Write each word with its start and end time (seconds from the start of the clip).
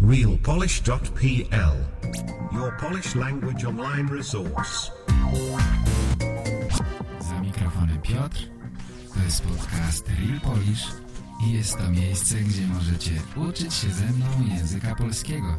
realpolish.pl 0.00 1.76
Your 2.52 2.72
Polish 2.78 3.14
language 3.14 3.64
online 3.64 4.08
resource. 4.08 4.90
Za 7.20 7.40
mikrofonem 7.40 8.00
Piotr. 8.02 8.38
To 9.14 9.20
jest 9.24 9.42
podcast 9.42 10.08
Real 10.08 10.40
Polish 10.40 10.86
i 11.46 11.52
jest 11.52 11.78
to 11.78 11.90
miejsce, 11.90 12.34
gdzie 12.36 12.66
możecie 12.66 13.10
uczyć 13.36 13.74
się 13.74 13.90
ze 13.90 14.04
mną 14.04 14.26
języka 14.56 14.94
polskiego. 14.94 15.58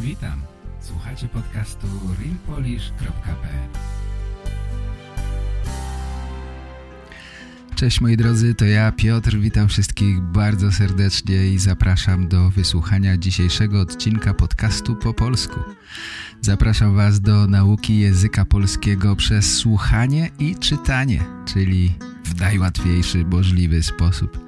Witam. 0.00 0.42
Słuchacie 0.80 1.28
podcastu 1.28 1.86
realpolish.pl 2.20 3.97
Cześć 7.78 8.00
moi 8.00 8.16
drodzy, 8.16 8.54
to 8.54 8.64
ja 8.64 8.92
Piotr, 8.92 9.36
witam 9.36 9.68
wszystkich 9.68 10.20
bardzo 10.20 10.72
serdecznie 10.72 11.48
i 11.48 11.58
zapraszam 11.58 12.28
do 12.28 12.50
wysłuchania 12.50 13.16
dzisiejszego 13.16 13.80
odcinka 13.80 14.34
podcastu 14.34 14.96
po 14.96 15.14
polsku. 15.14 15.60
Zapraszam 16.40 16.96
Was 16.96 17.20
do 17.20 17.46
nauki 17.46 17.98
języka 17.98 18.44
polskiego 18.44 19.16
przez 19.16 19.56
słuchanie 19.56 20.30
i 20.38 20.56
czytanie, 20.56 21.24
czyli 21.46 21.94
w 22.24 22.40
najłatwiejszy 22.40 23.24
możliwy 23.24 23.82
sposób. 23.82 24.38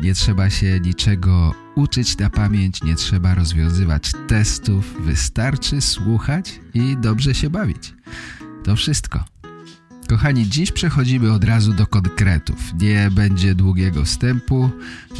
Nie 0.00 0.14
trzeba 0.14 0.50
się 0.50 0.80
niczego 0.80 1.54
uczyć 1.74 2.18
na 2.18 2.30
pamięć, 2.30 2.82
nie 2.82 2.94
trzeba 2.94 3.34
rozwiązywać 3.34 4.12
testów, 4.28 4.94
wystarczy 5.00 5.80
słuchać 5.80 6.60
i 6.74 6.96
dobrze 6.96 7.34
się 7.34 7.50
bawić. 7.50 7.94
To 8.64 8.76
wszystko. 8.76 9.31
Kochani, 10.12 10.48
dziś 10.48 10.72
przechodzimy 10.72 11.32
od 11.32 11.44
razu 11.44 11.72
do 11.72 11.86
konkretów. 11.86 12.74
Nie 12.80 13.10
będzie 13.12 13.54
długiego 13.54 14.04
wstępu, 14.04 14.70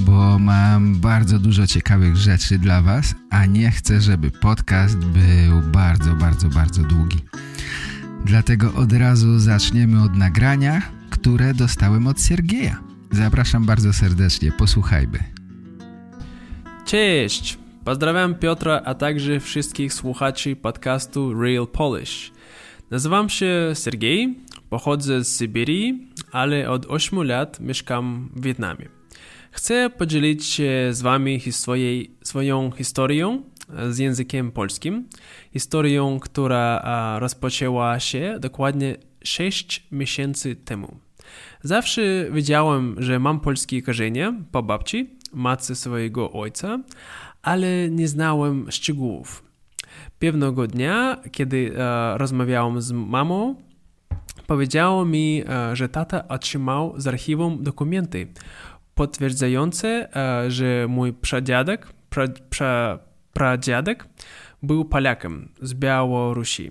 bo 0.01 0.39
mam 0.39 1.01
bardzo 1.01 1.39
dużo 1.39 1.67
ciekawych 1.67 2.17
rzeczy 2.17 2.59
dla 2.59 2.83
Was, 2.83 3.15
a 3.31 3.47
nie 3.47 3.71
chcę, 3.71 4.01
żeby 4.01 4.31
podcast 4.31 4.99
był 4.99 5.63
bardzo, 5.73 6.15
bardzo, 6.15 6.49
bardzo 6.49 6.83
długi. 6.83 7.19
Dlatego 8.25 8.75
od 8.75 8.93
razu 8.93 9.39
zaczniemy 9.39 10.03
od 10.03 10.17
nagrania, 10.17 10.83
które 11.11 11.55
dostałem 11.55 12.07
od 12.07 12.23
Siergieja. 12.23 12.79
Zapraszam 13.11 13.65
bardzo 13.65 13.93
serdecznie, 13.93 14.53
posłuchajmy. 14.53 15.19
Cześć! 16.85 17.59
Pozdrawiam 17.85 18.35
Piotra, 18.35 18.83
a 18.85 18.95
także 18.95 19.41
wszystkich 19.41 19.95
słuchaczy 19.95 20.57
podcastu 20.57 21.43
Real 21.43 21.67
Polish. 21.67 22.33
Nazywam 22.91 23.29
się 23.29 23.71
Sergiej, 23.75 24.43
pochodzę 24.73 25.25
z 25.25 25.37
Syberii, 25.37 26.09
ale 26.31 26.71
od 26.71 26.87
8 26.87 27.23
lat 27.23 27.61
mieszkam 27.61 28.31
w 28.37 28.45
Wietnamie. 28.45 28.89
Chcę 29.51 29.91
podzielić 29.91 30.47
się 30.47 30.89
z 30.91 31.03
Wami 31.03 31.41
swoją 32.23 32.71
historią 32.71 33.43
z 33.91 33.99
językiem 33.99 34.53
polskim. 34.53 35.09
Historią, 35.53 36.21
która 36.21 37.19
rozpoczęła 37.19 38.01
się 38.01 38.37
dokładnie 38.41 38.97
6 39.25 39.87
miesięcy 39.91 40.57
temu. 40.57 40.97
Zawsze 41.63 42.03
wiedziałem, 42.31 42.97
że 42.99 43.19
mam 43.19 43.41
polskie 43.41 43.83
korzenie 43.83 44.35
po 44.53 44.63
babci, 44.63 45.11
matce 45.33 45.75
swojego 45.75 46.33
ojca, 46.33 46.79
ale 47.43 47.91
nie 47.91 48.09
znałem 48.09 48.71
szczegółów. 48.71 49.45
Pewnego 50.19 50.67
dnia, 50.67 51.21
kiedy 51.33 51.73
e, 51.77 52.19
rozmawiałem 52.19 52.83
z 52.83 52.93
mamą, 52.93 53.57
powiedziało 54.53 55.05
mi, 55.05 55.43
e, 55.49 55.77
że 55.77 55.89
tata 55.89 56.29
otrzymał 56.29 56.95
z 56.97 57.07
archiwum 57.07 57.63
dokumenty 57.63 58.27
potwierdzające, 58.95 60.17
e, 60.17 60.51
że 60.51 60.87
mój 60.89 61.13
pradziadek, 61.13 61.87
pra, 62.11 62.25
pra, 62.51 62.99
pradziadek 63.33 64.09
był 64.63 64.85
Polakiem 64.85 65.49
z 65.63 65.75
Białorusi, 65.75 66.71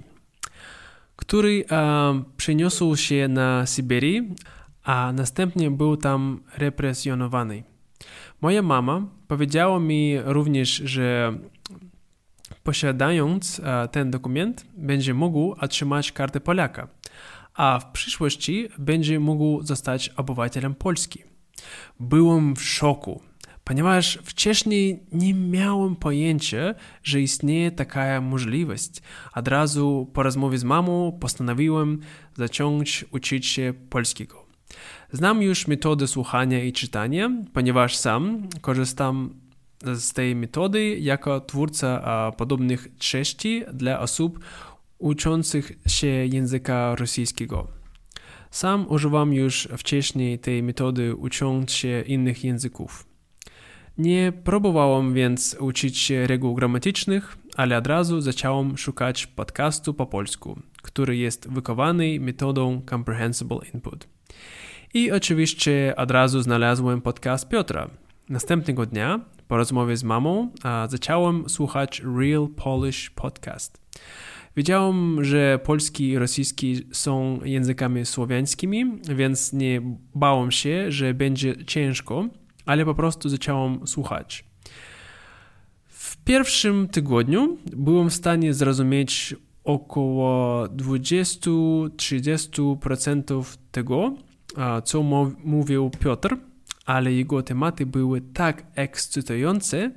który 1.16 1.66
e, 1.72 2.24
przeniósł 2.38 2.96
się 2.96 3.28
na 3.28 3.66
Syberię, 3.66 4.24
a 4.84 5.12
następnie 5.16 5.72
był 5.72 5.98
tam 5.98 6.44
represjonowany. 6.58 7.64
Moja 8.42 8.62
mama 8.62 9.02
powiedziała 9.28 9.80
mi 9.80 10.18
również, 10.26 10.70
że 10.70 11.38
posiadając 12.64 13.62
ten 13.92 14.12
dokument, 14.12 14.66
będzie 14.78 15.14
mógł 15.14 15.52
otrzymać 15.52 16.12
kartę 16.12 16.40
Polaka, 16.40 16.88
a 17.54 17.80
w 17.80 17.92
przyszłości 17.92 18.68
będzie 18.78 19.20
mógł 19.20 19.64
zostać 19.64 20.10
obywatelem 20.10 20.76
Polski. 20.76 21.24
Byłem 22.00 22.56
w 22.56 22.64
szoku, 22.64 23.22
ponieważ 23.64 24.20
wcześniej 24.24 25.04
nie 25.12 25.34
miałem 25.34 25.96
pojęcia, 25.96 26.76
że 27.04 27.22
istnieje 27.22 27.72
taka 27.72 28.22
możliwość. 28.22 29.02
Od 29.36 29.48
razu 29.48 30.10
po 30.14 30.24
rozmowie 30.24 30.58
z 30.58 30.64
mamą 30.64 31.18
postanowiłem 31.20 32.00
zacząć 32.38 33.06
uczyć 33.12 33.46
się 33.46 33.74
polskiego. 33.90 34.46
Znam 35.12 35.42
już 35.42 35.68
metodę 35.68 36.08
słuchania 36.08 36.64
i 36.64 36.74
czytania, 36.74 37.32
ponieważ 37.54 37.96
sam 37.96 38.48
korzystam 38.62 39.42
z 39.96 40.14
tej 40.14 40.36
metody 40.36 41.00
jako 41.00 41.42
twórca 41.42 42.32
podobnych 42.38 42.88
treści 42.98 43.64
dla 43.74 44.00
osób 44.00 44.40
uczących 45.02 45.72
się 45.88 46.08
języka 46.08 46.96
rosyjskiego. 46.96 47.68
Sam 48.52 48.86
używam 48.90 49.34
już 49.34 49.68
wcześniej 49.78 50.40
tej 50.40 50.64
metody 50.64 51.16
ucząc 51.16 51.72
się 51.72 52.02
innych 52.02 52.44
języków. 52.44 53.06
Nie 53.98 54.34
próbowałem 54.44 55.14
więc 55.14 55.56
uczyć 55.60 55.98
się 55.98 56.28
reguł 56.28 56.56
gramatycznych, 56.56 57.38
ale 57.56 57.78
od 57.78 57.88
razu 57.88 58.22
zacząłem 58.22 58.78
szukać 58.78 59.28
podcastu 59.28 59.94
po 59.94 60.06
polsku, 60.06 60.60
który 60.82 61.18
jest 61.18 61.50
wykowany 61.50 62.20
metodą 62.20 62.82
Comprehensible 62.90 63.60
Input. 63.74 64.08
I 64.94 65.12
oczywiście 65.12 65.94
od 65.98 66.12
razu 66.12 66.42
znalazłem 66.42 67.02
podcast 67.02 67.50
Piotra. 67.50 67.90
Następnego 68.30 68.86
dnia, 68.86 69.20
po 69.48 69.58
rozmowie 69.58 69.98
z 69.98 70.04
mamą, 70.04 70.52
zacząłem 70.90 71.50
słuchać 71.50 72.02
Real 72.18 72.48
Polish 72.56 73.10
Podcast. 73.10 73.82
Wiedziałem, 74.56 75.24
że 75.24 75.60
polski 75.64 76.10
i 76.10 76.18
rosyjski 76.18 76.82
są 76.92 77.40
językami 77.44 78.06
słowiańskimi, 78.06 78.86
więc 79.16 79.54
nie 79.54 79.82
bałem 80.16 80.52
się, 80.52 80.92
że 80.92 81.14
będzie 81.14 81.66
ciężko, 81.66 82.26
ale 82.66 82.86
po 82.86 82.96
prostu 82.96 83.30
zacząłem 83.30 83.88
słuchać. 83.88 84.46
W 85.88 86.18
pierwszym 86.18 86.88
tygodniu 86.88 87.58
byłem 87.78 88.10
w 88.10 88.14
stanie 88.14 88.54
zrozumieć 88.54 89.36
około 89.64 90.66
20-30% 90.66 93.58
tego, 93.72 94.16
co 94.84 95.04
mówił 95.44 95.92
Piotr, 96.00 96.38
ale 96.86 97.14
jego 97.14 97.44
tematy 97.44 97.86
były 97.86 98.22
tak 98.22 98.66
ekscytujące 98.76 99.92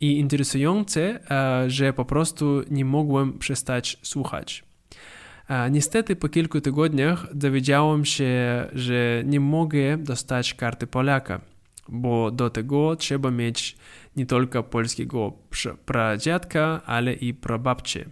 i 0.00 0.18
interesujące, 0.18 1.20
że 1.66 1.92
po 1.92 2.04
prostu 2.04 2.62
nie 2.70 2.84
mogłem 2.84 3.38
przestać 3.38 3.98
słuchać. 4.02 4.64
Niestety 5.70 6.16
po 6.16 6.28
kilku 6.28 6.60
tygodniach 6.60 7.34
dowiedziałem 7.34 8.04
się, 8.04 8.66
że 8.72 9.22
nie 9.26 9.40
mogę 9.40 9.98
dostać 9.98 10.54
karty 10.54 10.86
Polaka, 10.86 11.40
bo 11.88 12.30
do 12.30 12.50
tego 12.50 12.96
trzeba 12.96 13.30
mieć 13.30 13.76
nie 14.16 14.26
tylko 14.26 14.62
polskiego 14.62 15.32
pradziadka, 15.86 16.82
ale 16.86 17.12
i 17.12 17.34
prababcie. 17.34 18.04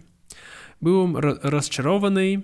Byłem 0.81 1.17
rozczarowany, 1.43 2.41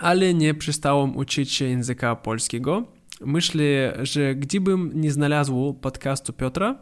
ale 0.00 0.34
nie 0.34 0.54
przestałem 0.54 1.16
uczyć 1.16 1.52
się 1.52 1.64
języka 1.64 2.16
polskiego. 2.16 2.84
Myślę, 3.20 3.98
że 4.02 4.34
gdybym 4.34 4.90
nie 4.94 5.12
znalazł 5.12 5.74
podcastu 5.74 6.32
Piotra, 6.32 6.78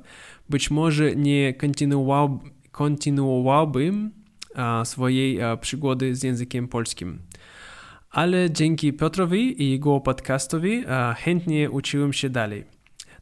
być 0.49 0.71
może 0.71 1.17
nie 1.17 1.55
kontynuował, 1.55 2.41
kontynuowałbym 2.71 4.11
swojej 4.85 5.39
przygody 5.61 6.15
z 6.15 6.23
językiem 6.23 6.69
polskim. 6.69 7.19
Ale 8.11 8.51
dzięki 8.51 8.93
Piotrowi 8.93 9.63
i 9.63 9.71
jego 9.71 10.01
podcastowi 10.01 10.85
chętnie 11.17 11.71
uczyłem 11.71 12.13
się 12.13 12.31
dalej. 12.31 12.65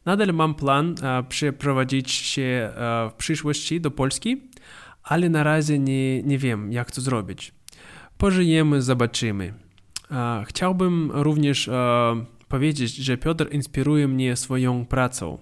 Nadal 0.05 0.33
mam 0.33 0.55
plan 0.55 0.95
przeprowadzić 1.29 2.11
się 2.11 2.69
w 3.11 3.13
przyszłości 3.17 3.81
do 3.81 3.91
Polski, 3.91 4.41
ale 5.03 5.29
na 5.29 5.43
razie 5.43 5.79
nie, 5.79 6.23
nie 6.23 6.37
wiem, 6.37 6.71
jak 6.71 6.91
to 6.91 7.01
zrobić. 7.01 7.51
Pożyjemy, 8.17 8.81
zobaczymy. 8.81 9.53
Chciałbym 10.45 11.11
również 11.13 11.69
powiedzieć, 12.49 12.95
że 12.95 13.17
Piotr 13.17 13.47
inspiruje 13.51 14.07
mnie 14.07 14.35
swoją 14.35 14.85
pracą. 14.85 15.37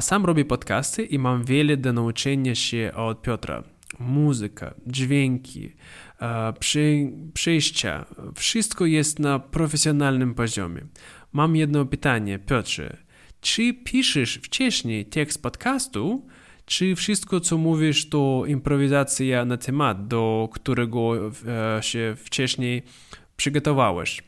Sam 0.00 0.24
robię 0.24 0.44
podcasty 0.44 1.04
i 1.04 1.18
mam 1.18 1.44
wiele 1.44 1.76
do 1.76 1.92
nauczenia 1.92 2.54
się 2.54 2.92
od 2.96 3.22
Piotra. 3.22 3.62
Muzyka, 3.98 4.74
dźwięki, 4.86 5.72
przy, 6.58 7.12
przyjścia, 7.34 8.04
wszystko 8.34 8.86
jest 8.86 9.18
na 9.18 9.38
profesjonalnym 9.38 10.34
poziomie. 10.34 10.80
Mam 11.32 11.56
jedno 11.56 11.84
pytanie, 11.84 12.38
Piotrze. 12.38 12.96
czy 13.40 13.74
piszesz 13.74 14.34
wcześniej 14.34 15.06
tekst 15.06 15.42
podcastu, 15.42 16.26
czy 16.66 16.96
wszystko, 16.96 17.40
co 17.40 17.58
mówisz, 17.58 18.08
to 18.08 18.44
improwizacja 18.46 19.44
na 19.44 19.56
temat, 19.56 20.06
do 20.08 20.48
którego 20.52 21.30
e, 21.78 21.82
się 21.82 22.14
wcześniej 22.18 22.82
przygotowałeś. 23.36 24.22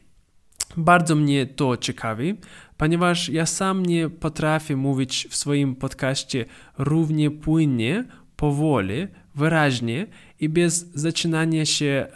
Bardzo 0.77 1.17
mnie 1.17 1.47
to 1.47 1.77
ciekawi, 1.77 2.35
ponieważ 2.77 3.29
ja 3.29 3.47
sam 3.47 3.87
nie 3.87 4.09
potrafię 4.09 4.77
mówić 4.77 5.27
w 5.31 5.37
swoim 5.37 5.77
podcaście 5.77 6.45
równie 6.79 7.31
płynnie, 7.31 8.05
powoli, 8.37 9.07
wyraźnie 9.35 10.07
i 10.41 10.49
bez 10.49 10.93
zaczynania 10.95 11.65
się 11.65 12.07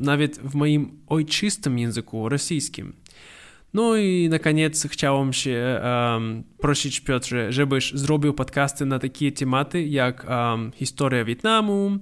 nawet 0.00 0.38
w 0.38 0.54
moim 0.54 0.98
ojczystym 1.06 1.78
języku 1.78 2.28
rosyjskim. 2.28 2.92
No 3.74 3.96
i 3.96 4.28
na 4.28 4.38
koniec 4.38 4.86
chciałem 4.90 5.32
się 5.32 5.80
um, 5.84 6.42
prosić 6.58 7.00
Piotrze, 7.00 7.52
żebyś 7.52 7.92
zrobił 7.94 8.34
podcasty 8.34 8.86
na 8.86 8.98
takie 8.98 9.32
tematy 9.32 9.82
jak 9.82 10.26
um, 10.28 10.72
historia 10.74 11.24
Wietnamu, 11.24 11.98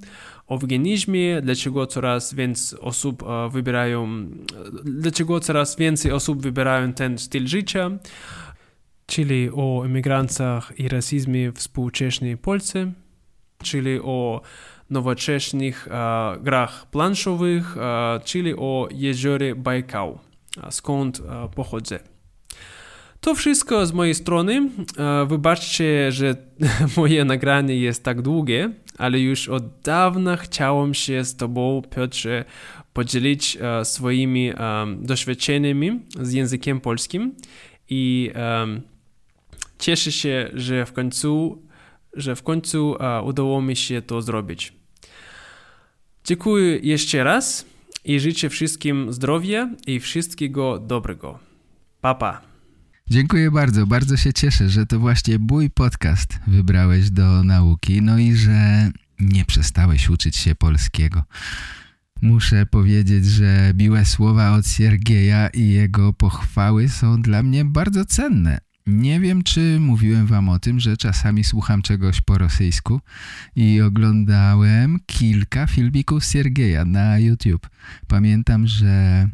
eufemizmie, 0.50 1.40
dlaczego 1.42 1.86
coraz 1.86 2.34
więcej 2.34 2.80
osób 2.80 3.22
uh, 3.22 3.28
wybierają, 3.52 4.26
dlaczego 4.84 5.40
coraz 5.40 5.76
więcej 5.76 6.12
osób 6.12 6.42
wybierają 6.42 6.92
ten 6.92 7.18
styl 7.18 7.46
życia, 7.46 7.90
czyli 9.06 9.50
o 9.54 9.82
emigrantach 9.84 10.72
i 10.78 10.88
rasizmie 10.88 11.52
w 11.52 11.54
współczesnej 11.54 12.36
Polsce, 12.36 12.92
czyli 13.62 14.00
o 14.00 14.40
nowoczesnych 14.90 15.88
uh, 15.88 16.42
grach 16.42 16.90
planszowych, 16.90 17.76
uh, 17.76 18.24
czyli 18.24 18.54
o 18.54 18.88
jeziorze 18.92 19.54
Bajkał, 19.54 20.18
skąd 20.70 21.22
pochodzę. 21.54 22.09
To 23.20 23.34
wszystko 23.34 23.86
z 23.86 23.92
mojej 23.92 24.14
strony. 24.14 24.70
Wybaczcie, 25.26 26.12
że 26.12 26.36
moje 26.96 27.24
nagranie 27.24 27.76
jest 27.76 28.04
tak 28.04 28.22
długie, 28.22 28.70
ale 28.98 29.20
już 29.20 29.48
od 29.48 29.80
dawna 29.80 30.36
chciałem 30.36 30.94
się 30.94 31.24
z 31.24 31.36
Tobą, 31.36 31.82
Piotrze, 31.96 32.44
podzielić 32.92 33.58
swoimi 33.84 34.52
doświadczeniami 34.98 36.00
z 36.20 36.32
językiem 36.32 36.80
polskim 36.80 37.34
i 37.88 38.30
cieszę 39.78 40.12
się, 40.12 40.50
że 40.54 40.86
w 40.86 40.92
końcu, 40.92 41.62
że 42.12 42.36
w 42.36 42.42
końcu 42.42 42.96
udało 43.24 43.62
mi 43.62 43.76
się 43.76 44.02
to 44.02 44.22
zrobić. 44.22 44.72
Dziękuję 46.24 46.78
jeszcze 46.82 47.24
raz 47.24 47.66
i 48.04 48.20
życzę 48.20 48.48
wszystkim 48.48 49.12
zdrowia 49.12 49.70
i 49.86 50.00
wszystkiego 50.00 50.78
dobrego. 50.78 51.38
Papa. 52.00 52.32
Pa. 52.32 52.49
Dziękuję 53.10 53.50
bardzo, 53.50 53.86
bardzo 53.86 54.16
się 54.16 54.32
cieszę, 54.32 54.68
że 54.68 54.86
to 54.86 54.98
właśnie 54.98 55.38
mój 55.38 55.70
podcast 55.70 56.38
wybrałeś 56.46 57.10
do 57.10 57.44
nauki, 57.44 58.02
no 58.02 58.18
i 58.18 58.34
że 58.34 58.90
nie 59.20 59.44
przestałeś 59.44 60.08
uczyć 60.08 60.36
się 60.36 60.54
polskiego. 60.54 61.22
Muszę 62.22 62.66
powiedzieć, 62.66 63.26
że 63.26 63.72
miłe 63.76 64.04
słowa 64.04 64.50
od 64.50 64.66
Siergieja 64.66 65.48
i 65.48 65.68
jego 65.68 66.12
pochwały 66.12 66.88
są 66.88 67.22
dla 67.22 67.42
mnie 67.42 67.64
bardzo 67.64 68.04
cenne. 68.04 68.58
Nie 68.86 69.20
wiem, 69.20 69.42
czy 69.42 69.78
mówiłem 69.80 70.26
wam 70.26 70.48
o 70.48 70.58
tym, 70.58 70.80
że 70.80 70.96
czasami 70.96 71.44
słucham 71.44 71.82
czegoś 71.82 72.20
po 72.20 72.38
rosyjsku 72.38 73.00
i 73.56 73.80
oglądałem 73.80 74.98
kilka 75.06 75.66
filmików 75.66 76.24
Siergieja 76.24 76.84
na 76.84 77.18
YouTube. 77.18 77.68
Pamiętam, 78.06 78.66
że 78.66 79.28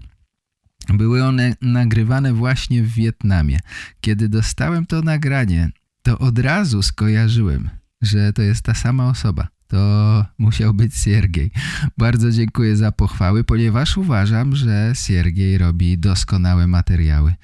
były 0.95 1.25
one 1.25 1.57
nagrywane 1.63 2.33
właśnie 2.33 2.83
w 2.83 2.89
Wietnamie. 2.89 3.59
Kiedy 4.01 4.29
dostałem 4.29 4.87
to 4.87 5.03
nagranie, 5.03 5.71
to 6.03 6.19
od 6.19 6.39
razu 6.39 6.83
skojarzyłem, 6.83 7.71
że 8.03 8.33
to 8.33 8.43
jest 8.43 8.63
ta 8.63 8.75
sama 8.75 9.09
osoba. 9.09 9.49
To 9.69 10.25
musiał 10.39 10.75
być 10.75 10.95
Siergiej. 10.95 11.51
Bardzo 11.99 12.31
dziękuję 12.31 12.77
za 12.77 12.93
pochwały, 12.93 13.45
ponieważ 13.45 13.97
uważam, 13.97 14.57
że 14.57 14.93
Siergiej 14.95 15.59
robi 15.59 15.99
doskonałe 15.99 16.67
materiały 16.67 17.35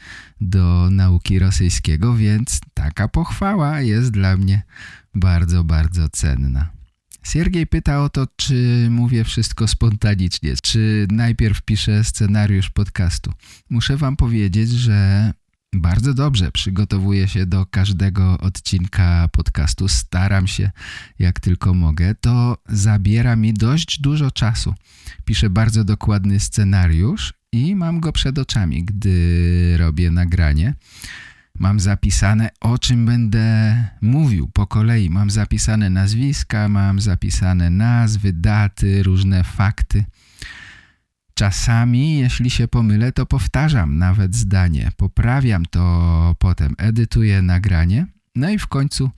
do 0.41 0.89
nauki 0.91 1.39
rosyjskiego, 1.39 2.15
więc 2.15 2.61
taka 2.75 3.09
pochwała 3.09 3.81
jest 3.81 4.11
dla 4.11 4.37
mnie 4.37 4.63
bardzo, 5.15 5.65
bardzo 5.65 6.09
cenna. 6.09 6.82
Siergiej 7.23 7.67
pyta 7.67 8.03
o 8.03 8.09
to, 8.09 8.27
czy 8.37 8.87
mówię 8.91 9.25
wszystko 9.25 9.69
spontanicznie, 9.69 10.55
czy 10.63 11.07
najpierw 11.11 11.63
piszę 11.63 12.05
scenariusz 12.05 12.71
podcastu. 12.71 13.33
Muszę 13.71 13.97
wam 13.97 14.17
powiedzieć, 14.17 14.71
że 14.71 15.33
bardzo 15.75 16.15
dobrze 16.15 16.53
przygotowuję 16.53 17.29
się 17.29 17.47
do 17.47 17.67
każdego 17.67 18.39
odcinka 18.39 19.29
podcastu. 19.33 19.89
Staram 19.89 20.47
się 20.47 20.71
jak 21.19 21.41
tylko 21.41 21.75
mogę. 21.75 22.15
To 22.15 22.59
zabiera 22.69 23.37
mi 23.37 23.55
dość 23.55 24.01
dużo 24.01 24.31
czasu. 24.31 24.75
Piszę 25.25 25.51
bardzo 25.51 25.85
dokładny 25.85 26.41
scenariusz 26.41 27.33
i 27.53 27.77
mam 27.77 28.01
go 28.01 28.13
przed 28.13 28.39
oczami, 28.39 28.85
gdy 28.85 29.77
robię 29.79 30.11
nagranie. 30.11 30.75
Mam 31.63 31.81
zapisane, 31.81 32.51
o 32.61 32.79
czym 32.79 33.07
będę 33.07 33.77
mówił 34.01 34.49
po 34.49 34.67
kolei. 34.67 35.11
Mam 35.11 35.31
zapisane 35.31 35.91
nazwiska, 35.91 36.69
mam 36.69 37.01
zapisane 37.01 37.71
nazwy, 37.71 38.33
daty, 38.33 39.03
różne 39.03 39.45
fakty. 39.45 40.05
Czasami, 41.35 42.19
jeśli 42.19 42.51
się 42.51 42.69
pomylę, 42.69 43.13
to 43.13 43.27
powtarzam 43.27 43.99
nawet 43.99 44.37
zdanie, 44.37 44.91
poprawiam 44.97 45.67
to 45.67 46.37
potem, 46.39 46.75
edytuję 46.79 47.43
nagranie, 47.43 48.07
no 48.35 48.51
i 48.51 48.59
w 48.59 48.67
końcu 48.67 49.11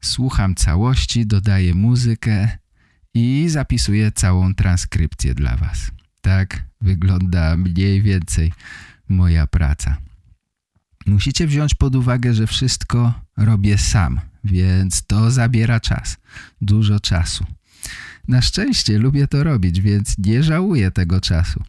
słucham 0.00 0.54
całości, 0.54 1.26
dodaję 1.26 1.74
muzykę 1.74 2.58
i 3.14 3.46
zapisuję 3.48 4.12
całą 4.12 4.54
transkrypcję 4.54 5.34
dla 5.34 5.56
Was. 5.56 5.90
Tak 6.20 6.64
wygląda 6.80 7.56
mniej 7.56 8.02
więcej 8.02 8.52
moja 9.08 9.46
praca. 9.46 10.09
Musicie 11.06 11.46
wziąć 11.46 11.74
pod 11.74 11.96
uwagę, 11.96 12.34
że 12.34 12.46
wszystko 12.46 13.14
robię 13.36 13.78
sam, 13.78 14.20
więc 14.44 15.06
to 15.06 15.30
zabiera 15.30 15.80
czas, 15.80 16.16
dużo 16.60 17.00
czasu. 17.00 17.44
Na 18.28 18.42
szczęście 18.42 18.98
lubię 18.98 19.26
to 19.28 19.44
robić, 19.44 19.80
więc 19.80 20.18
nie 20.18 20.42
żałuję 20.42 20.90
tego 20.90 21.20
czasu. 21.20 21.62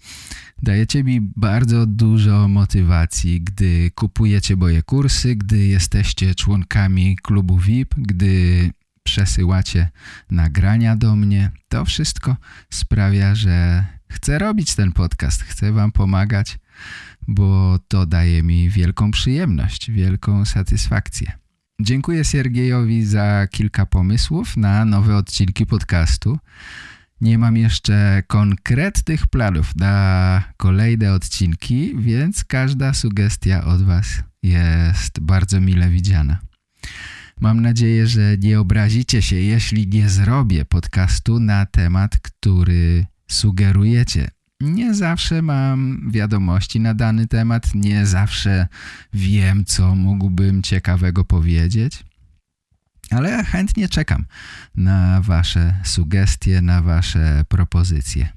Dajecie 0.63 1.03
mi 1.03 1.21
bardzo 1.21 1.85
dużo 1.85 2.47
motywacji, 2.47 3.41
gdy 3.41 3.91
kupujecie 3.95 4.55
moje 4.55 4.83
kursy, 4.83 5.35
gdy 5.35 5.57
jesteście 5.57 6.35
członkami 6.35 7.17
klubu 7.23 7.57
VIP, 7.57 7.95
gdy 7.97 8.71
przesyłacie 9.03 9.89
nagrania 10.31 10.95
do 10.95 11.15
mnie. 11.15 11.51
To 11.69 11.85
wszystko 11.85 12.35
sprawia, 12.69 13.35
że 13.35 13.85
chcę 14.11 14.39
robić 14.39 14.75
ten 14.75 14.91
podcast, 14.91 15.43
chcę 15.43 15.71
wam 15.71 15.91
pomagać, 15.91 16.59
bo 17.27 17.79
to 17.87 18.05
daje 18.05 18.43
mi 18.43 18.69
wielką 18.69 19.11
przyjemność, 19.11 19.91
wielką 19.91 20.45
satysfakcję. 20.45 21.31
Dziękuję 21.81 22.25
Siergiejowi 22.25 23.05
za 23.05 23.47
kilka 23.51 23.85
pomysłów 23.85 24.57
na 24.57 24.85
nowe 24.85 25.15
odcinki 25.15 25.65
podcastu. 25.65 26.37
Nie 27.21 27.37
mam 27.37 27.57
jeszcze 27.57 28.23
konkretnych 28.27 29.27
planów 29.27 29.75
na 29.75 30.43
kolejne 30.57 31.13
odcinki, 31.13 31.95
więc 31.97 32.43
każda 32.43 32.93
sugestia 32.93 33.65
od 33.65 33.83
Was 33.83 34.23
jest 34.43 35.19
bardzo 35.19 35.61
mile 35.61 35.89
widziana. 35.89 36.39
Mam 37.39 37.61
nadzieję, 37.61 38.07
że 38.07 38.37
nie 38.37 38.59
obrazicie 38.59 39.21
się, 39.21 39.35
jeśli 39.35 39.87
nie 39.87 40.09
zrobię 40.09 40.65
podcastu 40.65 41.39
na 41.39 41.65
temat, 41.65 42.17
który 42.17 43.05
sugerujecie. 43.27 44.31
Nie 44.61 44.93
zawsze 44.93 45.41
mam 45.41 46.11
wiadomości 46.11 46.79
na 46.79 46.93
dany 46.93 47.27
temat, 47.27 47.75
nie 47.75 48.05
zawsze 48.05 48.67
wiem, 49.13 49.65
co 49.65 49.95
mógłbym 49.95 50.63
ciekawego 50.63 51.25
powiedzieć, 51.25 52.03
ale 53.11 53.43
chętnie 53.43 53.89
czekam 53.89 54.25
na 54.75 55.21
Wasze 55.21 55.79
sugestie, 55.83 56.61
na 56.61 56.81
Wasze 56.81 57.45
propozycje. 57.47 58.29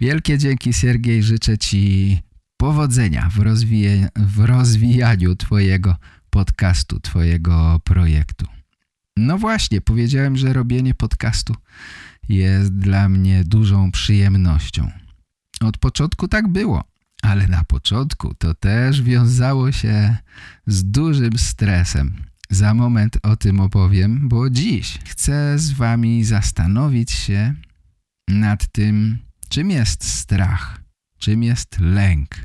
Wielkie 0.00 0.38
dzięki 0.38 0.72
Siergiej, 0.72 1.22
życzę 1.22 1.58
Ci 1.58 2.18
powodzenia 2.56 3.28
w, 3.30 3.38
rozwija 3.38 4.08
w 4.16 4.44
rozwijaniu 4.44 5.36
Twojego 5.36 5.96
podcastu, 6.30 7.00
Twojego 7.00 7.80
projektu. 7.84 8.46
No 9.16 9.38
właśnie, 9.38 9.80
powiedziałem, 9.80 10.36
że 10.36 10.52
robienie 10.52 10.94
podcastu 10.94 11.54
jest 12.28 12.74
dla 12.74 13.08
mnie 13.08 13.44
dużą 13.44 13.92
przyjemnością. 13.92 14.90
Od 15.60 15.78
początku 15.78 16.28
tak 16.28 16.48
było, 16.48 16.84
ale 17.22 17.46
na 17.46 17.64
początku 17.64 18.34
to 18.34 18.54
też 18.54 19.02
wiązało 19.02 19.72
się 19.72 20.16
z 20.66 20.84
dużym 20.84 21.38
stresem. 21.38 22.24
Za 22.50 22.74
moment 22.74 23.18
o 23.22 23.36
tym 23.36 23.60
opowiem, 23.60 24.28
bo 24.28 24.50
dziś 24.50 24.98
chcę 25.04 25.58
z 25.58 25.72
wami 25.72 26.24
zastanowić 26.24 27.12
się 27.12 27.54
nad 28.28 28.72
tym, 28.72 29.18
czym 29.48 29.70
jest 29.70 30.04
strach, 30.04 30.80
czym 31.18 31.42
jest 31.42 31.76
lęk, 31.80 32.36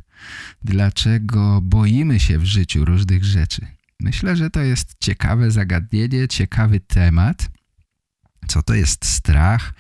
dlaczego 0.64 1.62
boimy 1.62 2.20
się 2.20 2.40
w 2.40 2.46
życiu 2.46 2.86
różnych 2.86 3.24
rzeczy, 3.24 3.68
Myślę, 4.04 4.36
że 4.36 4.50
to 4.50 4.62
jest 4.62 4.96
ciekawe 5.00 5.52
zagadnienie, 5.52 6.28
ciekawy 6.28 6.80
temat. 6.80 7.50
Co 8.48 8.64
to 8.64 8.74
jest 8.74 9.06
strach? 9.06 9.74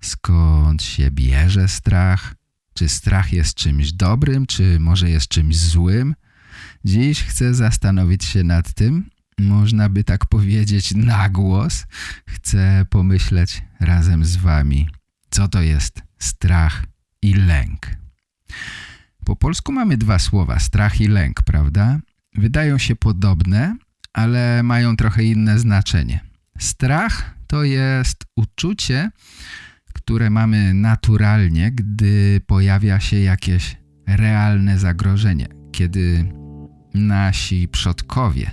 Skąd 0.00 0.82
się 0.82 1.10
bierze 1.10 1.68
strach? 1.68 2.34
Czy 2.74 2.88
strach 2.88 3.32
jest 3.32 3.54
czymś 3.54 3.92
dobrym, 3.92 4.46
czy 4.46 4.80
może 4.80 5.10
jest 5.10 5.28
czymś 5.28 5.56
złym? 5.56 6.14
Dziś 6.84 7.22
chcę 7.22 7.54
zastanowić 7.54 8.24
się 8.24 8.42
nad 8.42 8.74
tym. 8.74 9.10
Można 9.38 9.88
by 9.88 10.04
tak 10.04 10.26
powiedzieć 10.26 10.94
na 10.94 11.28
głos. 11.28 11.86
Chcę 12.26 12.86
pomyśleć 12.90 13.62
razem 13.80 14.24
z 14.24 14.36
wami, 14.36 14.88
co 15.30 15.48
to 15.48 15.62
jest 15.62 16.02
strach 16.18 16.84
i 17.22 17.34
lęk. 17.34 17.90
Po 19.24 19.36
polsku 19.36 19.72
mamy 19.72 19.96
dwa 19.96 20.18
słowa, 20.18 20.58
strach 20.58 21.00
i 21.00 21.08
lęk, 21.08 21.42
prawda? 21.42 21.98
Wydają 22.34 22.78
się 22.78 22.96
podobne, 22.96 23.76
ale 24.12 24.62
mają 24.62 24.96
trochę 24.96 25.24
inne 25.24 25.58
znaczenie. 25.58 26.20
Strach 26.58 27.34
to 27.46 27.64
jest 27.64 28.24
uczucie, 28.36 29.10
które 30.04 30.30
mamy 30.30 30.74
naturalnie, 30.74 31.70
gdy 31.70 32.40
pojawia 32.46 33.00
się 33.00 33.18
jakieś 33.18 33.76
realne 34.06 34.78
zagrożenie, 34.78 35.46
kiedy 35.72 36.32
nasi 36.94 37.68
przodkowie 37.68 38.50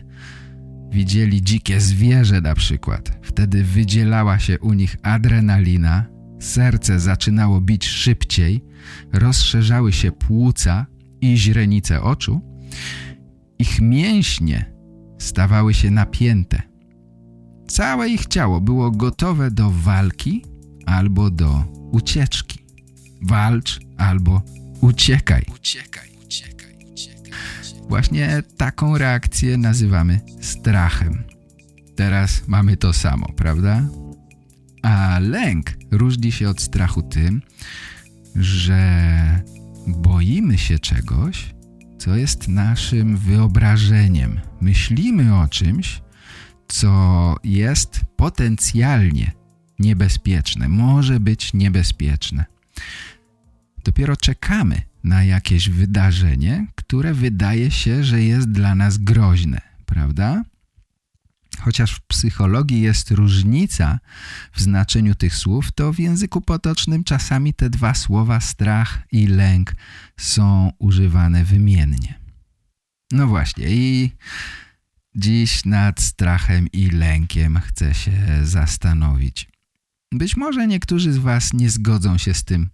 widzieli 0.91 1.41
dzikie 1.41 1.81
zwierzę 1.81 2.41
na 2.41 2.55
przykład. 2.55 3.19
Wtedy 3.21 3.63
wydzielała 3.63 4.39
się 4.39 4.59
u 4.59 4.73
nich 4.73 4.95
adrenalina, 5.03 6.05
serce 6.39 6.99
zaczynało 6.99 7.61
bić 7.61 7.87
szybciej, 7.87 8.63
rozszerzały 9.13 9.93
się 9.93 10.11
płuca 10.11 10.85
i 11.21 11.37
źrenice 11.37 12.01
oczu, 12.01 12.41
ich 13.59 13.81
mięśnie 13.81 14.73
stawały 15.19 15.73
się 15.73 15.91
napięte. 15.91 16.61
Całe 17.67 18.09
ich 18.09 18.25
ciało 18.25 18.61
było 18.61 18.91
gotowe 18.91 19.51
do 19.51 19.71
walki 19.71 20.43
albo 20.89 21.29
do 21.29 21.63
ucieczki. 21.91 22.59
Walcz 23.21 23.79
albo 23.97 24.41
uciekaj. 24.81 25.45
Uciekaj, 25.55 26.09
uciekaj, 26.25 26.75
uciekaj. 26.93 27.31
Właśnie 27.89 28.43
taką 28.57 28.97
reakcję 28.97 29.57
nazywamy 29.57 30.21
strachem. 30.41 31.23
Teraz 31.95 32.47
mamy 32.47 32.77
to 32.77 32.93
samo, 32.93 33.27
prawda? 33.35 33.89
A 34.81 35.19
lęk 35.19 35.73
różni 35.91 36.31
się 36.31 36.49
od 36.49 36.61
strachu 36.61 37.01
tym, 37.01 37.41
że 38.35 38.79
boimy 39.87 40.57
się 40.57 40.79
czegoś, 40.79 41.55
co 41.97 42.15
jest 42.15 42.47
naszym 42.47 43.17
wyobrażeniem. 43.17 44.39
Myślimy 44.61 45.35
o 45.35 45.47
czymś, 45.47 46.01
co 46.67 47.35
jest 47.43 48.01
potencjalnie 48.15 49.38
niebezpieczne, 49.79 50.69
może 50.69 51.19
być 51.19 51.53
niebezpieczne. 51.53 52.45
Dopiero 53.83 54.17
czekamy 54.17 54.81
na 55.03 55.23
jakieś 55.23 55.69
wydarzenie, 55.69 56.67
które 56.75 57.13
wydaje 57.13 57.71
się, 57.71 58.03
że 58.03 58.23
jest 58.23 58.51
dla 58.51 58.75
nas 58.75 58.97
groźne, 58.97 59.61
prawda? 59.85 60.43
Chociaż 61.59 61.95
w 61.95 62.01
psychologii 62.01 62.81
jest 62.81 63.11
różnica 63.11 63.99
w 64.51 64.61
znaczeniu 64.61 65.15
tych 65.15 65.35
słów, 65.35 65.71
to 65.71 65.93
w 65.93 65.99
języku 65.99 66.41
potocznym 66.41 67.03
czasami 67.03 67.53
te 67.53 67.69
dwa 67.69 67.93
słowa 67.93 68.39
strach 68.39 69.01
i 69.11 69.27
lęk 69.27 69.75
są 70.17 70.71
używane 70.79 71.45
wymiennie. 71.45 72.19
No 73.11 73.27
właśnie 73.27 73.65
i 73.69 74.11
dziś 75.15 75.65
nad 75.65 76.01
strachem 76.01 76.67
i 76.73 76.89
lękiem 76.89 77.59
chcę 77.59 77.93
się 77.93 78.11
zastanowić. 78.43 79.49
Być 80.11 80.37
może 80.37 80.67
niektórzy 80.67 81.13
z 81.13 81.17
Was 81.17 81.53
nie 81.53 81.69
zgodzą 81.69 82.17
się 82.17 82.33
z 82.33 82.43
tym, 82.43 82.69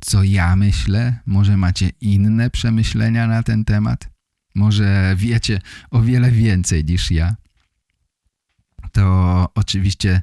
co 0.00 0.22
ja 0.22 0.56
myślę. 0.56 1.18
Może 1.26 1.56
macie 1.56 1.90
inne 2.00 2.50
przemyślenia 2.50 3.26
na 3.26 3.42
ten 3.42 3.64
temat. 3.64 4.10
Może 4.54 5.14
wiecie 5.18 5.60
o 5.90 6.02
wiele 6.02 6.30
więcej 6.30 6.84
niż 6.84 7.10
ja. 7.10 7.36
To 8.92 9.48
oczywiście 9.54 10.22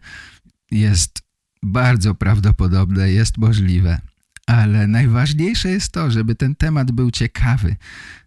jest 0.71 1.21
bardzo 1.63 2.15
prawdopodobne, 2.15 3.11
jest 3.11 3.37
możliwe. 3.37 4.01
Ale 4.47 4.87
najważniejsze 4.87 5.69
jest 5.69 5.91
to, 5.91 6.11
żeby 6.11 6.35
ten 6.35 6.55
temat 6.55 6.91
był 6.91 7.11
ciekawy 7.11 7.75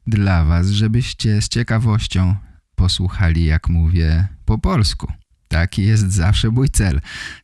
dla 0.06 0.44
Was, 0.44 0.68
żebyście 0.68 1.42
z 1.42 1.48
ciekawością 1.48 2.36
posłuchali, 2.74 3.44
jak 3.44 3.68
mówię 3.68 4.28
po 4.44 4.58
polsku. 4.58 5.12
Taki 5.48 5.82
jest 5.82 6.12
zawsze 6.12 6.50
mój 6.50 6.68
cel. 6.68 7.00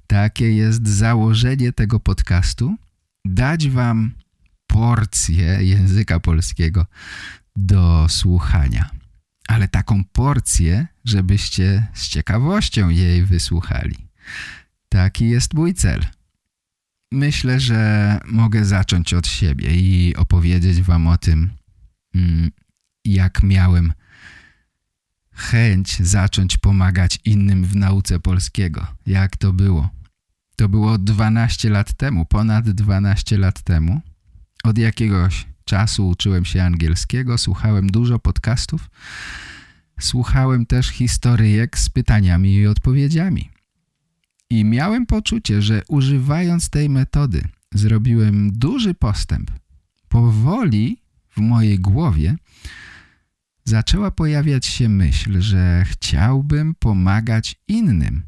Takie 0.07 0.53
jest 0.53 0.89
założenie 0.89 1.73
tego 1.73 2.01
podcastu. 2.01 2.77
Dać 3.25 3.69
wam 3.69 4.13
porcję 4.67 5.59
języka 5.61 6.21
polskiego 6.21 6.87
do 7.57 8.07
słuchania. 8.09 8.91
Ale 9.49 9.69
taką 9.69 10.05
porcję, 10.05 10.87
żebyście 11.05 11.87
z 11.95 12.09
ciekawością 12.09 12.89
jej 12.89 13.25
wysłuchali. 13.25 13.97
Taki 14.89 15.29
jest 15.29 15.55
mój 15.55 15.75
cel. 15.75 16.05
Myślę, 17.13 17.61
że 17.61 18.21
mogę 18.27 18.65
zacząć 18.65 19.15
od 19.15 19.27
siebie 19.27 19.71
i 19.71 20.17
opowiedzieć 20.17 20.83
wam 20.83 21.07
o 21.07 21.19
tym, 21.19 21.51
mm, 22.15 22.51
jak 23.05 23.43
miałem 23.43 23.93
chęć 25.33 26.03
zacząć 26.03 26.57
pomagać 26.57 27.19
innym 27.25 27.65
w 27.65 27.77
nauce 27.77 28.21
polskiego. 28.21 28.87
Jak 29.07 29.37
to 29.37 29.53
było? 29.53 29.91
To 30.57 30.69
było 30.69 30.99
12 30.99 31.71
lat 31.71 31.93
temu, 31.93 32.25
ponad 32.25 32.71
12 32.71 33.39
lat 33.39 33.63
temu. 33.63 34.01
Od 34.65 34.79
jakiegoś 34.79 35.47
czasu 35.65 36.09
uczyłem 36.09 36.45
się 36.45 36.63
angielskiego, 36.63 37.39
słuchałem 37.39 37.91
dużo 37.91 38.19
podcastów, 38.19 38.91
słuchałem 40.01 40.67
też 40.67 40.89
historyjek 40.89 41.79
z 41.79 41.89
pytaniami 41.91 42.55
i 42.55 42.67
odpowiedziami. 42.67 43.51
I 44.51 44.65
miałem 44.65 45.07
poczucie, 45.07 45.63
że 45.63 45.83
używając 45.89 46.71
tej 46.71 46.89
metody 46.89 47.43
zrobiłem 47.75 48.51
duży 48.53 48.95
postęp. 48.95 49.51
Powoli 50.09 51.03
w 51.37 51.41
mojej 51.41 51.79
głowie 51.79 52.37
zaczęła 53.65 54.11
pojawiać 54.11 54.67
się 54.67 54.89
myśl, 54.89 55.41
że 55.41 55.85
chciałbym 55.89 56.75
pomagać 56.75 57.57
innym 57.69 58.23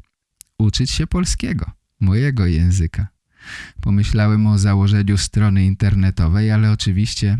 uczyć 0.57 0.91
się 0.91 1.07
polskiego, 1.07 1.71
mojego 1.99 2.45
języka. 2.45 3.07
Pomyślałem 3.81 4.47
o 4.47 4.57
założeniu 4.57 5.17
strony 5.17 5.65
internetowej, 5.65 6.51
ale 6.51 6.71
oczywiście 6.71 7.37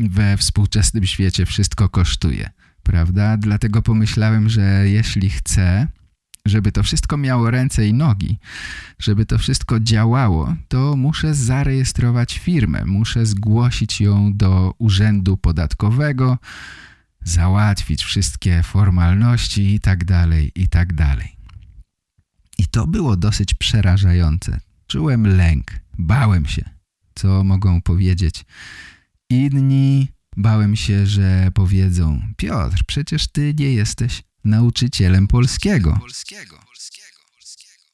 we 0.00 0.36
współczesnym 0.36 1.06
świecie 1.06 1.46
wszystko 1.46 1.88
kosztuje, 1.88 2.50
prawda? 2.82 3.36
Dlatego 3.36 3.82
pomyślałem, 3.82 4.48
że 4.48 4.88
jeśli 4.88 5.30
chcę, 5.30 5.88
żeby 6.46 6.72
to 6.72 6.82
wszystko 6.82 7.16
miało 7.16 7.50
ręce 7.50 7.86
i 7.88 7.94
nogi, 7.94 8.38
żeby 8.98 9.26
to 9.26 9.38
wszystko 9.38 9.80
działało, 9.80 10.54
to 10.68 10.96
muszę 10.96 11.34
zarejestrować 11.34 12.38
firmę, 12.38 12.84
muszę 12.84 13.26
zgłosić 13.26 14.00
ją 14.00 14.36
do 14.36 14.74
urzędu 14.78 15.36
podatkowego, 15.36 16.38
załatwić 17.24 18.04
wszystkie 18.04 18.62
formalności 18.62 19.74
i 19.74 19.80
tak 19.80 20.04
dalej, 20.04 20.52
i 20.54 20.68
tak 20.68 20.92
dalej. 20.92 21.36
I 22.58 22.66
to 22.66 22.86
było 22.86 23.16
dosyć 23.16 23.54
przerażające. 23.54 24.60
Czułem 24.86 25.26
lęk, 25.26 25.80
bałem 25.98 26.46
się, 26.46 26.70
co 27.14 27.44
mogą 27.44 27.82
powiedzieć 27.82 28.44
inni. 29.30 30.08
Bałem 30.36 30.76
się, 30.76 31.06
że 31.06 31.50
powiedzą 31.54 32.22
Piotr, 32.36 32.84
przecież 32.86 33.28
ty 33.28 33.54
nie 33.58 33.72
jesteś 33.74 34.22
nauczycielem 34.44 35.28
polskiego. 35.28 35.98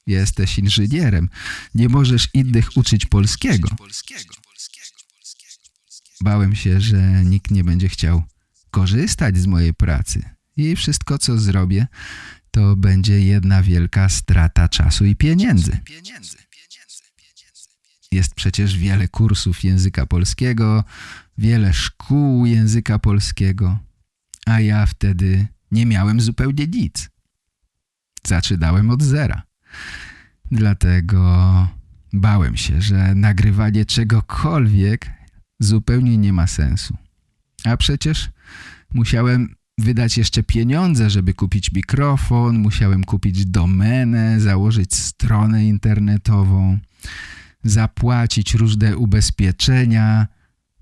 Jesteś 0.07 0.59
inżynierem. 0.59 1.29
Nie 1.75 1.89
możesz 1.89 2.29
innych 2.33 2.77
uczyć 2.77 3.05
polskiego. 3.05 3.69
Bałem 6.21 6.55
się, 6.55 6.81
że 6.81 7.25
nikt 7.25 7.51
nie 7.51 7.63
będzie 7.63 7.89
chciał 7.89 8.23
korzystać 8.75 9.37
z 9.37 9.47
mojej 9.47 9.73
pracy 9.73 10.23
i 10.57 10.75
wszystko, 10.75 11.17
co 11.17 11.37
zrobię, 11.37 11.87
to 12.51 12.75
będzie 12.75 13.19
jedna 13.19 13.63
wielka 13.63 14.09
strata 14.09 14.69
czasu 14.69 15.05
i 15.05 15.15
pieniędzy. 15.15 15.77
Jest 18.11 18.35
przecież 18.35 18.77
wiele 18.77 19.07
kursów 19.07 19.63
języka 19.63 20.05
polskiego, 20.05 20.83
wiele 21.37 21.73
szkół 21.73 22.45
języka 22.45 22.99
polskiego, 22.99 23.79
a 24.45 24.59
ja 24.59 24.85
wtedy 24.85 25.47
nie 25.71 25.85
miałem 25.85 26.21
zupełnie 26.21 26.67
nic. 26.67 27.09
Zaczynałem 28.27 28.89
od 28.89 29.03
zera. 29.03 29.43
Dlatego 30.51 31.21
bałem 32.13 32.57
się, 32.57 32.81
że 32.81 33.15
nagrywanie 33.15 33.85
czegokolwiek 33.85 35.11
zupełnie 35.59 36.17
nie 36.17 36.33
ma 36.33 36.47
sensu. 36.47 37.04
A 37.65 37.77
przecież 37.77 38.29
musiałem 38.93 39.55
wydać 39.77 40.17
jeszcze 40.17 40.43
pieniądze, 40.43 41.09
żeby 41.09 41.33
kupić 41.33 41.71
mikrofon, 41.71 42.57
musiałem 42.59 43.03
kupić 43.03 43.45
domenę, 43.45 44.39
założyć 44.39 44.95
stronę 44.95 45.65
internetową, 45.65 46.79
zapłacić 47.63 48.53
różne 48.53 48.97
ubezpieczenia, 48.97 50.27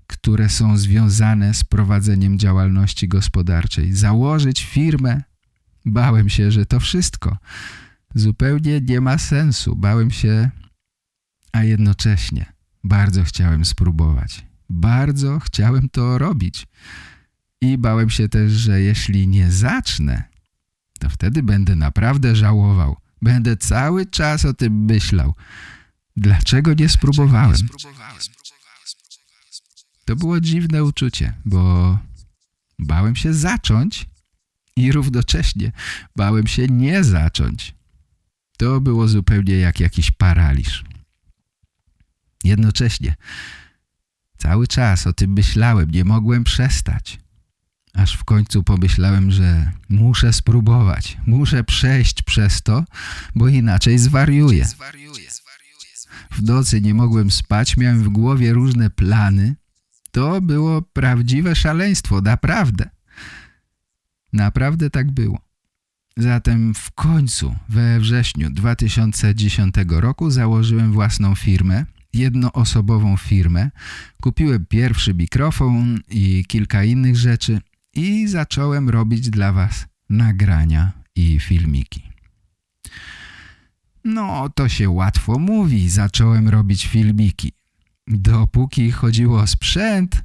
które 0.06 0.48
są 0.48 0.76
związane 0.76 1.54
z 1.54 1.64
prowadzeniem 1.64 2.38
działalności 2.38 3.08
gospodarczej, 3.08 3.92
założyć 3.92 4.64
firmę. 4.64 5.22
Bałem 5.84 6.28
się, 6.28 6.50
że 6.50 6.66
to 6.66 6.80
wszystko 6.80 7.36
zupełnie 8.14 8.80
nie 8.80 9.00
ma 9.00 9.18
sensu. 9.18 9.76
Bałem 9.76 10.10
się, 10.10 10.50
a 11.52 11.64
jednocześnie 11.64 12.52
bardzo 12.84 13.24
chciałem 13.24 13.64
spróbować. 13.64 14.53
Bardzo 14.74 15.38
chciałem 15.38 15.88
to 15.88 16.18
robić. 16.18 16.66
I 17.60 17.78
bałem 17.78 18.10
się 18.10 18.28
też, 18.28 18.52
że 18.52 18.80
jeśli 18.80 19.28
nie 19.28 19.52
zacznę, 19.52 20.22
to 21.00 21.08
wtedy 21.08 21.42
będę 21.42 21.76
naprawdę 21.76 22.36
żałował. 22.36 22.96
Będę 23.22 23.56
cały 23.56 24.06
czas 24.06 24.44
o 24.44 24.54
tym 24.54 24.84
myślał. 24.84 25.34
Dlaczego 26.16 26.74
nie 26.74 26.88
spróbowałem? 26.88 27.56
To 30.04 30.16
było 30.16 30.40
dziwne 30.40 30.84
uczucie, 30.84 31.34
bo 31.44 31.98
bałem 32.78 33.16
się 33.16 33.34
zacząć 33.34 34.06
i 34.76 34.92
równocześnie 34.92 35.72
bałem 36.16 36.46
się 36.46 36.66
nie 36.66 37.04
zacząć. 37.04 37.74
To 38.56 38.80
było 38.80 39.08
zupełnie 39.08 39.56
jak 39.56 39.80
jakiś 39.80 40.10
paraliż. 40.10 40.84
Jednocześnie 42.44 43.14
cały 44.38 44.66
czas 44.66 45.06
o 45.06 45.12
tym 45.12 45.32
myślałem, 45.32 45.90
nie 45.90 46.04
mogłem 46.04 46.44
przestać. 46.44 47.18
Aż 47.94 48.16
w 48.16 48.24
końcu 48.24 48.62
pomyślałem, 48.62 49.30
że 49.30 49.72
muszę 49.88 50.32
spróbować, 50.32 51.16
muszę 51.26 51.64
przejść 51.64 52.22
przez 52.22 52.62
to, 52.62 52.84
bo 53.34 53.48
inaczej 53.48 53.98
zwariuję. 53.98 54.66
W 56.30 56.42
nocy 56.42 56.80
nie 56.80 56.94
mogłem 56.94 57.30
spać, 57.30 57.76
miałem 57.76 58.02
w 58.02 58.08
głowie 58.08 58.52
różne 58.52 58.90
plany. 58.90 59.56
To 60.10 60.40
było 60.40 60.82
prawdziwe 60.82 61.56
szaleństwo, 61.56 62.20
naprawdę. 62.20 62.90
Naprawdę 64.32 64.90
tak 64.90 65.12
było. 65.12 65.38
Zatem 66.16 66.74
w 66.74 66.90
końcu 66.90 67.56
we 67.68 68.00
wrześniu 68.00 68.50
2010 68.50 69.74
roku 69.88 70.30
założyłem 70.30 70.92
własną 70.92 71.34
firmę, 71.34 71.86
jednoosobową 72.14 73.16
firmę. 73.16 73.70
Kupiłem 74.22 74.66
pierwszy 74.66 75.14
mikrofon 75.14 76.00
i 76.10 76.44
kilka 76.48 76.84
innych 76.84 77.16
rzeczy 77.16 77.60
i 77.94 78.28
zacząłem 78.28 78.88
robić 78.88 79.30
dla 79.30 79.52
Was 79.52 79.86
nagrania 80.10 80.92
i 81.16 81.40
filmiki. 81.40 82.02
No, 84.04 84.48
to 84.54 84.68
się 84.68 84.90
łatwo 84.90 85.38
mówi, 85.38 85.88
zacząłem 85.90 86.48
robić 86.48 86.86
filmiki. 86.86 87.52
Dopóki 88.06 88.90
chodziło 88.90 89.40
o 89.40 89.46
sprzęt 89.46 90.22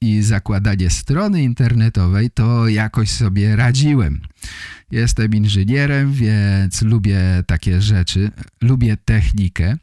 i 0.00 0.22
zakładanie 0.22 0.90
strony 0.90 1.42
internetowej, 1.42 2.30
to 2.30 2.68
jakoś 2.68 3.10
sobie 3.10 3.56
radziłem. 3.56 4.20
Jestem 4.90 5.34
inżynierem, 5.34 6.12
więc 6.12 6.82
lubię 6.82 7.20
takie 7.46 7.80
rzeczy, 7.80 8.30
lubię 8.60 8.96
technikę 8.96 9.76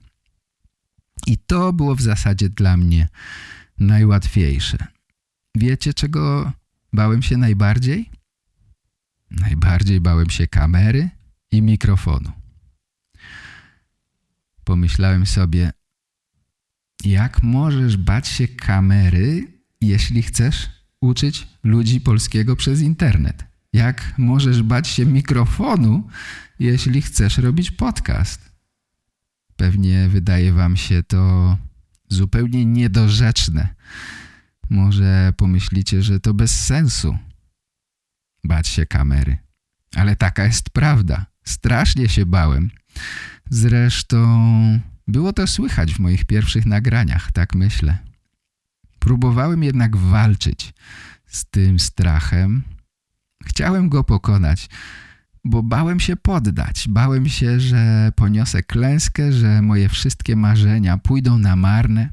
i 1.28 1.38
to 1.38 1.74
było 1.74 1.96
w 1.96 2.02
zasadzie 2.02 2.50
dla 2.50 2.78
mnie 2.78 3.08
najłatwiejsze. 3.80 4.78
Wiecie, 5.56 5.94
czego 5.94 6.52
bałem 6.94 7.22
się 7.22 7.38
najbardziej? 7.38 8.10
Najbardziej 9.32 10.02
bałem 10.02 10.30
się 10.30 10.48
kamery 10.48 11.10
i 11.52 11.62
mikrofonu. 11.62 12.32
Pomyślałem 14.64 15.26
sobie, 15.26 15.72
jak 17.04 17.44
możesz 17.44 17.98
bać 17.98 18.28
się 18.28 18.48
kamery, 18.48 19.48
jeśli 19.82 20.24
chcesz 20.24 20.70
uczyć 21.02 21.48
ludzi 21.64 22.02
polskiego 22.02 22.56
przez 22.56 22.82
internet? 22.82 23.46
Jak 23.74 24.14
możesz 24.18 24.64
bać 24.64 24.88
się 24.88 25.06
mikrofonu, 25.06 26.08
jeśli 26.60 27.02
chcesz 27.02 27.38
robić 27.38 27.72
podcast? 27.72 28.47
Pewnie 29.58 30.10
wydaje 30.10 30.54
wam 30.54 30.78
się 30.78 31.04
to 31.04 31.58
zupełnie 32.10 32.66
niedorzeczne. 32.66 33.76
Może 34.70 35.34
pomyślicie, 35.38 36.02
że 36.02 36.20
to 36.20 36.34
bez 36.34 36.66
sensu. 36.66 37.18
Bać 38.44 38.68
się 38.68 38.86
kamery. 38.86 39.38
Ale 39.96 40.16
taka 40.16 40.46
jest 40.46 40.70
prawda. 40.70 41.26
Strasznie 41.44 42.10
się 42.10 42.26
bałem. 42.26 42.72
Zresztą 43.50 44.80
było 45.08 45.34
to 45.34 45.48
słychać 45.48 45.94
w 45.94 46.00
moich 46.00 46.26
pierwszych 46.26 46.66
nagraniach, 46.66 47.32
tak 47.32 47.56
myślę. 47.56 47.98
Próbowałem 49.00 49.64
jednak 49.64 49.98
walczyć 49.98 50.74
z 51.26 51.46
tym 51.46 51.80
strachem. 51.80 52.64
Chciałem 53.46 53.90
go 53.90 54.04
pokonać, 54.04 54.70
bo 55.50 55.64
bałem 55.64 56.00
się 56.00 56.16
poddać. 56.16 56.88
Bałem 56.90 57.30
się, 57.30 57.60
że 57.60 58.12
poniosę 58.16 58.64
klęskę, 58.64 59.34
że 59.34 59.62
moje 59.62 59.90
wszystkie 59.90 60.36
marzenia 60.36 60.98
pójdą 60.98 61.40
na 61.40 61.56
marne, 61.56 62.10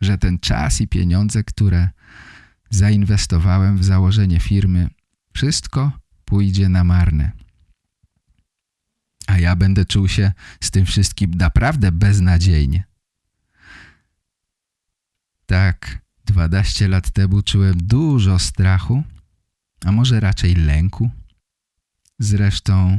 że 0.00 0.18
ten 0.18 0.38
czas 0.38 0.80
i 0.80 0.88
pieniądze, 0.88 1.44
które 1.44 1.88
zainwestowałem 2.70 3.78
w 3.78 3.84
założenie 3.84 4.40
firmy, 4.40 4.90
wszystko 5.34 5.92
pójdzie 6.24 6.68
na 6.68 6.84
marne. 6.84 7.32
A 9.26 9.38
ja 9.38 9.56
będę 9.56 9.84
czuł 9.84 10.08
się 10.08 10.32
z 10.60 10.70
tym 10.70 10.86
wszystkim 10.86 11.34
naprawdę 11.34 11.92
beznadziejnie. 11.92 12.84
Tak, 15.46 15.98
12 16.24 16.88
lat 16.88 17.10
temu 17.10 17.42
czułem 17.42 17.74
dużo 17.76 18.38
strachu, 18.38 19.02
a 19.84 19.92
może 19.92 20.20
raczej 20.20 20.54
lęku. 20.54 21.10
Zresztą 22.18 22.98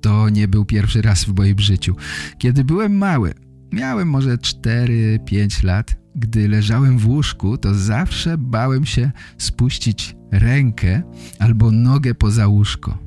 to 0.00 0.28
nie 0.28 0.48
był 0.48 0.64
pierwszy 0.64 1.02
raz 1.02 1.24
w 1.24 1.36
moim 1.36 1.58
życiu. 1.58 1.96
Kiedy 2.38 2.64
byłem 2.64 2.96
mały, 2.96 3.34
miałem 3.72 4.08
może 4.08 4.36
4-5 4.36 5.64
lat, 5.64 5.96
gdy 6.16 6.48
leżałem 6.48 6.98
w 6.98 7.06
łóżku, 7.06 7.58
to 7.58 7.74
zawsze 7.74 8.38
bałem 8.38 8.86
się 8.86 9.10
spuścić 9.38 10.16
rękę 10.32 11.02
albo 11.38 11.70
nogę 11.70 12.14
poza 12.14 12.46
łóżko, 12.48 12.98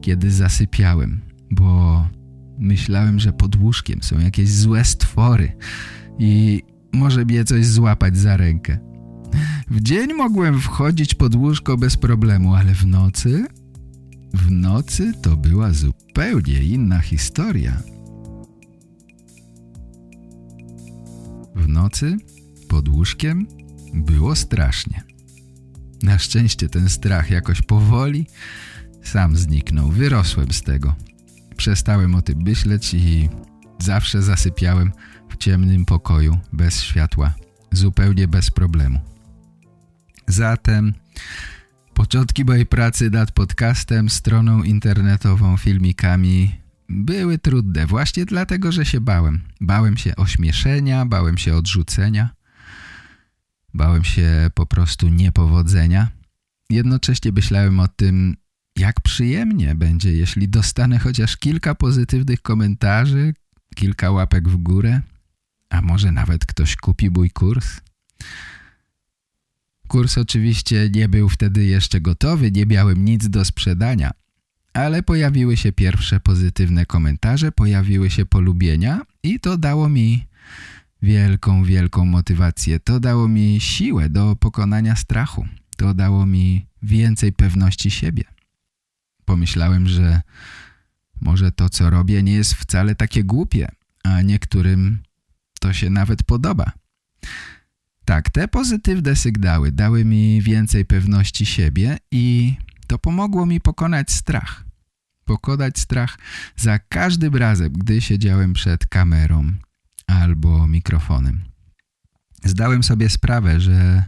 kiedy 0.00 0.30
zasypiałem, 0.30 1.20
bo 1.50 2.06
myślałem, 2.58 3.20
że 3.20 3.32
pod 3.32 3.56
łóżkiem 3.56 4.02
są 4.02 4.18
jakieś 4.18 4.52
złe 4.52 4.84
stwory 4.84 5.52
i 6.18 6.62
może 6.92 7.24
mnie 7.24 7.44
coś 7.44 7.66
złapać 7.66 8.16
za 8.16 8.36
rękę. 8.36 8.78
W 9.70 9.80
dzień 9.82 10.12
mogłem 10.14 10.60
wchodzić 10.60 11.14
pod 11.14 11.34
łóżko 11.34 11.76
bez 11.76 11.96
problemu, 11.96 12.54
ale 12.54 12.74
w 12.74 12.86
nocy... 12.86 13.46
W 14.34 14.50
nocy 14.50 15.12
to 15.22 15.36
była 15.36 15.72
zupełnie 15.72 16.62
inna 16.62 17.00
historia. 17.00 17.82
W 21.54 21.68
nocy 21.68 22.16
pod 22.68 22.88
łóżkiem 22.88 23.46
było 23.94 24.36
strasznie. 24.36 25.02
Na 26.02 26.18
szczęście 26.18 26.68
ten 26.68 26.88
strach 26.88 27.30
jakoś 27.30 27.62
powoli 27.62 28.26
sam 29.02 29.36
zniknął. 29.36 29.88
Wyrosłem 29.88 30.52
z 30.52 30.62
tego. 30.62 30.94
Przestałem 31.56 32.14
o 32.14 32.22
tym 32.22 32.42
myśleć 32.42 32.94
i 32.94 33.28
zawsze 33.78 34.22
zasypiałem 34.22 34.92
w 35.28 35.36
ciemnym 35.36 35.84
pokoju, 35.84 36.38
bez 36.52 36.82
światła, 36.82 37.34
zupełnie 37.72 38.28
bez 38.28 38.50
problemu. 38.50 39.00
Zatem 40.26 40.94
początki 42.00 42.44
mojej 42.44 42.66
pracy 42.66 43.10
nad 43.10 43.32
podcastem, 43.32 44.10
stroną 44.10 44.62
internetową, 44.62 45.56
filmikami 45.56 46.60
były 46.88 47.38
trudne 47.38 47.86
właśnie 47.86 48.24
dlatego, 48.24 48.72
że 48.72 48.84
się 48.84 49.00
bałem. 49.00 49.42
Bałem 49.60 49.96
się 49.96 50.16
ośmieszenia, 50.16 51.06
bałem 51.06 51.38
się 51.38 51.54
odrzucenia, 51.54 52.30
bałem 53.74 54.04
się 54.04 54.50
po 54.54 54.66
prostu 54.66 55.08
niepowodzenia. 55.08 56.08
Jednocześnie 56.70 57.32
myślałem 57.32 57.80
o 57.80 57.88
tym, 57.88 58.36
jak 58.76 59.00
przyjemnie 59.00 59.74
będzie, 59.74 60.12
jeśli 60.12 60.48
dostanę 60.48 60.98
chociaż 60.98 61.36
kilka 61.36 61.74
pozytywnych 61.74 62.42
komentarzy, 62.42 63.34
kilka 63.74 64.10
łapek 64.10 64.48
w 64.48 64.56
górę, 64.56 65.00
a 65.70 65.82
może 65.82 66.12
nawet 66.12 66.46
ktoś 66.46 66.76
kupi 66.76 67.10
mój 67.10 67.30
kurs? 67.30 67.80
Kurs 69.90 70.18
oczywiście 70.18 70.90
nie 70.94 71.08
był 71.08 71.28
wtedy 71.28 71.64
jeszcze 71.64 72.00
gotowy, 72.00 72.50
nie 72.50 72.66
miałem 72.66 73.04
nic 73.04 73.28
do 73.28 73.44
sprzedania, 73.44 74.10
ale 74.72 75.02
pojawiły 75.02 75.56
się 75.56 75.72
pierwsze 75.72 76.20
pozytywne 76.20 76.86
komentarze, 76.86 77.52
pojawiły 77.52 78.10
się 78.10 78.26
polubienia 78.26 79.00
i 79.22 79.40
to 79.40 79.56
dało 79.58 79.88
mi 79.88 80.26
wielką, 81.02 81.64
wielką 81.64 82.04
motywację. 82.04 82.80
To 82.80 83.00
dało 83.00 83.28
mi 83.28 83.60
siłę 83.60 84.10
do 84.10 84.36
pokonania 84.36 84.96
strachu. 84.96 85.46
To 85.76 85.94
dało 85.94 86.26
mi 86.26 86.66
więcej 86.82 87.32
pewności 87.32 87.90
siebie. 87.90 88.24
Pomyślałem, 89.24 89.88
że 89.88 90.20
może 91.20 91.52
to, 91.52 91.68
co 91.68 91.90
robię, 91.90 92.22
nie 92.22 92.32
jest 92.32 92.54
wcale 92.54 92.94
takie 92.94 93.24
głupie, 93.24 93.68
a 94.04 94.22
niektórym 94.22 94.98
to 95.60 95.72
się 95.72 95.90
nawet 95.90 96.22
podoba. 96.22 96.72
Tak, 98.10 98.30
te 98.30 98.48
pozytywne 98.48 99.16
sygnały 99.16 99.72
dały 99.72 100.04
mi 100.04 100.42
więcej 100.42 100.84
pewności 100.84 101.46
siebie 101.46 101.98
i 102.10 102.54
to 102.86 102.98
pomogło 102.98 103.46
mi 103.46 103.60
pokonać 103.60 104.12
strach. 104.12 104.64
Pokonać 105.24 105.78
strach 105.78 106.18
za 106.56 106.78
każdym 106.78 107.36
razem, 107.36 107.72
gdy 107.72 108.00
siedziałem 108.00 108.52
przed 108.52 108.86
kamerą 108.86 109.52
albo 110.06 110.66
mikrofonem. 110.66 111.44
Zdałem 112.44 112.82
sobie 112.82 113.08
sprawę, 113.08 113.60
że 113.60 114.04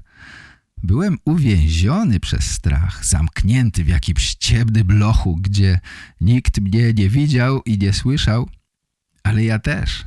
byłem 0.82 1.18
uwięziony 1.24 2.20
przez 2.20 2.50
strach, 2.50 3.04
zamknięty 3.04 3.84
w 3.84 3.88
jakimś 3.88 4.34
ciemnym 4.34 4.98
lochu, 4.98 5.36
gdzie 5.36 5.80
nikt 6.20 6.60
mnie 6.60 6.92
nie 6.92 7.08
widział 7.08 7.62
i 7.66 7.78
nie 7.78 7.92
słyszał, 7.92 8.48
ale 9.22 9.44
ja 9.44 9.58
też. 9.58 10.04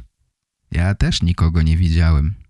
Ja 0.72 0.96
też 0.96 1.22
nikogo 1.22 1.62
nie 1.62 1.78
widziałem. 1.78 2.45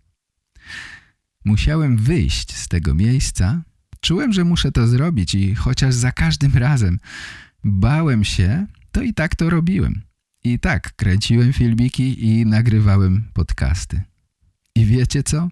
Musiałem 1.46 1.98
wyjść 1.98 2.56
z 2.56 2.68
tego 2.68 2.94
miejsca. 2.94 3.62
Czułem, 4.00 4.34
że 4.34 4.44
muszę 4.44 4.72
to 4.72 4.88
zrobić 4.88 5.36
i 5.36 5.56
chociaż 5.56 5.96
za 5.96 6.12
każdym 6.12 6.58
razem 6.58 7.00
bałem 7.64 8.24
się, 8.24 8.68
to 8.92 9.02
i 9.02 9.14
tak 9.14 9.36
to 9.36 9.50
robiłem. 9.50 10.02
I 10.44 10.60
tak 10.60 10.96
kręciłem 10.96 11.54
filmiki 11.54 12.26
i 12.26 12.46
nagrywałem 12.46 13.24
podcasty. 13.34 14.02
I 14.76 14.86
wiecie 14.86 15.24
co? 15.24 15.50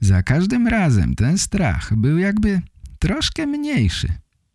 Za 0.00 0.22
każdym 0.22 0.68
razem 0.68 1.14
ten 1.14 1.38
strach 1.38 1.96
był 1.96 2.18
jakby 2.18 2.60
troszkę 2.98 3.46
mniejszy. 3.46 4.08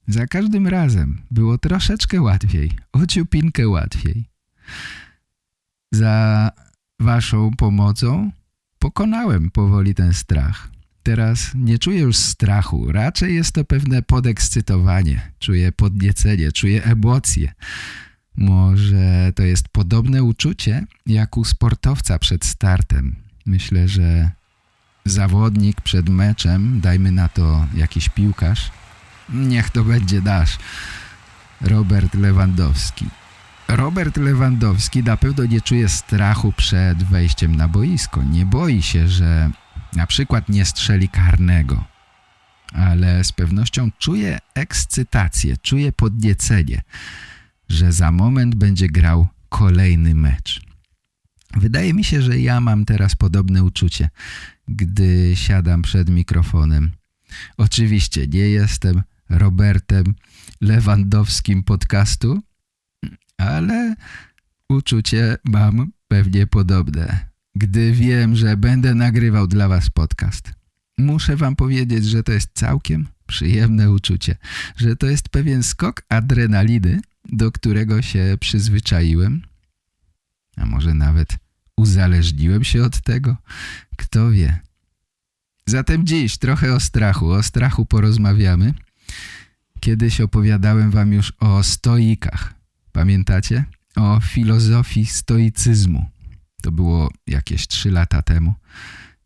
Za 0.08 0.27
każdym 0.27 0.67
razem 0.67 1.21
było 1.32 1.58
troszeczkę 1.58 2.21
łatwiej, 2.21 2.71
ociupinkę 2.91 3.67
łatwiej. 3.67 4.25
Za 5.91 6.51
waszą 6.99 7.51
pomocą 7.58 8.32
pokonałem 8.81 9.51
powoli 9.51 9.95
ten 9.95 10.13
strach. 10.13 10.69
Teraz 11.03 11.51
nie 11.55 11.79
czuję 11.79 11.99
już 11.99 12.17
strachu, 12.17 12.91
raczej 12.91 13.35
jest 13.35 13.51
to 13.51 13.65
pewne 13.65 14.01
podekscytowanie. 14.01 15.31
Czuję 15.39 15.71
podniecenie, 15.71 16.51
czuję 16.51 16.83
emocje. 16.83 17.53
Może 18.35 19.31
to 19.35 19.43
jest 19.43 19.69
podobne 19.69 20.23
uczucie 20.23 20.85
jak 21.05 21.37
u 21.37 21.45
sportowca 21.45 22.19
przed 22.19 22.45
startem. 22.45 23.15
Myślę, 23.45 23.87
że 23.87 24.31
zawodnik 25.05 25.81
przed 25.81 26.09
meczem, 26.09 26.81
dajmy 26.81 27.11
na 27.11 27.29
to 27.29 27.65
jakiś 27.75 28.09
piłkarz, 28.09 28.71
niech 29.29 29.69
to 29.69 29.83
będzie 29.83 30.21
nasz, 30.21 30.57
Robert 31.61 32.13
Lewandowski. 32.13 33.20
Robert 33.75 34.17
Lewandowski 34.17 35.03
na 35.03 35.17
pewno 35.17 35.45
nie 35.45 35.62
czuje 35.62 35.89
strachu 35.89 36.53
przed 36.53 37.03
wejściem 37.03 37.55
na 37.55 37.67
boisko. 37.67 38.23
Nie 38.23 38.45
boi 38.45 38.81
się, 38.81 39.07
że 39.07 39.51
na 39.95 40.07
przykład 40.07 40.49
nie 40.49 40.65
strzeli 40.65 41.10
karnego. 41.10 41.84
Ale 42.73 43.23
z 43.23 43.31
pewnością 43.31 43.91
czuje 43.99 44.39
ekscytację, 44.53 45.57
czuje 45.57 45.91
podniecenie, 45.91 46.81
że 47.69 47.91
za 47.91 48.12
moment 48.12 48.55
będzie 48.55 48.88
grał 48.88 49.27
kolejny 49.49 50.15
mecz. 50.15 50.62
Wydaje 51.55 51.93
mi 51.93 52.03
się, 52.03 52.21
że 52.21 52.39
ja 52.39 52.62
mam 52.62 52.86
teraz 52.86 53.15
podobne 53.15 53.63
uczucie, 53.63 54.10
gdy 54.67 55.31
siadam 55.36 55.81
przed 55.81 56.10
mikrofonem. 56.10 56.91
Oczywiście 57.57 58.27
nie 58.27 58.49
jestem 58.49 59.01
Robertem 59.29 60.03
Lewandowskim 60.62 61.63
podcastu, 61.63 62.41
ale 63.41 63.95
uczucie 64.69 65.38
mam 65.45 65.91
pewnie 66.08 66.47
podobne, 66.47 67.25
gdy 67.56 67.91
wiem, 67.91 68.36
że 68.36 68.58
będę 68.58 68.95
nagrywał 68.95 69.47
dla 69.47 69.67
Was 69.67 69.89
podcast. 69.89 70.51
Muszę 70.97 71.36
Wam 71.36 71.56
powiedzieć, 71.56 72.06
że 72.06 72.23
to 72.23 72.32
jest 72.32 72.49
całkiem 72.54 73.08
przyjemne 73.27 73.91
uczucie, 73.91 74.36
że 74.77 74.95
to 74.95 75.08
jest 75.08 75.30
pewien 75.30 75.63
skok 75.63 76.04
adrenaliny, 76.10 77.01
do 77.25 77.51
którego 77.51 78.01
się 78.01 78.38
przyzwyczaiłem, 78.39 79.41
a 80.58 80.65
może 80.65 80.93
nawet 80.93 81.38
uzależniłem 81.77 82.63
się 82.63 82.84
od 82.84 83.01
tego, 83.01 83.38
kto 83.97 84.32
wie. 84.32 84.60
Zatem 85.65 86.06
dziś 86.06 86.38
trochę 86.38 86.73
o 86.73 86.80
strachu, 86.80 87.32
o 87.32 87.43
strachu 87.43 87.86
porozmawiamy. 87.86 88.73
Kiedyś 89.80 90.21
opowiadałem 90.21 90.91
Wam 90.91 91.13
już 91.13 91.34
o 91.39 91.63
stoikach, 91.63 92.61
Pamiętacie? 92.91 93.65
O 93.95 94.19
filozofii 94.19 95.06
stoicyzmu. 95.06 96.06
To 96.62 96.71
było 96.71 97.12
jakieś 97.27 97.67
3 97.67 97.91
lata 97.91 98.21
temu, 98.21 98.54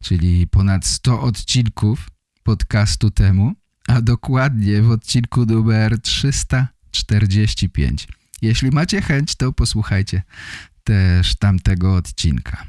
czyli 0.03 0.47
ponad 0.47 0.85
100 0.85 1.21
odcinków 1.21 2.09
podcastu 2.43 3.11
temu, 3.11 3.53
a 3.87 4.01
dokładnie 4.01 4.81
w 4.81 4.91
odcinku 4.91 5.45
numer 5.45 6.01
345. 6.01 8.07
Jeśli 8.41 8.69
macie 8.69 9.01
chęć, 9.01 9.35
to 9.35 9.53
posłuchajcie 9.53 10.21
też 10.83 11.35
tamtego 11.35 11.95
odcinka. 11.95 12.65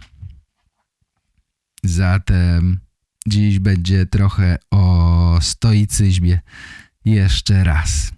Zatem 1.84 2.80
dziś 3.26 3.58
będzie 3.58 4.06
trochę 4.06 4.58
o 4.70 5.38
stoicyzmie 5.42 6.40
jeszcze 7.04 7.64
raz. 7.64 8.12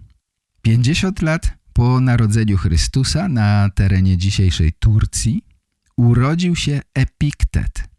50 0.61 1.21
lat 1.21 1.58
po 1.73 1.99
narodzeniu 1.99 2.57
Chrystusa 2.57 3.27
na 3.27 3.69
terenie 3.75 4.17
dzisiejszej 4.17 4.73
Turcji 4.79 5.45
urodził 5.97 6.55
się 6.55 6.81
Epiktet. 6.93 7.89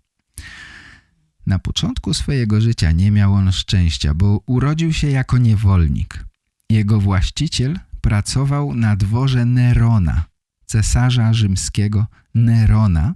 Na 1.46 1.58
początku 1.58 2.14
swojego 2.14 2.60
życia 2.60 2.92
nie 2.92 3.10
miał 3.10 3.34
on 3.34 3.52
szczęścia, 3.52 4.14
bo 4.14 4.40
urodził 4.46 4.92
się 4.92 5.10
jako 5.10 5.38
niewolnik. 5.38 6.24
Jego 6.70 7.00
właściciel 7.00 7.78
pracował 8.00 8.74
na 8.74 8.96
dworze 8.96 9.44
Nerona, 9.44 10.24
cesarza 10.66 11.32
rzymskiego 11.32 12.06
Nerona 12.34 13.14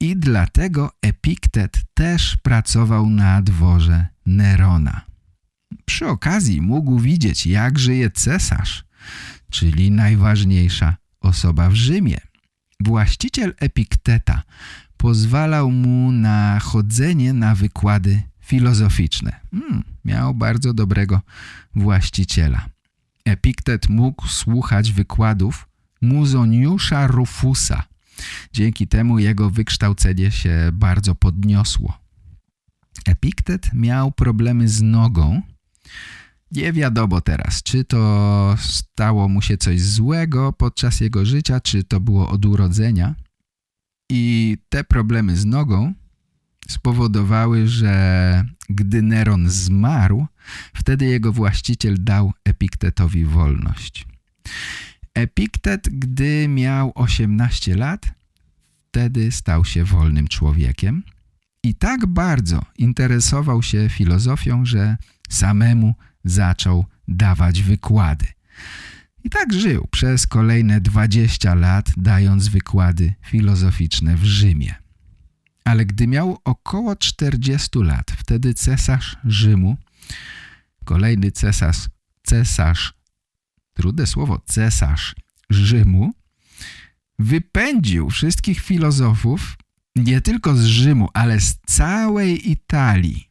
i 0.00 0.16
dlatego 0.16 0.90
Epiktet 1.02 1.78
też 1.94 2.36
pracował 2.36 3.10
na 3.10 3.42
dworze 3.42 4.06
Nerona. 4.26 5.00
Przy 5.84 6.06
okazji 6.06 6.60
mógł 6.60 6.98
widzieć, 6.98 7.46
jak 7.46 7.78
żyje 7.78 8.10
cesarz, 8.10 8.84
czyli 9.50 9.90
najważniejsza 9.90 10.96
osoba 11.20 11.70
w 11.70 11.74
Rzymie. 11.74 12.18
Właściciel 12.80 13.54
Epikteta 13.60 14.42
pozwalał 14.96 15.70
mu 15.70 16.12
na 16.12 16.58
chodzenie 16.60 17.32
na 17.32 17.54
wykłady 17.54 18.22
filozoficzne. 18.40 19.40
Hmm, 19.50 19.84
miał 20.04 20.34
bardzo 20.34 20.74
dobrego 20.74 21.20
właściciela. 21.74 22.68
Epiktet 23.24 23.88
mógł 23.88 24.28
słuchać 24.28 24.92
wykładów 24.92 25.68
Muzoniusza 26.02 27.06
Rufusa. 27.06 27.82
Dzięki 28.52 28.86
temu 28.86 29.18
jego 29.18 29.50
wykształcenie 29.50 30.30
się 30.30 30.70
bardzo 30.72 31.14
podniosło. 31.14 31.98
Epiktet 33.06 33.70
miał 33.72 34.12
problemy 34.12 34.68
z 34.68 34.82
nogą, 34.82 35.42
nie 36.52 36.72
wiadomo 36.72 37.20
teraz, 37.20 37.62
czy 37.62 37.84
to 37.84 38.54
stało 38.58 39.28
mu 39.28 39.42
się 39.42 39.56
coś 39.56 39.82
złego 39.82 40.52
podczas 40.52 41.00
jego 41.00 41.24
życia, 41.24 41.60
czy 41.60 41.84
to 41.84 42.00
było 42.00 42.28
od 42.28 42.44
urodzenia. 42.44 43.14
I 44.10 44.56
te 44.68 44.84
problemy 44.84 45.36
z 45.36 45.44
nogą 45.44 45.94
spowodowały, 46.68 47.68
że 47.68 48.44
gdy 48.68 49.02
Neron 49.02 49.50
zmarł, 49.50 50.26
wtedy 50.74 51.04
jego 51.06 51.32
właściciel 51.32 51.96
dał 52.04 52.32
Epiktetowi 52.44 53.24
wolność. 53.24 54.06
Epiktet, 55.14 55.88
gdy 55.92 56.48
miał 56.48 56.92
18 56.94 57.76
lat, 57.76 58.06
wtedy 58.88 59.32
stał 59.32 59.64
się 59.64 59.84
wolnym 59.84 60.28
człowiekiem 60.28 61.02
i 61.62 61.74
tak 61.74 62.06
bardzo 62.06 62.62
interesował 62.78 63.62
się 63.62 63.88
filozofią, 63.88 64.64
że 64.64 64.96
samemu 65.28 65.94
zaczął 66.26 66.84
dawać 67.08 67.62
wykłady. 67.62 68.26
I 69.24 69.30
tak 69.30 69.52
żył 69.52 69.88
przez 69.90 70.26
kolejne 70.26 70.80
20 70.80 71.54
lat, 71.54 71.92
dając 71.96 72.48
wykłady 72.48 73.14
filozoficzne 73.24 74.16
w 74.16 74.24
Rzymie. 74.24 74.74
Ale 75.64 75.86
gdy 75.86 76.06
miał 76.06 76.38
około 76.44 76.96
40 76.96 77.78
lat, 77.78 78.12
wtedy 78.18 78.54
cesarz 78.54 79.16
Rzymu, 79.24 79.76
kolejny 80.84 81.32
cesarz, 81.32 81.88
cesarz, 82.22 82.94
trudne 83.74 84.06
słowo, 84.06 84.42
cesarz 84.46 85.14
Rzymu, 85.50 86.12
wypędził 87.18 88.10
wszystkich 88.10 88.60
filozofów 88.60 89.56
nie 89.96 90.20
tylko 90.20 90.56
z 90.56 90.64
Rzymu, 90.64 91.08
ale 91.14 91.40
z 91.40 91.58
całej 91.66 92.50
Italii 92.50 93.28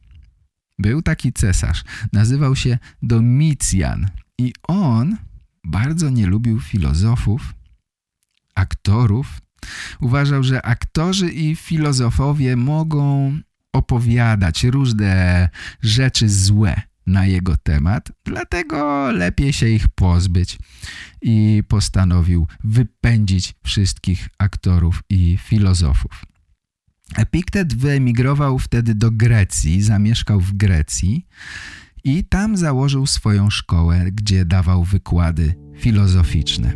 Był 0.78 1.02
taki 1.02 1.32
cesarz, 1.32 1.84
nazywał 2.12 2.56
się 2.56 2.78
Domicjan 3.02 4.08
i 4.38 4.52
on 4.68 5.16
bardzo 5.64 6.10
nie 6.10 6.26
lubił 6.26 6.60
filozofów, 6.60 7.54
aktorów. 8.54 9.40
Uważał, 10.00 10.42
że 10.42 10.62
aktorzy 10.62 11.30
i 11.30 11.56
filozofowie 11.56 12.56
mogą 12.56 13.32
opowiadać 13.72 14.64
różne 14.64 15.48
rzeczy 15.82 16.28
złe 16.28 16.82
na 17.06 17.26
jego 17.26 17.56
temat, 17.56 18.12
dlatego 18.24 19.10
lepiej 19.12 19.52
się 19.52 19.68
ich 19.68 19.88
pozbyć 19.88 20.58
i 21.22 21.62
postanowił 21.68 22.46
wypędzić 22.64 23.54
wszystkich 23.64 24.28
aktorów 24.38 25.02
i 25.10 25.38
filozofów. 25.42 26.35
Epiktet 27.14 27.74
wyemigrował 27.74 28.58
wtedy 28.58 28.94
do 28.94 29.10
Grecji, 29.10 29.82
zamieszkał 29.82 30.40
w 30.40 30.52
Grecji 30.52 31.26
i 32.04 32.24
tam 32.24 32.56
założył 32.56 33.06
swoją 33.06 33.50
szkołę, 33.50 34.04
gdzie 34.12 34.44
dawał 34.44 34.84
wykłady 34.84 35.54
filozoficzne. 35.76 36.72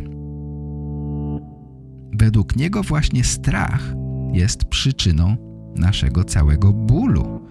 Według 2.13 2.55
niego 2.55 2.83
właśnie 2.83 3.23
strach 3.23 3.93
jest 4.33 4.65
przyczyną 4.65 5.37
naszego 5.75 6.23
całego 6.23 6.73
bólu. 6.73 7.47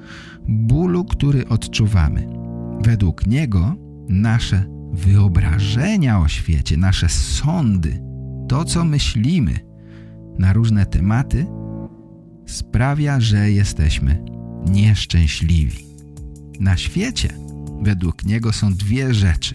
Bólu, 0.49 1.05
który 1.05 1.49
odczuwamy. 1.49 2.29
Według 2.85 3.27
niego 3.27 3.77
nasze 4.09 4.65
wyobrażenia 4.93 6.21
o 6.21 6.29
świecie, 6.29 6.77
nasze 6.77 7.09
sądy, 7.09 8.03
to 8.49 8.65
co 8.65 8.85
myślimy 8.85 9.59
na 10.39 10.53
różne 10.53 10.87
tematy 10.87 11.47
sprawia, 12.51 13.21
że 13.21 13.51
jesteśmy 13.51 14.25
nieszczęśliwi. 14.67 15.85
Na 16.61 16.77
świecie 16.77 17.29
według 17.83 18.25
niego 18.25 18.53
są 18.53 18.75
dwie 18.75 19.15
rzeczy. 19.15 19.55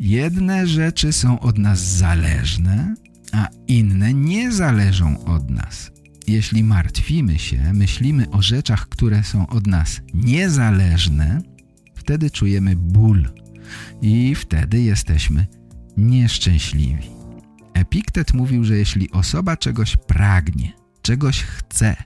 Jedne 0.00 0.66
rzeczy 0.66 1.12
są 1.12 1.40
od 1.40 1.58
nas 1.58 1.96
zależne, 1.96 2.94
a 3.32 3.48
inne 3.68 4.14
nie 4.14 4.52
zależą 4.52 5.24
od 5.24 5.50
nas. 5.50 5.90
Jeśli 6.26 6.64
martwimy 6.64 7.38
się, 7.38 7.72
myślimy 7.72 8.30
o 8.30 8.42
rzeczach, 8.42 8.88
które 8.88 9.24
są 9.24 9.46
od 9.46 9.66
nas 9.66 10.00
niezależne, 10.14 11.40
wtedy 11.94 12.30
czujemy 12.30 12.76
ból 12.76 13.28
i 14.02 14.34
wtedy 14.34 14.82
jesteśmy 14.82 15.46
nieszczęśliwi. 15.96 17.08
Epiktet 17.74 18.34
mówił, 18.34 18.64
że 18.64 18.76
jeśli 18.76 19.10
osoba 19.10 19.56
czegoś 19.56 19.96
pragnie, 19.96 20.72
czegoś 21.04 21.42
chce, 21.42 21.96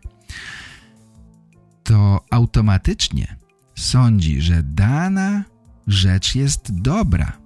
to 1.82 2.24
automatycznie 2.30 3.36
sądzi, 3.74 4.40
że 4.40 4.62
dana 4.62 5.44
rzecz 5.86 6.34
jest 6.34 6.80
dobra. 6.80 7.38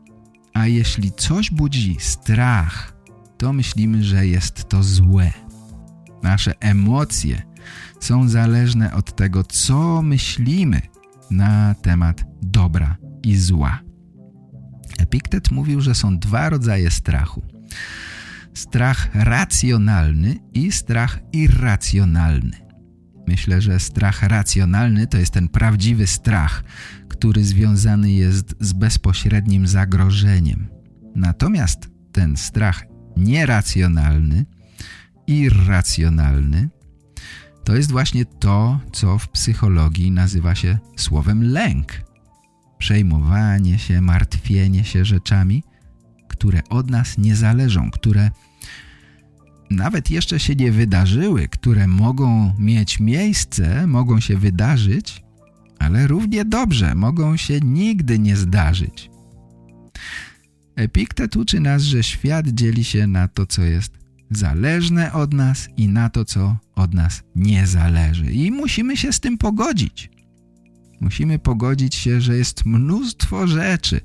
A 0.55 0.67
jeśli 0.67 1.13
coś 1.13 1.51
budzi 1.51 1.97
strach, 2.01 2.97
to 3.39 3.53
myślimy, 3.53 4.05
że 4.05 4.27
jest 4.27 4.69
to 4.69 4.83
złe. 4.83 5.33
Nasze 6.23 6.61
emocje 6.61 7.43
są 8.01 8.29
zależne 8.29 8.95
od 8.95 9.17
tego, 9.17 9.45
co 9.45 10.03
myślimy 10.03 10.81
na 11.31 11.75
temat 11.75 12.25
dobra 12.43 12.97
i 13.23 13.37
zła. 13.37 13.79
Epiktet 14.99 15.51
mówił, 15.51 15.81
że 15.81 15.95
są 15.95 16.19
dwa 16.19 16.51
rodzaje 16.51 16.91
strachu. 16.91 17.43
Strach 18.55 19.09
racjonalny 19.15 20.39
i 20.55 20.73
strach 20.73 21.19
irracjonalny. 21.33 22.57
Myślę, 23.27 23.61
że 23.61 23.81
strach 23.81 24.23
racjonalny 24.23 25.07
to 25.07 25.19
jest 25.19 25.33
ten 25.33 25.49
prawdziwy 25.49 26.07
strach, 26.07 26.65
który 27.09 27.45
związany 27.45 28.13
jest 28.13 28.55
z 28.61 28.73
bezpośrednim 28.73 29.67
zagrożeniem. 29.67 30.69
Natomiast 31.17 31.89
ten 32.13 32.37
strach 32.37 32.85
nieracjonalny, 33.17 34.47
irracjonalny, 35.27 36.69
to 37.65 37.77
jest 37.77 37.91
właśnie 37.91 38.25
to, 38.25 38.81
co 38.93 39.19
w 39.19 39.29
psychologii 39.29 40.11
nazywa 40.11 40.55
się 40.55 40.79
słowem 40.97 41.43
lęk. 41.53 41.93
Przejmowanie 42.79 43.79
się, 43.79 44.01
martwienie 44.01 44.85
się 44.85 45.05
rzeczami, 45.05 45.65
które 46.43 46.63
od 46.69 46.91
nas 46.91 47.19
nie 47.19 47.37
zależą, 47.37 47.91
które 47.91 48.31
nawet 49.71 50.11
jeszcze 50.11 50.41
się 50.41 50.55
nie 50.55 50.73
wydarzyły, 50.73 51.49
które 51.49 51.87
mogą 51.87 52.55
mieć 52.59 53.01
miejsce, 53.01 53.87
mogą 53.87 54.21
się 54.21 54.37
wydarzyć, 54.37 55.23
ale 55.79 56.07
równie 56.07 56.45
dobrze 56.45 56.95
mogą 56.95 57.37
się 57.37 57.61
nigdy 57.61 58.19
nie 58.19 58.37
zdarzyć. 58.37 59.11
Epiktet 60.77 61.37
uczy 61.37 61.61
nas, 61.61 61.83
że 61.83 62.03
świat 62.03 62.49
dzieli 62.49 62.85
się 62.85 63.07
na 63.07 63.29
to, 63.29 63.47
co 63.47 63.63
jest 63.63 63.93
zależne 64.31 65.13
od 65.13 65.35
nas 65.35 65.69
i 65.77 65.89
na 65.89 66.11
to, 66.11 66.25
co 66.25 66.57
od 66.75 66.95
nas 66.95 67.23
nie 67.37 67.67
zależy. 67.67 68.33
I 68.33 68.51
musimy 68.51 68.97
się 68.97 69.13
z 69.13 69.21
tym 69.21 69.39
pogodzić. 69.39 70.11
Musimy 71.01 71.39
pogodzić 71.39 71.95
się, 71.95 72.21
że 72.21 72.37
jest 72.37 72.67
mnóstwo 72.67 73.47
rzeczy, 73.47 74.01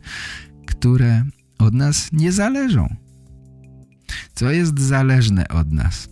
które 0.65 1.26
od 1.60 1.74
nas 1.74 2.10
nie 2.12 2.32
zależą. 2.32 2.96
Co 4.34 4.52
jest 4.52 4.80
zależne 4.80 5.48
od 5.48 5.72
nas? 5.72 6.10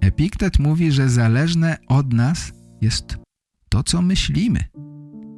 Epiktet 0.00 0.58
mówi, 0.58 0.92
że 0.92 1.08
zależne 1.08 1.76
od 1.88 2.12
nas 2.12 2.52
jest 2.80 3.16
to, 3.68 3.82
co 3.82 4.02
myślimy, 4.02 4.64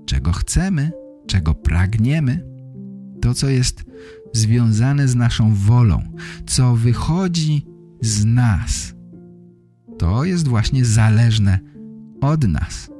czego 0.06 0.32
chcemy, 0.32 0.92
czego 1.26 1.54
pragniemy, 1.54 2.44
to, 3.20 3.34
co 3.34 3.48
jest 3.48 3.84
związane 4.32 5.08
z 5.08 5.14
naszą 5.14 5.54
wolą, 5.54 6.02
co 6.46 6.76
wychodzi 6.76 7.66
z 8.00 8.24
nas. 8.24 8.94
To 9.98 10.24
jest 10.24 10.48
właśnie 10.48 10.84
zależne 10.84 11.58
od 12.20 12.48
nas. 12.48 12.90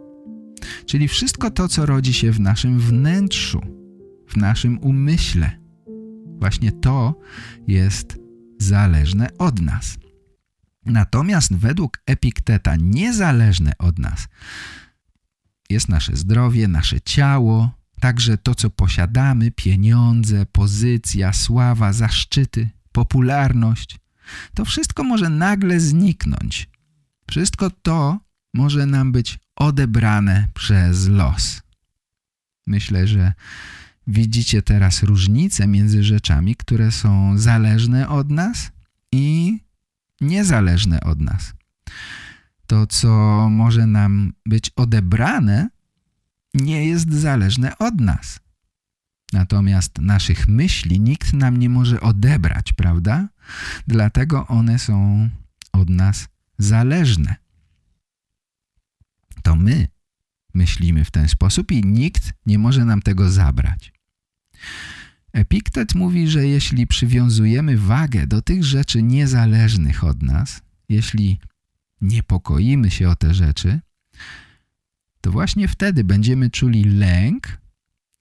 Czyli 0.87 1.09
wszystko 1.09 1.51
to, 1.51 1.68
co 1.68 1.87
rodzi 1.87 2.12
się 2.12 2.33
w 2.33 2.40
naszym 2.40 2.79
wnętrzu, 2.79 3.61
w 4.29 4.37
naszym 4.37 4.79
umyśle. 4.79 5.60
Właśnie 6.40 6.72
to 6.72 7.20
jest 7.66 8.18
zależne 8.59 9.29
od 9.38 9.61
nas. 9.61 9.98
Natomiast 10.87 11.55
według 11.55 12.03
Epikteta 12.07 12.76
niezależne 12.76 13.72
od 13.79 13.98
nas 13.98 14.29
jest 15.70 15.88
nasze 15.88 16.16
zdrowie, 16.16 16.68
nasze 16.68 17.00
ciało, 17.00 17.70
także 18.00 18.38
to, 18.38 18.55
co 18.55 18.70
posiadamy, 18.70 19.50
pieniądze, 19.50 20.46
pozycja, 20.46 21.33
sława, 21.33 21.92
zaszczyty, 21.92 22.70
popularność. 22.92 23.98
To 24.55 24.64
wszystko 24.64 25.05
może 25.05 25.29
nagle 25.29 25.81
zniknąć. 25.81 26.68
Wszystko 27.31 27.70
to 27.70 28.18
może 28.55 28.87
nam 28.87 29.12
być 29.12 29.38
odebrane 29.57 30.48
przez 30.55 31.09
los. 31.09 31.62
Myślę, 32.66 33.07
że 33.07 33.33
Widzicie 34.11 34.62
teraz 34.62 35.03
różnicę 35.03 35.66
między 35.66 36.03
rzeczami, 36.03 36.57
które 36.57 36.92
są 36.92 37.38
zależne 37.38 38.09
od 38.09 38.31
nas 38.31 38.73
i 39.12 39.59
niezależne 40.20 41.01
od 41.01 41.20
nas. 41.20 41.55
To, 42.66 42.87
co 42.87 43.09
może 43.51 43.87
nam 43.87 44.33
być 44.46 44.70
odebrane, 44.77 45.68
nie 46.55 46.87
jest 46.87 47.12
zależne 47.12 47.79
od 47.79 48.01
nas. 48.01 48.40
Natomiast 49.33 49.99
naszych 49.99 50.49
myśli 50.49 51.01
nikt 51.01 51.33
nam 51.33 51.57
nie 51.57 51.68
może 51.68 52.01
odebrać, 52.01 52.73
prawda? 52.73 53.29
Dlatego 53.87 54.46
one 54.46 54.79
są 54.79 55.29
od 55.73 55.88
nas 55.90 56.29
zależne. 56.59 57.37
To 59.42 59.57
my 59.57 59.88
myślimy 60.55 61.05
w 61.05 61.11
ten 61.11 61.29
sposób 61.29 61.73
i 61.73 61.85
nikt 61.85 62.33
nie 62.46 62.59
może 62.59 62.85
nam 62.85 63.03
tego 63.03 63.31
zabrać. 63.31 63.99
Epiktet 65.33 65.94
mówi, 65.94 66.29
że 66.29 66.46
jeśli 66.46 66.87
przywiązujemy 66.87 67.79
wagę 67.79 68.27
do 68.27 68.42
tych 68.42 68.64
rzeczy 68.64 69.03
niezależnych 69.03 70.05
od 70.05 70.23
nas, 70.23 70.62
jeśli 70.88 71.40
niepokoimy 72.01 72.90
się 72.90 73.09
o 73.09 73.16
te 73.16 73.35
rzeczy, 73.35 73.81
to 75.20 75.33
właśnie 75.33 75.68
wtedy 75.68 76.05
będziemy 76.05 76.51
czuli 76.51 76.85
lęk 76.85 77.61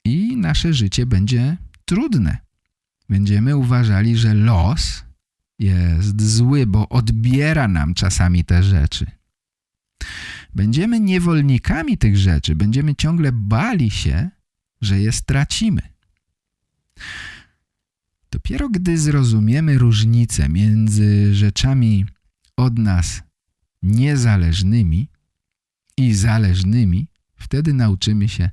i 0.06 0.38
nasze 0.38 0.74
życie 0.74 1.06
będzie 1.06 1.58
trudne. 1.86 2.38
Będziemy 3.10 3.58
uważali, 3.58 4.18
że 4.18 4.34
los 4.34 5.04
jest 5.60 6.22
zły, 6.22 6.68
bo 6.68 6.90
odbiera 6.90 7.68
nam 7.68 7.94
czasami 7.94 8.46
te 8.46 8.64
rzeczy. 8.64 9.06
Będziemy 10.56 11.00
niewolnikami 11.00 11.98
tych 11.98 12.18
rzeczy, 12.18 12.56
będziemy 12.56 12.96
ciągle 12.96 13.32
bali 13.32 13.92
się, 13.92 14.30
że 14.82 15.02
je 15.02 15.12
stracimy. 15.12 15.82
Dopiero 18.32 18.70
gdy 18.70 18.98
zrozumiemy 18.98 19.78
różnicę 19.78 20.50
między 20.50 21.36
rzeczami 21.36 22.06
od 22.58 22.80
nas 22.80 23.22
niezależnymi 23.82 25.10
i 25.98 26.14
zależnymi, 26.14 27.08
Wtedy 27.40 27.74
nauczymy 27.74 28.30
się 28.30 28.50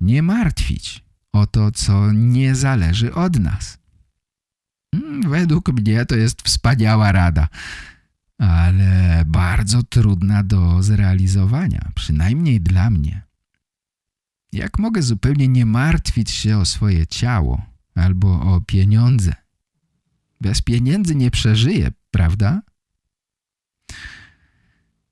nie 0.00 0.22
martwić 0.22 1.04
o 1.32 1.46
to, 1.46 1.70
co 1.72 2.12
nie 2.12 2.54
zależy 2.54 3.14
od 3.14 3.38
nas. 3.38 3.78
Hmm, 4.94 5.30
według 5.30 5.72
mnie 5.72 6.06
to 6.06 6.16
jest 6.16 6.42
wspaniała 6.42 7.12
rada, 7.12 7.48
ale 8.38 9.24
bardzo 9.26 9.82
trudna 9.82 10.42
do 10.42 10.82
zrealizowania, 10.82 11.88
przynajmniej 11.94 12.60
dla 12.60 12.90
mnie. 12.90 13.22
Jak 14.54 14.78
mogę 14.78 15.02
zupełnie 15.02 15.48
nie 15.48 15.66
martwić 15.66 16.30
się 16.30 16.58
o 16.58 16.64
swoje 16.64 17.06
ciało 17.06 17.62
albo 17.94 18.40
o 18.54 18.60
pieniądze? 18.60 19.34
Bez 20.40 20.62
pieniędzy 20.62 21.14
nie 21.14 21.30
przeżyję, 21.30 21.92
prawda? 22.10 22.62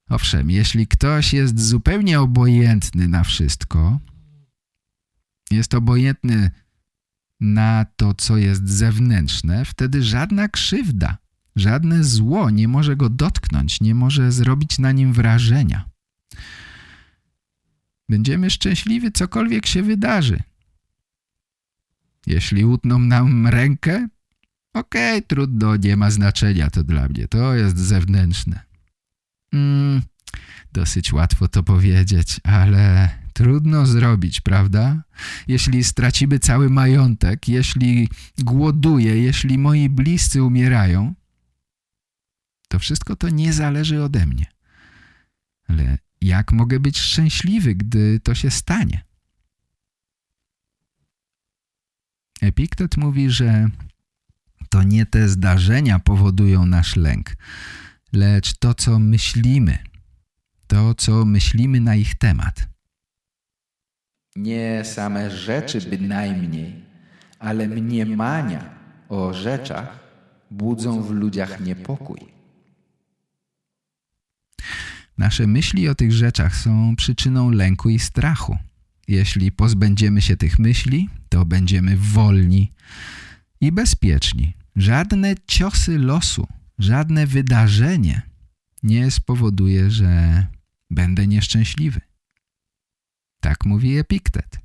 Owszem, 0.09 0.50
jeśli 0.50 0.87
ktoś 0.87 1.33
jest 1.33 1.61
zupełnie 1.61 2.20
obojętny 2.20 3.09
na 3.09 3.24
wszystko, 3.24 4.00
jest 5.50 5.74
obojętny 5.74 6.50
na 7.40 7.87
to, 7.96 8.14
co 8.14 8.37
jest 8.37 8.68
zewnętrzne, 8.68 9.64
wtedy 9.64 10.02
żadna 10.02 10.48
krzywda, 10.48 11.18
żadne 11.57 12.05
zło 12.05 12.50
nie 12.50 12.68
może 12.68 12.96
go 12.96 13.09
dotknąć, 13.09 13.81
nie 13.81 13.94
może 13.94 14.33
zrobić 14.33 14.78
na 14.78 14.92
nim 14.92 15.12
wrażenia. 15.12 15.90
Będziemy 18.12 18.51
szczęśliwi, 18.51 19.12
cokolwiek 19.12 19.66
się 19.66 19.83
wydarzy. 19.83 20.42
Jeśli 22.27 22.64
utną 22.64 22.98
nam 22.98 23.46
rękę, 23.46 24.09
okej, 24.75 25.16
okay, 25.18 25.22
trudno, 25.22 25.77
nie 25.77 25.96
ma 25.96 26.11
znaczenia 26.11 26.70
to 26.70 26.85
dla 26.85 27.09
mnie, 27.09 27.29
to 27.29 27.55
jest 27.55 27.79
zewnętrzne. 27.79 28.61
Mm, 29.53 30.03
dosyć 30.72 31.12
łatwo 31.12 31.48
to 31.48 31.62
powiedzieć, 31.62 32.40
ale 32.44 33.11
trudno 33.33 33.87
zrobić, 33.87 34.40
prawda? 34.40 35.03
Jeśli 35.48 35.85
stracimy 35.85 36.38
cały 36.38 36.70
majątek, 36.70 37.48
jeśli 37.48 38.09
głoduję, 38.38 39.22
jeśli 39.22 39.59
moi 39.59 39.88
bliscy 39.88 40.42
umierają, 40.42 41.14
to 42.68 42.79
wszystko 42.79 43.16
to 43.16 43.29
nie 43.29 43.53
zależy 43.53 44.03
ode 44.03 44.27
mnie. 44.27 44.46
Ale 45.68 45.98
jak 46.22 46.52
mogę 46.52 46.80
być 46.80 46.98
szczęśliwy, 46.98 47.74
gdy 47.74 48.20
to 48.20 48.35
się 48.35 48.50
stanie? 48.50 49.04
Epiktet 52.42 52.96
mówi, 52.96 53.30
że 53.30 53.66
to 54.70 54.82
nie 54.82 55.06
te 55.06 55.28
zdarzenia 55.28 55.98
powodują 55.98 56.66
nasz 56.66 56.96
lęk, 56.96 57.37
lecz 58.12 58.58
to, 58.58 58.74
co 58.74 58.98
myślimy, 58.98 59.78
to, 60.66 60.94
co 60.94 61.24
myślimy 61.24 61.80
na 61.80 61.94
ich 61.94 62.14
temat. 62.14 62.68
Nie 64.37 64.85
same 64.85 65.30
rzeczy 65.30 65.80
bynajmniej, 65.80 66.85
ale 67.38 67.68
mniemania 67.68 68.74
o 69.08 69.35
rzeczach 69.35 69.98
budzą 70.50 71.02
w 71.02 71.11
ludziach 71.11 71.61
niepokój. 71.61 72.32
Nasze 75.22 75.46
myśli 75.46 75.88
o 75.88 75.94
tych 75.94 76.12
rzeczach 76.12 76.56
są 76.56 76.96
przyczyną 76.96 77.50
lęku 77.50 77.88
i 77.90 77.98
strachu. 77.98 78.58
Jeśli 79.08 79.52
pozbędziemy 79.52 80.22
się 80.22 80.37
tych 80.37 80.58
myśli, 80.58 81.08
to 81.28 81.44
będziemy 81.44 81.96
wolni 81.96 82.72
i 83.61 83.72
bezpieczni. 83.72 84.54
Żadne 84.76 85.35
ciosy 85.46 85.98
losu 85.98 86.46
żadne 86.78 87.26
wydarzenie 87.26 88.22
nie 88.82 89.11
spowoduje, 89.11 89.90
że 89.90 90.46
będę 90.90 91.26
nieszczęśliwy. 91.26 92.00
Tak 93.40 93.64
mówi 93.64 93.98
Epiktet. 93.98 94.61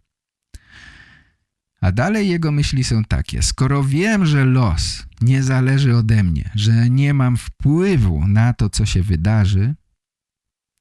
A 1.81 1.91
dalej 1.91 2.29
jego 2.29 2.51
myśli 2.51 2.83
są 2.83 3.03
takie. 3.03 3.43
Skoro 3.43 3.83
wiem, 3.83 4.25
że 4.25 4.45
los 4.45 5.05
nie 5.21 5.43
zależy 5.43 5.95
ode 5.95 6.23
mnie, 6.23 6.49
że 6.55 6.89
nie 6.89 7.13
mam 7.13 7.37
wpływu 7.37 8.27
na 8.27 8.53
to, 8.53 8.69
co 8.69 8.85
się 8.85 9.03
wydarzy, 9.03 9.75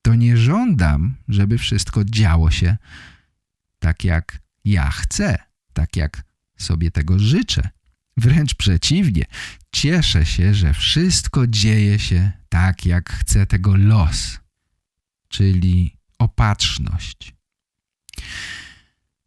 to 0.07 0.14
nie 0.14 0.37
żądam, 0.37 1.16
żeby 1.29 1.59
wszystko 1.59 2.05
działo 2.05 2.51
się 2.51 2.77
tak, 3.79 4.05
jak 4.05 4.38
ja 4.64 4.90
chcę, 4.90 5.38
tak 5.73 5.97
jak 5.97 6.25
sobie 6.57 6.90
tego 6.90 7.19
życzę. 7.19 7.69
Wręcz 8.16 8.55
przeciwnie, 8.55 9.25
cieszę 9.73 10.27
się, 10.27 10.55
że 10.55 10.75
wszystko 10.75 11.47
dzieje 11.47 11.99
się 11.99 12.33
tak, 12.49 12.87
jak 12.87 13.11
chce 13.11 13.47
tego 13.47 13.77
los, 13.77 14.40
czyli 15.29 15.97
opatrzność. 16.19 17.35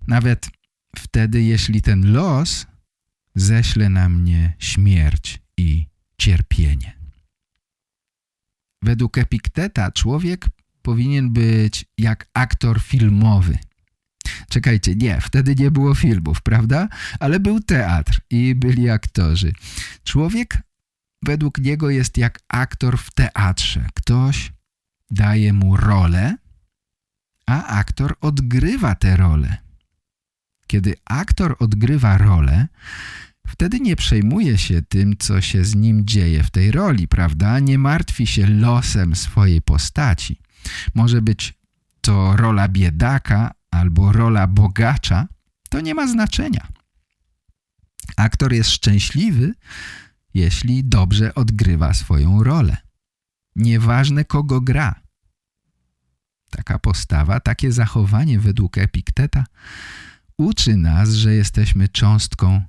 Nawet 0.07 0.49
wtedy, 0.97 1.41
jeśli 1.41 1.81
ten 1.81 2.13
los 2.13 2.67
ześle 3.35 3.89
na 3.89 4.09
mnie 4.09 4.53
śmierć 4.59 5.39
i 5.57 5.87
cierpienie. 6.17 6.99
Według 8.81 9.17
Epikteta 9.17 9.91
człowiek 9.91 10.45
powinien 10.81 11.33
być 11.33 11.85
jak 11.97 12.27
aktor 12.33 12.81
filmowy– 12.81 13.57
Czekajcie, 14.49 14.95
nie, 14.95 15.21
wtedy 15.21 15.55
nie 15.55 15.71
było 15.71 15.95
filmów, 15.95 16.41
prawda? 16.41 16.87
Ale 17.19 17.39
był 17.39 17.59
teatr 17.59 18.21
i 18.29 18.55
byli 18.55 18.89
aktorzy. 18.89 19.53
Człowiek 20.03 20.57
według 21.23 21.57
niego 21.57 21.89
jest 21.89 22.17
jak 22.17 22.39
aktor 22.47 22.97
w 22.97 23.11
teatrze. 23.13 23.87
Ktoś 23.93 24.53
daje 25.11 25.53
mu 25.53 25.77
rolę, 25.77 26.37
a 27.45 27.65
aktor 27.67 28.15
odgrywa 28.21 28.95
tę 28.95 29.17
rolę. 29.17 29.57
Kiedy 30.67 30.95
aktor 31.05 31.55
odgrywa 31.59 32.17
rolę, 32.17 32.67
wtedy 33.47 33.79
nie 33.79 33.95
przejmuje 33.95 34.57
się 34.57 34.81
tym, 34.81 35.17
co 35.19 35.41
się 35.41 35.65
z 35.65 35.75
nim 35.75 36.05
dzieje 36.05 36.43
w 36.43 36.51
tej 36.51 36.71
roli, 36.71 37.07
prawda? 37.07 37.59
Nie 37.59 37.77
martwi 37.77 38.27
się 38.27 38.47
losem 38.47 39.15
swojej 39.15 39.61
postaci. 39.61 40.39
Może 40.95 41.21
być 41.21 41.53
to 42.01 42.35
rola 42.35 42.67
biedaka, 42.67 43.51
albo 43.71 44.11
rola 44.11 44.47
bogacza, 44.47 45.27
to 45.69 45.81
nie 45.81 45.95
ma 45.95 46.07
znaczenia. 46.07 46.67
Aktor 48.17 48.53
jest 48.53 48.69
szczęśliwy, 48.69 49.53
jeśli 50.33 50.83
dobrze 50.83 51.35
odgrywa 51.35 51.93
swoją 51.93 52.43
rolę. 52.43 52.77
Nieważne 53.55 54.25
kogo 54.25 54.61
gra. 54.61 54.95
Taka 56.49 56.79
postawa, 56.79 57.39
takie 57.39 57.71
zachowanie 57.71 58.39
według 58.39 58.77
Epikteta 58.77 59.43
uczy 60.37 60.75
nas, 60.75 61.09
że 61.09 61.33
jesteśmy 61.33 61.89
cząstką 61.89 62.61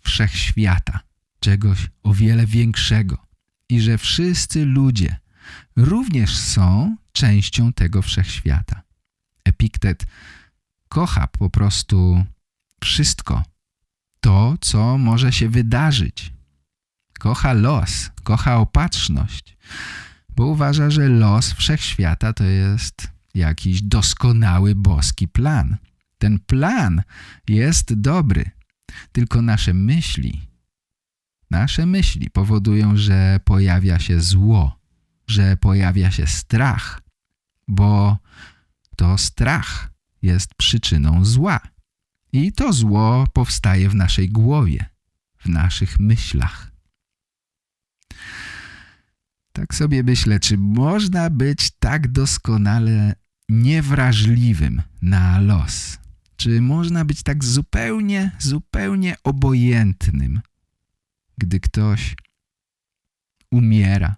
wszechświata, 0.00 1.00
czegoś 1.40 1.90
o 2.02 2.14
wiele 2.14 2.46
większego 2.46 3.26
i 3.68 3.80
że 3.80 3.98
wszyscy 3.98 4.64
ludzie 4.64 5.16
również 5.76 6.36
są 6.36 6.96
częścią 7.12 7.72
tego 7.72 8.02
wszechświata. 8.02 8.82
Epiktet 9.44 10.06
kocha 10.88 11.26
po 11.26 11.50
prostu 11.50 12.24
wszystko. 12.80 13.42
To, 14.20 14.56
co 14.60 14.98
może 14.98 15.32
się 15.32 15.48
wydarzyć. 15.48 16.32
Kocha 17.18 17.52
los, 17.52 18.10
kocha 18.22 18.56
opatrzność, 18.56 19.56
bo 20.36 20.46
uważa, 20.46 20.90
że 20.90 21.08
los 21.08 21.52
wszechświata 21.52 22.32
to 22.32 22.44
jest 22.44 23.10
jakiś 23.34 23.82
doskonały 23.82 24.74
boski 24.74 25.28
plan. 25.28 25.76
Ten 26.18 26.38
plan 26.38 27.02
jest 27.48 27.94
dobry, 27.94 28.50
tylko 29.12 29.42
nasze 29.42 29.74
myśli, 29.74 30.48
nasze 31.50 31.86
myśli 31.86 32.30
powodują, 32.30 32.96
że 32.96 33.40
pojawia 33.44 33.98
się 33.98 34.20
zło, 34.20 34.79
że 35.30 35.56
pojawia 35.56 36.10
się 36.10 36.26
strach, 36.26 37.02
bo 37.68 38.18
to 38.96 39.18
strach 39.18 39.90
jest 40.22 40.54
przyczyną 40.54 41.24
zła. 41.24 41.60
I 42.32 42.52
to 42.52 42.72
zło 42.72 43.26
powstaje 43.32 43.88
w 43.88 43.94
naszej 43.94 44.28
głowie, 44.28 44.84
w 45.38 45.48
naszych 45.48 46.00
myślach. 46.00 46.70
Tak 49.52 49.74
sobie 49.74 50.02
myślę, 50.02 50.40
czy 50.40 50.58
można 50.58 51.30
być 51.30 51.70
tak 51.70 52.08
doskonale 52.08 53.14
niewrażliwym 53.48 54.82
na 55.02 55.40
los? 55.40 55.98
Czy 56.36 56.60
można 56.60 57.04
być 57.04 57.22
tak 57.22 57.44
zupełnie, 57.44 58.30
zupełnie 58.38 59.16
obojętnym, 59.24 60.40
gdy 61.38 61.60
ktoś 61.60 62.14
umiera, 63.50 64.16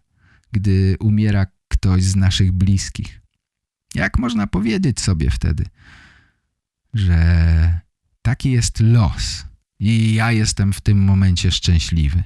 gdy 0.53 0.97
umiera 1.01 1.47
ktoś 1.69 2.03
z 2.03 2.17
naszych 2.17 2.53
bliskich? 2.53 3.21
Jak 3.95 4.19
można 4.19 4.47
powiedzieć 4.47 5.01
sobie 5.01 5.31
wtedy, 5.31 5.65
że 6.95 7.81
taki 8.23 8.51
jest 8.51 8.81
los 8.81 9.45
i 9.79 10.15
ja 10.15 10.33
jestem 10.33 10.73
w 10.73 10.81
tym 10.81 11.05
momencie 11.05 11.51
szczęśliwy? 11.51 12.23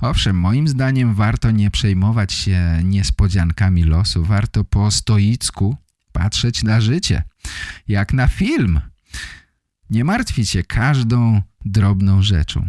Owszem, 0.00 0.38
moim 0.38 0.68
zdaniem 0.68 1.14
warto 1.14 1.50
nie 1.50 1.70
przejmować 1.70 2.32
się 2.32 2.80
niespodziankami 2.84 3.84
losu, 3.84 4.24
warto 4.24 4.64
po 4.64 4.90
stoicku 4.90 5.76
patrzeć 6.12 6.62
na 6.62 6.80
życie, 6.80 7.22
jak 7.88 8.12
na 8.12 8.28
film. 8.28 8.80
Nie 9.90 10.04
martwić 10.04 10.50
się 10.50 10.62
każdą 10.62 11.42
drobną 11.64 12.22
rzeczą. 12.22 12.68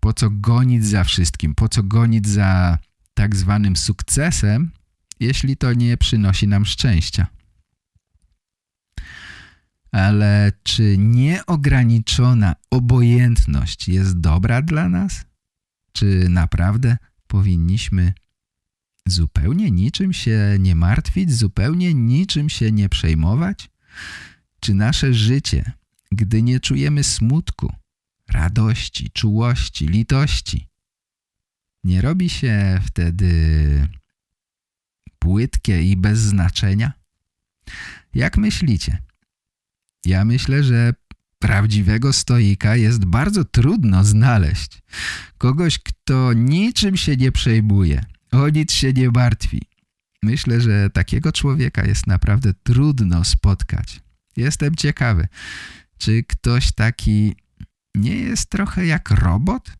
Po 0.00 0.12
co 0.12 0.30
gonić 0.30 0.86
za 0.86 1.04
wszystkim? 1.04 1.54
Po 1.54 1.68
co 1.68 1.82
gonić 1.82 2.28
za 2.28 2.78
tak 3.14 3.36
zwanym 3.36 3.76
sukcesem, 3.76 4.70
jeśli 5.20 5.56
to 5.56 5.72
nie 5.72 5.96
przynosi 5.96 6.48
nam 6.48 6.64
szczęścia? 6.64 7.26
Ale 9.92 10.52
czy 10.62 10.98
nieograniczona 10.98 12.54
obojętność 12.70 13.88
jest 13.88 14.20
dobra 14.20 14.62
dla 14.62 14.88
nas? 14.88 15.24
Czy 15.92 16.26
naprawdę 16.28 16.96
powinniśmy 17.26 18.12
zupełnie 19.06 19.70
niczym 19.70 20.12
się 20.12 20.56
nie 20.58 20.74
martwić, 20.74 21.32
zupełnie 21.34 21.94
niczym 21.94 22.48
się 22.48 22.72
nie 22.72 22.88
przejmować? 22.88 23.70
Czy 24.60 24.74
nasze 24.74 25.14
życie, 25.14 25.72
gdy 26.12 26.42
nie 26.42 26.60
czujemy 26.60 27.04
smutku, 27.04 27.72
radości, 28.28 29.10
czułości, 29.10 29.86
litości, 29.86 30.68
nie 31.84 32.00
robi 32.00 32.30
się 32.30 32.80
wtedy 32.86 33.88
płytkie 35.18 35.82
i 35.82 35.96
bez 35.96 36.18
znaczenia? 36.18 36.92
Jak 38.14 38.36
myślicie? 38.36 39.02
Ja 40.04 40.24
myślę, 40.24 40.64
że 40.64 40.94
prawdziwego 41.38 42.12
stoika 42.12 42.76
jest 42.76 43.04
bardzo 43.04 43.44
trudno 43.44 44.04
znaleźć. 44.04 44.82
Kogoś, 45.38 45.78
kto 45.78 46.32
niczym 46.32 46.96
się 46.96 47.16
nie 47.16 47.32
przejmuje, 47.32 48.04
o 48.32 48.48
nic 48.48 48.72
się 48.72 48.92
nie 48.92 49.10
martwi. 49.10 49.62
Myślę, 50.22 50.60
że 50.60 50.90
takiego 50.90 51.32
człowieka 51.32 51.86
jest 51.86 52.06
naprawdę 52.06 52.54
trudno 52.62 53.24
spotkać. 53.24 54.00
Jestem 54.36 54.74
ciekawy, 54.74 55.28
czy 55.98 56.22
ktoś 56.22 56.72
taki 56.72 57.36
nie 57.98 58.16
jest 58.16 58.50
trochę 58.50 58.86
jak 58.86 59.10
robot? 59.10 59.72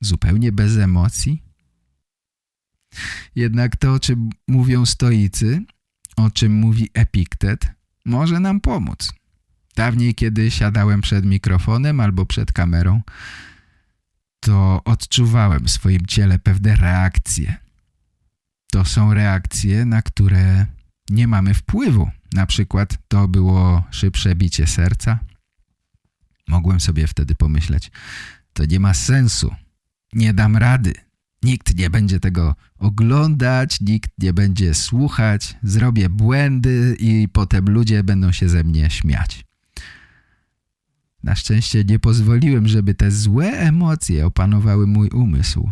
Zupełnie 0.00 0.52
bez 0.52 0.76
emocji? 0.76 1.42
Jednak 3.34 3.76
to, 3.76 3.92
o 3.92 4.00
czym 4.00 4.30
mówią 4.48 4.86
stoicy, 4.86 5.62
o 6.16 6.30
czym 6.30 6.52
mówi 6.52 6.90
Epiktet, 6.94 7.66
może 8.04 8.40
nam 8.40 8.60
pomóc. 8.60 9.12
Dawniej, 9.76 10.14
kiedy 10.14 10.50
siadałem 10.50 11.00
przed 11.00 11.24
mikrofonem 11.24 12.00
albo 12.00 12.26
przed 12.26 12.52
kamerą, 12.52 13.02
to 14.40 14.84
odczuwałem 14.84 15.64
w 15.64 15.70
swoim 15.70 16.06
ciele 16.06 16.38
pewne 16.38 16.76
reakcje. 16.76 17.56
To 18.72 18.84
są 18.84 19.14
reakcje, 19.14 19.84
na 19.84 20.02
które 20.02 20.66
nie 21.10 21.28
mamy 21.28 21.54
wpływu. 21.54 22.10
Na 22.32 22.46
przykład 22.46 22.98
to 23.08 23.28
było 23.28 23.84
szybsze 23.90 24.34
bicie 24.34 24.66
serca. 24.66 25.18
Mogłem 26.48 26.80
sobie 26.80 27.06
wtedy 27.06 27.34
pomyśleć, 27.34 27.90
to 28.52 28.64
nie 28.64 28.80
ma 28.80 28.94
sensu, 28.94 29.54
nie 30.12 30.34
dam 30.34 30.56
rady. 30.56 30.94
Nikt 31.42 31.78
nie 31.78 31.90
będzie 31.90 32.20
tego 32.20 32.54
oglądać, 32.78 33.80
nikt 33.80 34.10
nie 34.18 34.32
będzie 34.32 34.74
słuchać, 34.74 35.56
zrobię 35.62 36.08
błędy 36.08 36.96
i 36.98 37.28
potem 37.32 37.70
ludzie 37.70 38.04
będą 38.04 38.32
się 38.32 38.48
ze 38.48 38.64
mnie 38.64 38.90
śmiać. 38.90 39.44
Na 41.22 41.34
szczęście 41.34 41.84
nie 41.84 41.98
pozwoliłem, 41.98 42.68
żeby 42.68 42.94
te 42.94 43.10
złe 43.10 43.52
emocje 43.52 44.26
opanowały 44.26 44.86
mój 44.86 45.08
umysł. 45.08 45.70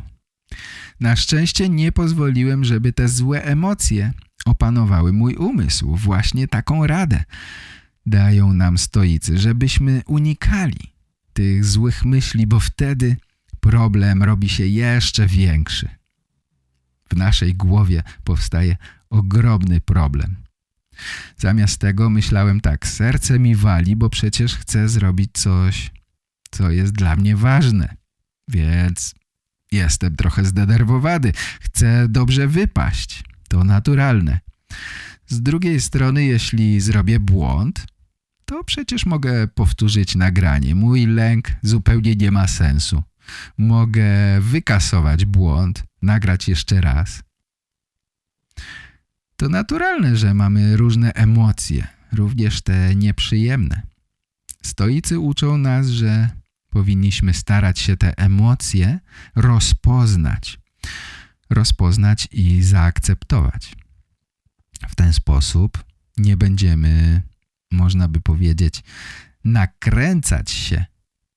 Na 1.00 1.16
szczęście 1.16 1.68
nie 1.68 1.92
pozwoliłem, 1.92 2.64
żeby 2.64 2.92
te 2.92 3.08
złe 3.08 3.44
emocje 3.44 4.12
opanowały 4.44 5.12
mój 5.12 5.34
umysł. 5.34 5.96
Właśnie 5.96 6.48
taką 6.48 6.86
radę 6.86 7.24
dają 8.06 8.52
nam 8.52 8.78
stoicy, 8.78 9.38
żebyśmy 9.38 10.02
unikali 10.06 10.92
tych 11.32 11.64
złych 11.64 12.04
myśli, 12.04 12.46
bo 12.46 12.60
wtedy 12.60 13.16
problem 13.60 14.22
robi 14.22 14.48
się 14.48 14.66
jeszcze 14.66 15.26
większy. 15.26 15.88
W 17.12 17.16
naszej 17.16 17.54
głowie 17.54 18.02
powstaje 18.24 18.76
ogromny 19.10 19.80
problem. 19.80 20.36
Zamiast 21.36 21.78
tego 21.78 22.10
myślałem 22.10 22.60
tak, 22.60 22.86
serce 22.86 23.38
mi 23.38 23.56
wali, 23.56 23.96
bo 23.96 24.10
przecież 24.10 24.56
chcę 24.56 24.88
zrobić 24.88 25.30
coś, 25.32 25.90
co 26.50 26.70
jest 26.70 26.92
dla 26.92 27.16
mnie 27.16 27.36
ważne. 27.36 27.96
Więc 28.48 29.14
jestem 29.72 30.16
trochę 30.16 30.44
zdenerwowany, 30.44 31.32
chcę 31.60 32.08
dobrze 32.08 32.48
wypaść. 32.48 33.24
To 33.48 33.64
naturalne. 33.64 34.40
Z 35.26 35.42
drugiej 35.42 35.80
strony, 35.80 36.24
jeśli 36.24 36.80
zrobię 36.80 37.20
błąd, 37.20 37.86
to 38.44 38.64
przecież 38.64 39.06
mogę 39.06 39.48
powtórzyć 39.48 40.14
nagranie. 40.16 40.74
Mój 40.74 41.06
lęk 41.06 41.48
zupełnie 41.62 42.16
nie 42.16 42.30
ma 42.30 42.48
sensu. 42.48 43.02
Mogę 43.58 44.40
wykasować 44.40 45.24
błąd, 45.24 45.84
nagrać 46.02 46.48
jeszcze 46.48 46.80
raz. 46.80 47.22
To 49.36 49.48
naturalne, 49.48 50.16
że 50.16 50.34
mamy 50.34 50.76
różne 50.76 51.12
emocje, 51.12 51.86
również 52.12 52.62
te 52.62 52.94
nieprzyjemne. 52.94 53.82
Stoicy 54.62 55.18
uczą 55.18 55.58
nas, 55.58 55.88
że 55.88 56.30
powinniśmy 56.70 57.34
starać 57.34 57.78
się 57.78 57.96
te 57.96 58.18
emocje 58.18 59.00
rozpoznać. 59.34 60.58
Rozpoznać 61.50 62.28
i 62.32 62.62
zaakceptować. 62.62 63.76
W 64.88 64.94
ten 64.94 65.12
sposób 65.12 65.84
nie 66.16 66.36
będziemy, 66.36 67.22
można 67.74 68.08
by 68.08 68.20
powiedzieć, 68.20 68.82
nakręcać 69.44 70.50
się 70.50 70.84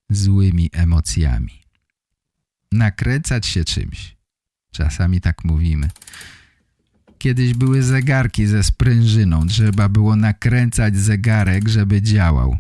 złymi 0.10 0.70
emocjami. 0.74 1.62
Nakręcać 2.72 3.46
się 3.46 3.64
czymś. 3.64 4.18
Czasami 4.72 5.22
tak 5.22 5.44
mówimy. 5.44 5.90
Kiedyś 7.18 7.54
były 7.54 7.84
zegarki 7.84 8.46
ze 8.46 8.64
sprężyną. 8.64 9.48
Trzeba 9.48 9.90
było 9.90 10.16
nakręcać 10.16 10.98
zegarek, 10.98 11.68
żeby 11.68 12.02
działał. 12.02 12.58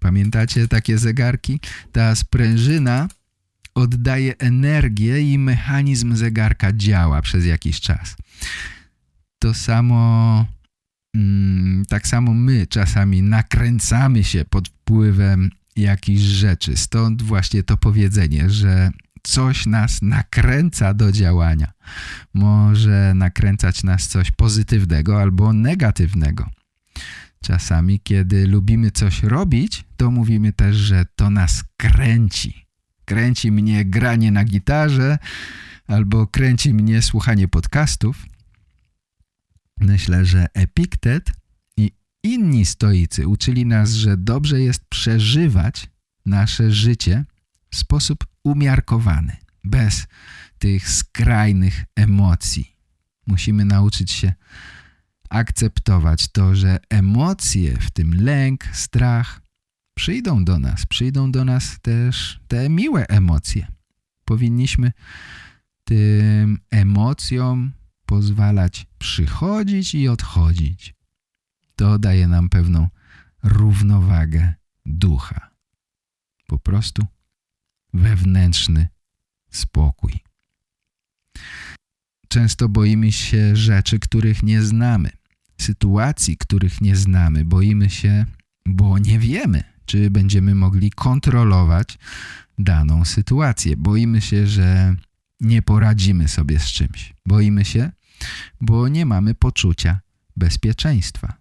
Pamiętacie 0.00 0.68
takie 0.68 0.98
zegarki? 0.98 1.60
Ta 1.92 2.14
sprężyna 2.14 3.08
oddaje 3.74 4.38
energię 4.38 5.20
i 5.32 5.38
mechanizm 5.38 6.16
zegarka 6.16 6.72
działa 6.72 7.22
przez 7.22 7.46
jakiś 7.46 7.80
czas. 7.80 8.16
To 9.38 9.54
samo, 9.54 10.46
tak 11.88 12.08
samo 12.08 12.34
my 12.34 12.66
czasami 12.66 13.22
nakręcamy 13.22 14.24
się 14.24 14.44
pod 14.44 14.68
wpływem 14.68 15.50
jakichś 15.76 16.22
rzeczy. 16.22 16.76
Stąd 16.76 17.22
właśnie 17.22 17.62
to 17.62 17.76
powiedzenie, 17.76 18.50
że 18.50 18.90
coś 19.22 19.66
nas 19.66 20.02
nakręca 20.02 20.94
do 20.94 21.12
działania. 21.12 21.72
Może 22.34 23.12
nakręcać 23.14 23.84
nas 23.84 24.08
coś 24.08 24.30
pozytywnego 24.30 25.20
albo 25.20 25.52
negatywnego. 25.52 26.50
Czasami, 27.40 28.00
kiedy 28.00 28.46
lubimy 28.46 28.90
coś 28.90 29.22
robić, 29.22 29.84
to 29.96 30.10
mówimy 30.10 30.52
też, 30.52 30.76
że 30.76 31.04
to 31.16 31.30
nas 31.30 31.64
kręci. 31.76 32.66
Kręci 33.04 33.52
mnie 33.52 33.84
granie 33.84 34.32
na 34.32 34.44
gitarze 34.44 35.18
albo 35.86 36.26
kręci 36.26 36.74
mnie 36.74 37.02
słuchanie 37.02 37.48
podcastów. 37.48 38.26
Myślę, 39.80 40.24
że 40.24 40.46
Epiktet 40.54 41.32
i 41.76 41.92
inni 42.22 42.66
stoicy 42.66 43.28
uczyli 43.28 43.66
nas, 43.66 43.90
że 43.90 44.16
dobrze 44.16 44.60
jest 44.60 44.84
przeżywać 44.88 45.90
nasze 46.26 46.72
życie 46.72 47.24
w 47.70 47.76
sposób 47.76 48.26
umiarkowany, 48.44 49.36
bez 49.64 50.06
tych 50.58 50.88
skrajnych 50.88 51.84
emocji. 51.96 52.76
Musimy 53.26 53.64
nauczyć 53.64 54.12
się 54.12 54.32
akceptować 55.28 56.28
to, 56.28 56.54
że 56.54 56.78
emocje, 56.90 57.76
w 57.80 57.90
tym 57.90 58.14
lęk, 58.14 58.64
strach, 58.72 59.42
przyjdą 59.94 60.44
do 60.44 60.58
nas. 60.58 60.86
Przyjdą 60.86 61.32
do 61.32 61.44
nas 61.44 61.80
też 61.82 62.40
te 62.48 62.68
miłe 62.68 63.06
emocje. 63.08 63.66
Powinniśmy 64.24 64.92
tym 65.84 66.58
emocjom 66.70 67.72
pozwalać 68.08 68.86
przychodzić 68.98 69.94
i 69.94 70.08
odchodzić. 70.08 70.94
To 71.76 71.98
daje 71.98 72.28
nam 72.28 72.48
pewną 72.48 72.88
równowagę 73.42 74.54
ducha. 74.86 75.50
Po 76.46 76.58
prostu 76.58 77.06
wewnętrzny 77.94 78.88
spokój. 79.50 80.12
Często 82.28 82.68
boimy 82.68 83.12
się 83.12 83.56
rzeczy, 83.56 83.98
których 83.98 84.42
nie 84.42 84.62
znamy, 84.62 85.10
sytuacji, 85.60 86.36
których 86.36 86.80
nie 86.80 86.96
znamy. 86.96 87.44
Boimy 87.44 87.90
się, 87.90 88.26
bo 88.66 88.98
nie 88.98 89.18
wiemy, 89.18 89.64
czy 89.86 90.10
będziemy 90.10 90.54
mogli 90.54 90.90
kontrolować 90.90 91.98
daną 92.58 93.04
sytuację. 93.04 93.76
Boimy 93.76 94.20
się, 94.20 94.46
że 94.46 94.96
nie 95.40 95.62
poradzimy 95.62 96.28
sobie 96.28 96.58
z 96.58 96.66
czymś. 96.66 97.14
Boimy 97.26 97.64
się, 97.64 97.92
bo 98.60 98.88
nie 98.88 99.06
mamy 99.06 99.34
poczucia 99.34 100.00
bezpieczeństwa. 100.36 101.36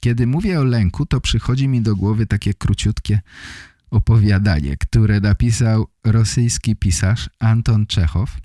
Kiedy 0.00 0.26
mówię 0.26 0.60
o 0.60 0.64
lęku, 0.64 1.06
to 1.06 1.20
przychodzi 1.20 1.68
mi 1.68 1.80
do 1.80 1.96
głowy 1.96 2.26
takie 2.26 2.54
króciutkie 2.54 3.20
opowiadanie, 3.90 4.76
które 4.76 5.20
napisał 5.20 5.86
rosyjski 6.04 6.76
pisarz 6.76 7.30
Anton 7.38 7.86
Czechow. 7.86 8.38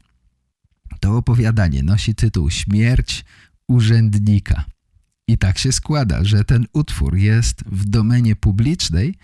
To 1.00 1.18
opowiadanie 1.18 1.84
nosi 1.84 2.16
tytuł 2.16 2.50
Śmierć 2.50 3.26
urzędnika. 3.68 4.66
I 5.28 5.38
tak 5.38 5.58
się 5.58 5.72
składa, 5.72 6.24
że 6.24 6.44
ten 6.44 6.66
utwór 6.74 7.16
jest 7.16 7.64
w 7.66 7.86
domenie 7.86 8.36
publicznej, 8.36 9.16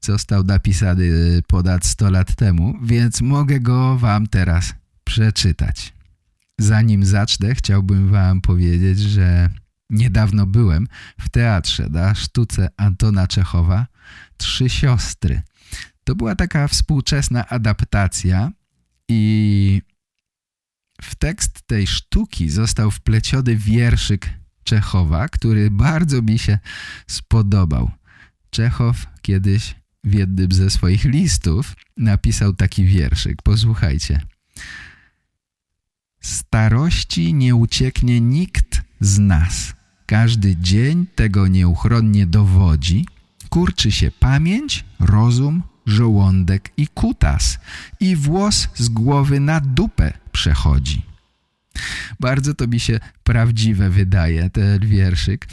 został 0.00 0.44
napisany 0.44 1.42
ponad 1.46 1.86
100 1.86 2.10
lat 2.10 2.34
temu, 2.34 2.78
więc 2.82 3.20
mogę 3.20 3.60
go 3.60 3.98
wam 3.98 4.26
teraz 4.26 4.74
przeczytać. 5.04 5.94
Zanim 6.60 7.04
zacznę, 7.04 7.54
chciałbym 7.54 8.08
wam 8.10 8.40
powiedzieć, 8.40 8.98
że 8.98 9.50
niedawno 9.90 10.46
byłem 10.46 10.86
w 11.20 11.28
teatrze 11.28 11.88
na 11.88 12.14
sztuce 12.14 12.68
Antona 12.76 13.26
Czechowa 13.26 13.86
Trzy 14.36 14.68
siostry. 14.68 15.42
To 16.04 16.14
była 16.14 16.34
taka 16.34 16.68
współczesna 16.68 17.48
adaptacja 17.48 18.52
i 19.08 19.82
w 21.02 21.14
tekst 21.14 21.62
tej 21.66 21.86
sztuki 21.86 22.50
został 22.50 22.90
wpleciony 22.90 23.56
wierszyk 23.56 24.30
Czechowa, 24.64 25.28
który 25.28 25.70
bardzo 25.70 26.22
mi 26.22 26.38
się 26.38 26.58
spodobał. 27.06 27.90
Czechow 28.50 29.06
kiedyś 29.22 29.74
w 30.04 30.14
jednym 30.14 30.52
ze 30.52 30.70
swoich 30.70 31.04
listów 31.04 31.74
napisał 31.96 32.52
taki 32.52 32.84
wierszyk. 32.84 33.42
Posłuchajcie. 33.42 34.20
Starości 36.24 37.34
nie 37.34 37.54
ucieknie 37.54 38.20
nikt 38.20 38.82
z 39.00 39.18
nas. 39.18 39.74
Każdy 40.06 40.56
dzień 40.56 41.06
tego 41.14 41.48
nieuchronnie 41.48 42.26
dowodzi. 42.26 43.06
Kurczy 43.48 43.92
się 43.92 44.10
pamięć, 44.10 44.84
rozum, 45.00 45.62
żołądek 45.86 46.70
i 46.76 46.88
kutas 46.88 47.58
i 48.00 48.16
włos 48.16 48.68
z 48.74 48.88
głowy 48.88 49.40
na 49.40 49.60
dupę 49.60 50.12
przechodzi. 50.32 51.02
Bardzo 52.20 52.54
to 52.54 52.66
mi 52.66 52.80
się 52.80 53.00
prawdziwe 53.22 53.90
wydaje, 53.90 54.50
ten 54.50 54.88
wierszyk. 54.88 55.46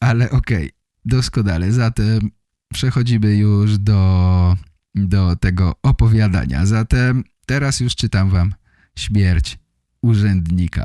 Ale 0.00 0.30
okej, 0.30 0.66
okay, 0.66 0.70
doskonale. 1.04 1.72
Zatem 1.72 2.30
przechodzimy 2.72 3.36
już 3.36 3.78
do, 3.78 4.56
do 4.94 5.36
tego 5.36 5.76
opowiadania. 5.82 6.66
Zatem 6.66 7.24
teraz 7.46 7.80
już 7.80 7.96
czytam 7.96 8.30
wam 8.30 8.54
śmierć 8.98 9.58
urzędnika. 10.02 10.84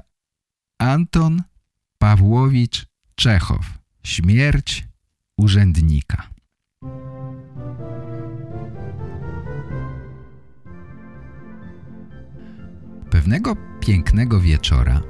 Anton 0.79 1.43
Pawłowicz 1.97 2.85
Czechow. 3.15 3.79
Śmierć 4.03 4.87
urzędnika. 5.37 6.29
Pewnego 13.09 13.55
pięknego 13.79 14.39
wieczora 14.41 15.01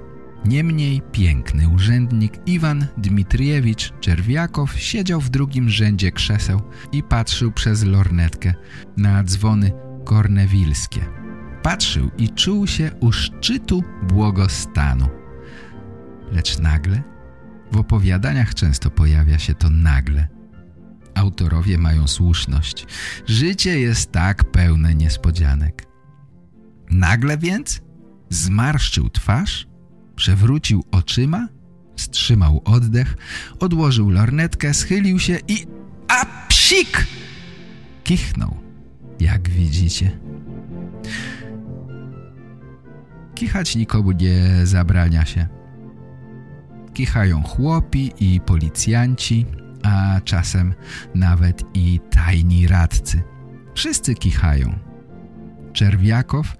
niemniej 0.45 1.01
piękny 1.11 1.69
urzędnik 1.69 2.33
Iwan 2.45 2.87
Dmitriewicz 2.97 3.93
Czerwiakow 3.99 4.79
siedział 4.79 5.21
w 5.21 5.29
drugim 5.29 5.69
rzędzie 5.69 6.11
krzeseł 6.11 6.61
i 6.91 7.03
patrzył 7.03 7.51
przez 7.51 7.83
lornetkę 7.83 8.53
na 8.97 9.23
dzwony 9.23 9.71
kornewilskie. 10.05 11.22
Patrzył 11.63 12.11
i 12.17 12.29
czuł 12.29 12.67
się 12.67 12.91
u 12.99 13.11
szczytu 13.11 13.83
błogostanu. 14.07 15.07
Lecz 16.31 16.59
nagle, 16.59 17.03
w 17.71 17.77
opowiadaniach 17.77 18.53
często 18.53 18.89
pojawia 18.89 19.39
się 19.39 19.55
to 19.55 19.69
nagle. 19.69 20.27
Autorowie 21.15 21.77
mają 21.77 22.07
słuszność. 22.07 22.85
Życie 23.27 23.79
jest 23.79 24.11
tak 24.11 24.43
pełne 24.43 24.95
niespodzianek. 24.95 25.87
Nagle 26.91 27.37
więc 27.37 27.81
zmarszczył 28.29 29.09
twarz, 29.09 29.67
przewrócił 30.15 30.83
oczyma, 30.91 31.47
wstrzymał 31.95 32.61
oddech, 32.65 33.15
odłożył 33.59 34.09
lornetkę, 34.09 34.73
schylił 34.73 35.19
się 35.19 35.39
i... 35.47 35.65
A 36.07 36.25
psik! 36.47 37.07
Kichnął, 38.03 38.57
jak 39.19 39.49
widzicie. 39.49 40.19
Kichać 43.43 43.75
nikomu 43.75 44.11
nie 44.11 44.65
zabrania 44.65 45.25
się. 45.25 45.47
Kichają 46.93 47.43
chłopi 47.43 48.11
i 48.19 48.41
policjanci, 48.41 49.45
a 49.83 50.21
czasem 50.23 50.73
nawet 51.15 51.63
i 51.73 51.99
tajni 52.09 52.67
radcy. 52.67 53.23
Wszyscy 53.75 54.15
kichają. 54.15 54.79
Czerwiakow 55.73 56.57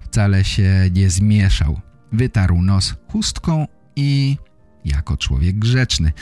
wcale 0.00 0.44
się 0.44 0.90
nie 0.92 1.10
zmieszał. 1.10 1.80
Wytarł 2.12 2.62
nos 2.62 2.94
chustką 3.08 3.66
i, 3.96 4.36
jako 4.84 5.16
człowiek 5.16 5.58
grzeczny, 5.58 6.12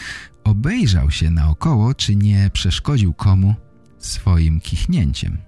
obejrzał 0.45 1.11
się 1.11 1.31
naokoło, 1.31 1.95
czy 1.95 2.17
nie 2.17 2.51
przeszkodził 2.53 3.15
komu 3.15 3.55
swoim 3.99 4.61
kichnięciem. 4.61 5.39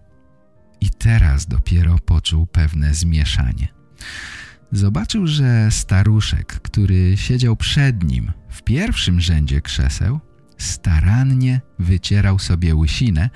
I 0.80 0.90
teraz 0.90 1.46
dopiero 1.46 1.98
poczuł 1.98 2.46
pewne 2.46 2.94
zmieszanie. 2.94 3.80
Zobaczył, 4.72 5.26
że 5.26 5.70
staruszek, 5.70 6.46
który 6.46 7.16
siedział 7.16 7.56
przed 7.56 8.04
nim 8.04 8.32
w 8.48 8.62
pierwszym 8.62 9.20
rzędzie 9.20 9.60
krzeseł, 9.60 10.20
starannie 10.58 11.60
wycierał 11.78 12.38
sobie 12.38 12.74
łysinę 12.74 13.30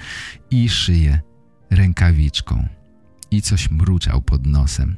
i 0.50 0.68
szyję 0.68 1.20
rękawiczką 1.70 2.68
i 3.30 3.42
coś 3.42 3.70
mruczał 3.70 4.22
pod 4.22 4.46
nosem. 4.46 4.96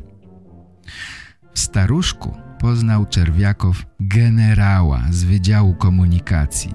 W 1.55 1.59
staruszku 1.59 2.37
poznał 2.59 3.07
Czerwiakow 3.07 3.87
generała 4.01 5.03
z 5.11 5.24
Wydziału 5.24 5.74
Komunikacji, 5.74 6.74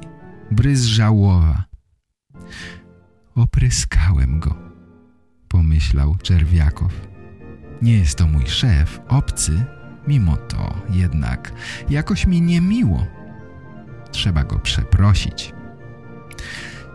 Bryz 0.52 0.84
Żałowa. 0.84 1.64
Opryskałem 3.36 4.40
go, 4.40 4.58
pomyślał 5.48 6.16
Czerwiakow. 6.16 7.11
Nie 7.82 7.98
jest 7.98 8.18
to 8.18 8.28
mój 8.28 8.48
szef, 8.48 9.02
obcy, 9.08 9.66
mimo 10.08 10.38
to 10.38 10.74
jednak 10.90 11.54
jakoś 11.90 12.28
mi 12.28 12.42
niemiło. 12.42 13.08
Trzeba 14.12 14.44
go 14.44 14.60
przeprosić. 14.60 15.54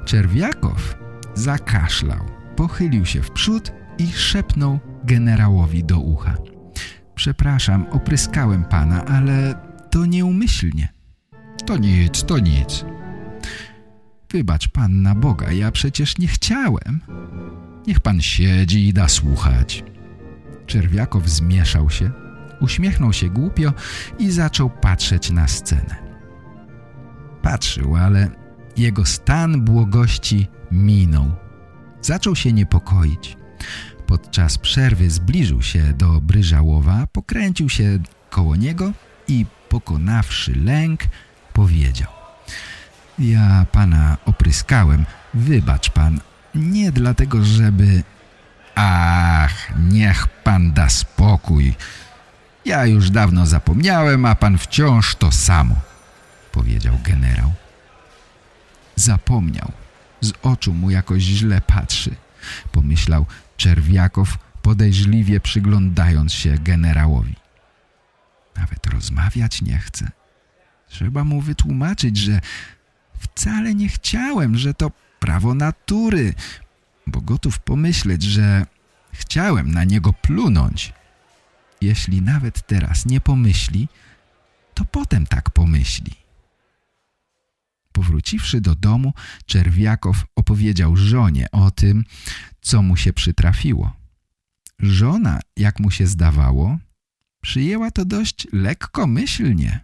Czerwiakow 0.05 0.99
zakaszlał, 1.35 2.25
pochylił 2.57 3.07
się 3.07 3.23
w 3.23 3.31
przód 3.31 3.73
i 3.99 4.07
szepnął 4.13 4.79
generałowi 5.05 5.85
do 5.85 6.01
ucha. 6.01 6.35
Przepraszam, 7.15 7.87
opryskałem 7.91 8.65
pana, 8.65 9.05
ale 9.05 9.55
to 9.91 10.07
nieumyślnie. 10.07 10.89
To 11.67 11.77
nic, 11.77 12.25
to 12.25 12.39
nic. 12.39 12.85
Wybacz 14.31 14.69
pan 14.69 15.03
na 15.03 15.15
Boga, 15.15 15.53
ja 15.53 15.71
przecież 15.71 16.19
nie 16.19 16.29
chciałem. 16.29 17.01
Niech 17.87 18.01
pan 18.01 18.21
siedzi 18.21 18.89
i 18.89 18.93
da 18.93 19.09
słuchać. 19.09 19.85
Czerwiakow 20.67 21.29
zmieszał 21.29 21.91
się, 21.91 22.11
uśmiechnął 22.61 23.13
się 23.13 23.31
głupio 23.31 23.73
i 24.19 24.31
zaczął 24.31 24.71
patrzeć 24.71 25.31
na 25.31 25.49
scenę. 25.49 25.97
Patrzył, 27.43 27.97
ale 27.97 28.31
jego 28.77 29.05
stan 29.05 29.65
błogości 29.65 30.49
minął. 30.71 31.33
Zaczął 32.03 32.37
się 32.37 32.53
niepokoić. 32.53 33.37
Podczas 34.07 34.59
przerwy 34.59 35.11
zbliżył 35.11 35.63
się 35.63 35.93
do 35.93 36.21
Bryżałowa, 36.21 37.07
pokręcił 37.13 37.69
się 37.69 37.99
koło 38.31 38.57
niego 38.57 38.93
i 39.29 39.47
pokonawszy 39.69 40.53
lęk, 40.65 41.01
powiedział 41.53 42.11
Ja 43.19 43.67
pana 43.73 44.17
opryskałem, 44.25 45.05
wybacz 45.35 45.91
pan, 45.91 46.21
nie 46.55 46.93
dlatego, 46.93 47.45
żeby... 47.45 48.03
Ach, 48.77 49.73
niech 49.89 50.27
pan 50.29 50.73
da 50.73 50.89
spokój. 50.89 51.75
Ja 52.65 52.87
już 52.87 53.11
dawno 53.11 53.47
zapomniałem, 53.47 54.25
a 54.25 54.35
pan 54.35 54.59
wciąż 54.59 55.15
to 55.15 55.33
samo, 55.33 55.75
powiedział 56.53 56.99
generał. 57.05 57.53
Zapomniał. 58.97 59.73
Z 60.21 60.33
oczu 60.43 60.73
mu 60.75 60.91
jakoś 60.91 61.23
źle 61.23 61.61
patrzy. 61.61 62.17
Pomyślał, 62.73 63.27
Czerwiakow 63.57 64.39
podejrzliwie 64.63 65.41
przyglądając 65.41 66.33
się 66.33 66.55
generałowi. 66.59 67.35
Nawet 68.57 68.87
rozmawiać 68.87 69.63
nie 69.63 69.79
chce. 69.79 70.11
Trzeba 70.89 71.25
mu 71.25 71.41
wytłumaczyć, 71.41 72.17
że 72.17 72.41
wcale 73.19 73.75
nie 73.75 73.89
chciałem, 73.89 74.57
że 74.59 74.75
to 74.75 74.91
prawo 75.21 75.55
natury, 75.55 76.35
bo 77.07 77.21
gotów 77.21 77.59
pomyśleć, 77.59 78.23
że 78.23 78.67
Chciałem 79.17 79.73
na 79.73 79.85
niego 79.85 80.13
plunąć. 80.13 80.93
Jeśli 81.81 82.23
nawet 82.23 82.67
teraz 82.67 83.07
nie 83.07 83.21
pomyśli, 83.21 83.89
to 84.75 84.85
potem 84.85 85.27
tak 85.27 85.51
pomyśli. 85.51 86.13
Powróciwszy 87.93 88.61
do 88.61 88.75
domu, 88.75 89.13
Czerwiakow 89.47 90.25
opowiedział 90.35 90.97
żonie 90.97 91.51
o 91.53 91.71
tym, 91.71 92.05
co 92.61 92.83
mu 92.83 92.97
się 92.97 93.13
przytrafiło. 93.13 93.93
Żona, 94.79 95.41
jak 95.57 95.81
mu 95.81 95.91
się 95.91 96.07
zdawało, 96.07 96.79
przyjęła 97.43 97.91
to 97.91 98.05
dość 98.05 98.47
lekkomyślnie. 98.53 99.81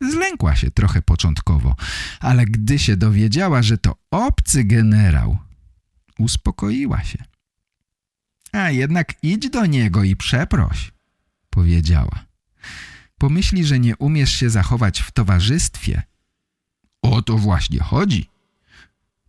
Zlękła 0.00 0.56
się 0.56 0.70
trochę 0.70 1.02
początkowo, 1.02 1.76
ale 2.20 2.44
gdy 2.46 2.78
się 2.78 2.96
dowiedziała, 2.96 3.62
że 3.62 3.78
to 3.78 3.96
obcy 4.10 4.64
generał, 4.64 5.38
uspokoiła 6.18 7.04
się. 7.04 7.18
A 8.52 8.70
jednak 8.70 9.14
idź 9.22 9.50
do 9.50 9.66
niego 9.66 10.04
i 10.04 10.16
przeproś, 10.16 10.92
powiedziała. 11.50 12.24
Pomyśli, 13.18 13.64
że 13.64 13.78
nie 13.78 13.96
umiesz 13.96 14.32
się 14.32 14.50
zachować 14.50 15.00
w 15.00 15.10
towarzystwie. 15.10 16.02
O 17.02 17.22
to 17.22 17.38
właśnie 17.38 17.80
chodzi. 17.80 18.28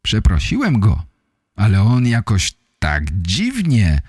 Przeprosiłem 0.02 0.80
go, 0.80 1.04
ale 1.56 1.82
on 1.82 2.08
jakoś 2.08 2.54
tak 2.80 3.22
dziwnie 3.22 4.02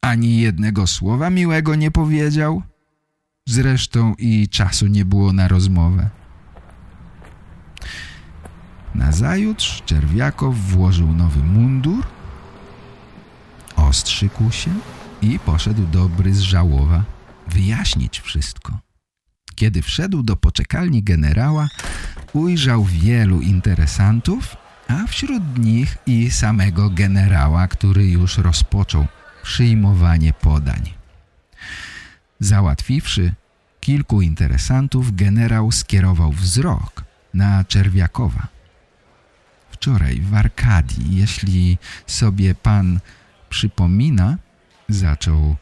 ani 0.00 0.40
jednego 0.40 0.86
słowa 0.86 1.30
miłego 1.30 1.74
nie 1.74 1.90
powiedział. 1.90 2.62
Zresztą 3.46 4.14
i 4.18 4.48
czasu 4.48 4.86
nie 4.86 5.04
było 5.04 5.32
na 5.32 5.48
rozmowę. 5.48 6.10
Nazajutrz 8.94 9.82
Czerwiakow 9.82 10.56
włożył 10.56 11.12
nowy 11.12 11.42
mundur, 11.42 12.06
ostrzykł 13.76 14.50
się 14.50 14.70
i 15.22 15.38
poszedł 15.38 15.86
do 15.86 16.08
Bryzżałowa 16.08 17.02
wyjaśnić 17.48 18.20
wszystko. 18.20 18.78
Kiedy 19.54 19.82
wszedł 19.82 20.22
do 20.22 20.36
poczekalni 20.36 21.02
generała, 21.02 21.68
ujrzał 22.32 22.84
wielu 22.84 23.40
interesantów, 23.40 24.56
a 24.88 25.06
wśród 25.06 25.58
nich 25.58 25.98
i 26.06 26.30
samego 26.30 26.90
generała, 26.90 27.68
który 27.68 28.06
już 28.06 28.38
rozpoczął 28.38 29.06
przyjmowanie 29.42 30.32
podań. 30.32 30.92
Załatwiwszy 32.40 33.34
kilku 33.80 34.22
interesantów, 34.22 35.16
generał 35.16 35.72
skierował 35.72 36.32
wzrok 36.32 37.04
na 37.34 37.64
Czerwiakowa. 37.64 38.57
Wczoraj 39.78 40.20
w 40.20 40.34
Arkadii, 40.34 41.16
jeśli 41.16 41.78
sobie 42.06 42.54
pan 42.54 43.00
przypomina, 43.50 44.36
zaczął 44.88 45.56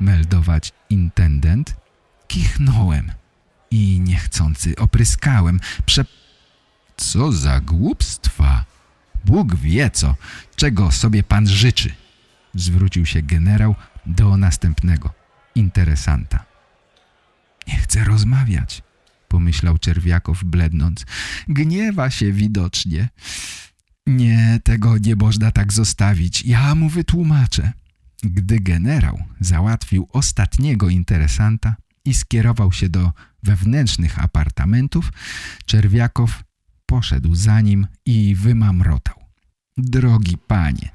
meldować 0.00 0.72
intendent, 0.90 1.76
kichnąłem 2.28 3.12
i 3.70 4.00
niechcący 4.00 4.76
opryskałem. 4.76 5.60
Prze... 5.86 6.04
Co 6.96 7.32
za 7.32 7.60
głupstwa! 7.60 8.64
Bóg 9.24 9.54
wie 9.56 9.90
co, 9.90 10.14
czego 10.56 10.92
sobie 10.92 11.22
pan 11.22 11.46
życzy. 11.46 11.94
Zwrócił 12.54 13.06
się 13.06 13.22
generał 13.22 13.74
do 14.06 14.36
następnego 14.36 15.12
interesanta. 15.54 16.44
Nie 17.68 17.76
chce 17.76 18.04
rozmawiać, 18.04 18.82
pomyślał 19.28 19.78
Czerwiakow 19.78 20.44
blednąc. 20.44 21.06
Gniewa 21.48 22.10
się 22.10 22.32
widocznie. 22.32 23.08
Nie, 24.06 24.60
tego 24.64 24.98
nie 24.98 25.16
można 25.16 25.50
tak 25.50 25.72
zostawić. 25.72 26.44
Ja 26.44 26.74
mu 26.74 26.88
wytłumaczę. 26.88 27.72
Gdy 28.22 28.60
generał 28.60 29.22
załatwił 29.40 30.08
ostatniego 30.12 30.88
interesanta 30.88 31.76
i 32.04 32.14
skierował 32.14 32.72
się 32.72 32.88
do 32.88 33.12
wewnętrznych 33.42 34.18
apartamentów, 34.18 35.12
Czerwiakow 35.66 36.44
poszedł 36.86 37.34
za 37.34 37.60
nim 37.60 37.86
i 38.06 38.34
wymamrotał. 38.34 39.16
Drogi 39.76 40.38
panie, 40.38 40.90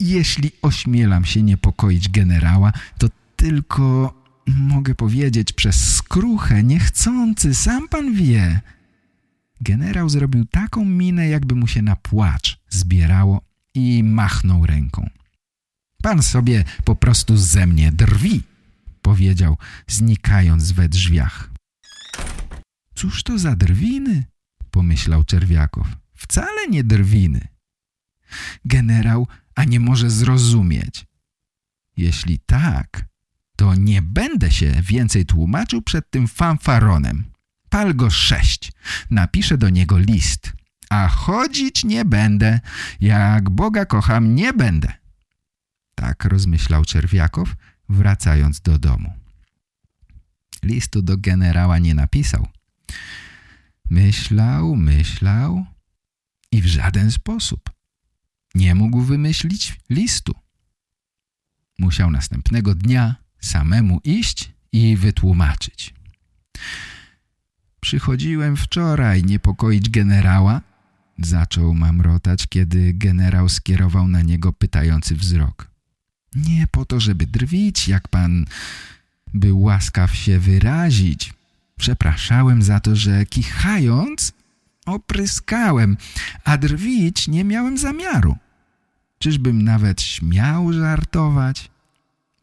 jeśli 0.00 0.50
ośmielam 0.62 1.24
się 1.24 1.42
niepokoić 1.42 2.08
generała, 2.08 2.72
to 2.98 3.08
tylko 3.36 4.14
mogę 4.46 4.94
powiedzieć 4.94 5.52
przez 5.52 5.94
skruchę, 5.94 6.62
niechcący, 6.62 7.54
sam 7.54 7.88
pan 7.88 8.14
wie. 8.14 8.60
Generał 9.60 10.08
zrobił 10.08 10.44
taką 10.44 10.84
minę, 10.84 11.28
jakby 11.28 11.54
mu 11.54 11.66
się 11.66 11.82
na 11.82 11.96
płacz 11.96 12.60
zbierało 12.68 13.40
i 13.74 14.02
machnął 14.02 14.66
ręką. 14.66 15.10
Pan 16.02 16.22
sobie 16.22 16.64
po 16.84 16.96
prostu 16.96 17.36
ze 17.36 17.66
mnie 17.66 17.92
drwi, 17.92 18.42
powiedział, 19.02 19.56
znikając 19.86 20.72
we 20.72 20.88
drzwiach. 20.88 21.50
Cóż 22.94 23.22
to 23.22 23.38
za 23.38 23.56
drwiny? 23.56 24.24
pomyślał 24.70 25.24
Czerwiakow. 25.24 25.86
Wcale 26.14 26.68
nie 26.70 26.84
drwiny. 26.84 27.48
Generał, 28.64 29.28
a 29.54 29.64
nie 29.64 29.80
może 29.80 30.10
zrozumieć. 30.10 31.06
Jeśli 31.96 32.38
tak, 32.38 33.04
to 33.64 33.74
nie 33.74 34.02
będę 34.02 34.50
się 34.50 34.72
więcej 34.82 35.26
tłumaczył 35.26 35.82
przed 35.82 36.10
tym 36.10 36.28
fanfaronem. 36.28 37.24
Pal 37.68 37.94
go 37.94 38.10
sześć. 38.10 38.72
Napiszę 39.10 39.58
do 39.58 39.68
niego 39.68 39.98
list. 39.98 40.52
A 40.90 41.08
chodzić 41.08 41.84
nie 41.84 42.04
będę. 42.04 42.60
Jak 43.00 43.50
Boga 43.50 43.84
kocham, 43.84 44.34
nie 44.34 44.52
będę. 44.52 44.92
Tak 45.94 46.24
rozmyślał 46.24 46.84
Czerwiakow, 46.84 47.54
wracając 47.88 48.60
do 48.60 48.78
domu. 48.78 49.12
Listu 50.62 51.02
do 51.02 51.16
generała 51.16 51.78
nie 51.78 51.94
napisał. 51.94 52.48
Myślał, 53.90 54.76
myślał 54.76 55.66
i 56.52 56.62
w 56.62 56.66
żaden 56.66 57.10
sposób 57.10 57.70
nie 58.54 58.74
mógł 58.74 59.00
wymyślić 59.00 59.80
listu. 59.90 60.34
Musiał 61.78 62.10
następnego 62.10 62.74
dnia 62.74 63.23
samemu 63.44 64.00
iść 64.04 64.52
i 64.72 64.96
wytłumaczyć. 64.96 65.94
Przychodziłem 67.80 68.56
wczoraj 68.56 69.24
niepokoić 69.24 69.90
generała, 69.90 70.60
zaczął 71.18 71.74
mamrotać, 71.74 72.46
kiedy 72.46 72.92
generał 72.94 73.48
skierował 73.48 74.08
na 74.08 74.22
niego 74.22 74.52
pytający 74.52 75.16
wzrok. 75.16 75.70
Nie 76.34 76.66
po 76.66 76.84
to, 76.84 77.00
żeby 77.00 77.26
drwić, 77.26 77.88
jak 77.88 78.08
pan 78.08 78.44
był 79.34 79.62
łaskaw 79.62 80.14
się 80.14 80.38
wyrazić. 80.38 81.32
Przepraszałem 81.76 82.62
za 82.62 82.80
to, 82.80 82.96
że 82.96 83.26
kichając 83.26 84.32
opryskałem, 84.86 85.96
a 86.44 86.58
drwić 86.58 87.28
nie 87.28 87.44
miałem 87.44 87.78
zamiaru. 87.78 88.36
Czyżbym 89.18 89.62
nawet 89.62 90.02
śmiał 90.02 90.72
żartować? 90.72 91.70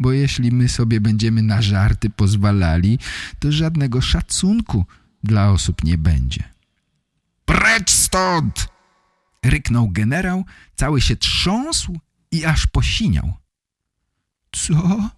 Bo 0.02 0.12
jeśli 0.12 0.52
my 0.52 0.70
sobie 0.70 1.02
będziemy 1.02 1.41
na 1.41 1.62
żarty 1.62 2.10
pozwalali, 2.10 2.99
to 3.39 3.52
żadnego 3.52 4.02
szacunku 4.02 4.86
dla 5.24 5.52
osób 5.52 5.84
nie 5.84 5.97
będzie. 5.97 6.43
Precz 7.45 7.91
stąd! 7.91 8.68
Ryknął 9.45 9.89
generał, 9.89 10.45
cały 10.76 11.02
się 11.02 11.16
trząsł 11.16 11.99
i 12.32 12.45
aż 12.45 12.68
posiniał. 12.68 13.34
Co? 14.52 15.10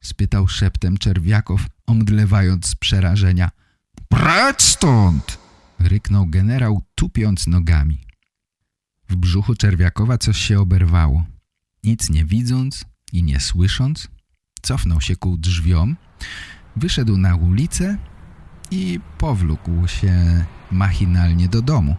spytał 0.00 0.48
szeptem 0.48 0.98
Czerwiakow, 0.98 1.66
omdlewając 1.86 2.66
z 2.66 2.74
przerażenia. 2.74 3.50
Precz 4.08 4.62
stąd! 4.62 5.38
ryknął 5.78 6.26
generał, 6.26 6.82
tupiąc 6.94 7.46
nogami. 7.46 7.98
W 9.08 9.16
brzuchu 9.16 9.54
Czerwiakowa 9.54 10.18
coś 10.18 10.38
się 10.38 10.60
oberwało. 10.60 11.24
Nic 11.84 12.10
nie 12.10 12.24
widząc 12.24 12.84
i 13.12 13.22
nie 13.22 13.40
słysząc, 13.40 14.08
cofnął 14.62 15.00
się 15.00 15.16
ku 15.16 15.36
drzwiom, 15.36 15.96
wyszedł 16.76 17.16
na 17.16 17.36
ulicę 17.36 17.98
i 18.70 19.00
powlókł 19.18 19.88
się 19.88 20.44
machinalnie 20.70 21.48
do 21.48 21.62
domu. 21.62 21.96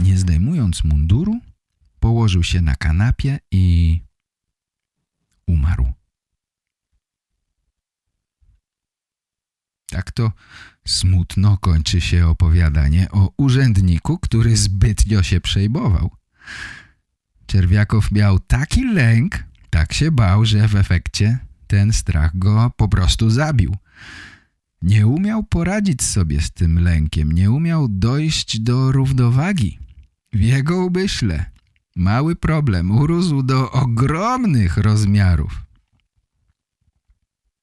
Nie 0.00 0.18
zdejmując 0.18 0.84
munduru, 0.84 1.40
położył 2.00 2.42
się 2.42 2.60
na 2.60 2.76
kanapie 2.76 3.38
i 3.50 4.00
umarł. 5.46 5.92
Tak 9.90 10.12
to 10.12 10.32
smutno 10.86 11.56
kończy 11.56 12.00
się 12.00 12.26
opowiadanie 12.26 13.10
o 13.10 13.32
urzędniku, 13.36 14.18
który 14.18 14.56
zbytnio 14.56 15.22
się 15.22 15.40
przejmował. 15.40 16.10
Czerwiakow 17.46 18.12
miał 18.12 18.38
taki 18.38 18.92
lęk, 18.94 19.44
tak 19.78 19.92
się 19.92 20.10
bał, 20.12 20.44
że 20.44 20.68
w 20.68 20.76
efekcie 20.76 21.38
ten 21.66 21.92
strach 21.92 22.38
go 22.38 22.72
po 22.76 22.88
prostu 22.88 23.30
zabił. 23.30 23.76
Nie 24.82 25.06
umiał 25.06 25.44
poradzić 25.44 26.02
sobie 26.02 26.40
z 26.40 26.50
tym 26.50 26.78
lękiem, 26.78 27.32
nie 27.32 27.50
umiał 27.50 27.88
dojść 27.88 28.60
do 28.60 28.92
równowagi. 28.92 29.78
W 30.32 30.40
jego 30.40 30.86
umyśle 30.86 31.50
mały 31.96 32.36
problem 32.36 32.90
urósł 32.90 33.42
do 33.42 33.70
ogromnych 33.70 34.76
rozmiarów. 34.76 35.62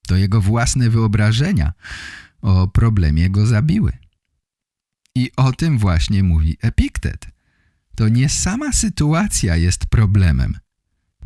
To 0.07 0.15
jego 0.15 0.41
własne 0.41 0.89
wyobrażenia 0.89 1.73
o 2.41 2.67
problemie 2.67 3.29
go 3.29 3.45
zabiły. 3.45 3.91
I 5.15 5.31
o 5.35 5.51
tym 5.51 5.77
właśnie 5.77 6.23
mówi 6.23 6.57
Epiktet. 6.61 7.27
To 7.95 8.09
nie 8.09 8.29
sama 8.29 8.71
sytuacja 8.73 9.55
jest 9.55 9.85
problemem. 9.85 10.57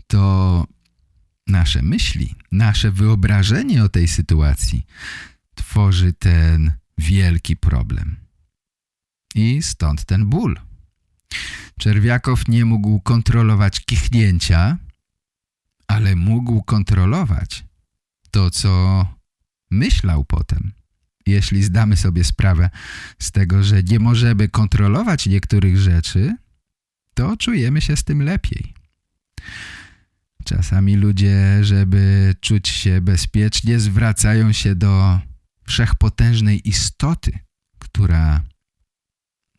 To 0.07 0.65
nasze 1.49 1.81
myśli, 1.81 2.35
nasze 2.51 2.91
wyobrażenie 2.91 3.83
o 3.83 3.89
tej 3.89 4.07
sytuacji 4.07 4.85
tworzy 5.55 6.13
ten 6.13 6.71
wielki 6.97 7.55
problem. 7.57 8.15
I 9.35 9.63
stąd 9.63 10.05
ten 10.05 10.25
ból. 10.25 10.59
Czerwiakow 11.79 12.47
nie 12.47 12.65
mógł 12.65 12.99
kontrolować 12.99 13.79
kichnięcia, 13.79 14.77
ale 15.87 16.15
mógł 16.15 16.63
kontrolować 16.63 17.63
to, 18.31 18.49
co 18.49 19.05
myślał 19.71 20.25
potem. 20.25 20.71
Jeśli 21.25 21.63
zdamy 21.63 21.97
sobie 21.97 22.23
sprawę 22.23 22.69
z 23.19 23.31
tego, 23.31 23.63
że 23.63 23.83
nie 23.83 23.99
możemy 23.99 24.47
kontrolować 24.47 25.27
niektórych 25.27 25.77
rzeczy, 25.77 26.35
to 27.13 27.37
czujemy 27.37 27.81
się 27.81 27.95
z 27.95 28.03
tym 28.03 28.21
lepiej. 28.21 28.73
Czasami 30.49 30.95
ludzie, 30.95 31.63
żeby 31.63 32.35
czuć 32.41 32.69
się 32.69 33.01
bezpiecznie, 33.01 33.79
zwracają 33.79 34.51
się 34.51 34.75
do 34.75 35.19
wszechpotężnej 35.63 36.69
istoty, 36.69 37.39
która 37.79 38.41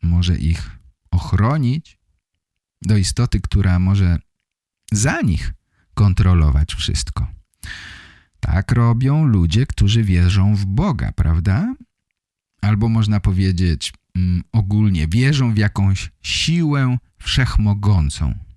może 0.03 0.37
ich 0.37 0.69
ochronić, 1.11 1.97
do 2.81 2.97
istoty, 2.97 3.41
która 3.41 3.79
może 3.79 4.19
za 4.91 5.21
nich 5.21 5.53
kontrolować 5.93 6.75
wszystko. 6.75 7.27
Tak 8.39 8.71
robią 8.71 9.25
ludzie, 9.25 9.65
którzy 9.65 10.03
wierzą 10.03 10.55
w 10.55 10.65
Boga, 10.65 11.11
prawda? 11.11 11.75
Albo 12.61 12.89
można 12.89 13.19
powiedzieć 13.19 13.93
mm, 14.15 14.43
ogólnie, 14.51 15.07
wierzą 15.07 15.53
w 15.53 15.57
jakąś 15.57 16.11
siłę 16.21 16.97
wszechmogącą. 17.19 18.50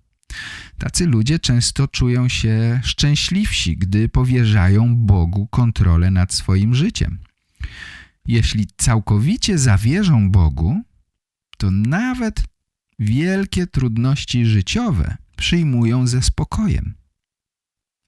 Tacy 0.79 1.07
ludzie 1.07 1.39
często 1.39 1.89
czują 1.89 2.29
się 2.29 2.81
szczęśliwsi, 2.85 3.77
gdy 3.77 4.09
powierzają 4.09 4.97
Bogu 4.97 5.47
kontrolę 5.47 6.11
nad 6.11 6.35
swoim 6.35 6.75
życiem. 6.75 7.19
Jeśli 8.27 8.67
całkowicie 8.77 9.59
zawierzą 9.59 10.31
Bogu, 10.31 10.83
to 11.59 11.71
nawet 11.71 12.45
wielkie 12.99 13.67
trudności 13.67 14.47
życiowe 14.47 15.17
przyjmują 15.37 16.07
ze 16.07 16.23
spokojem, 16.23 16.95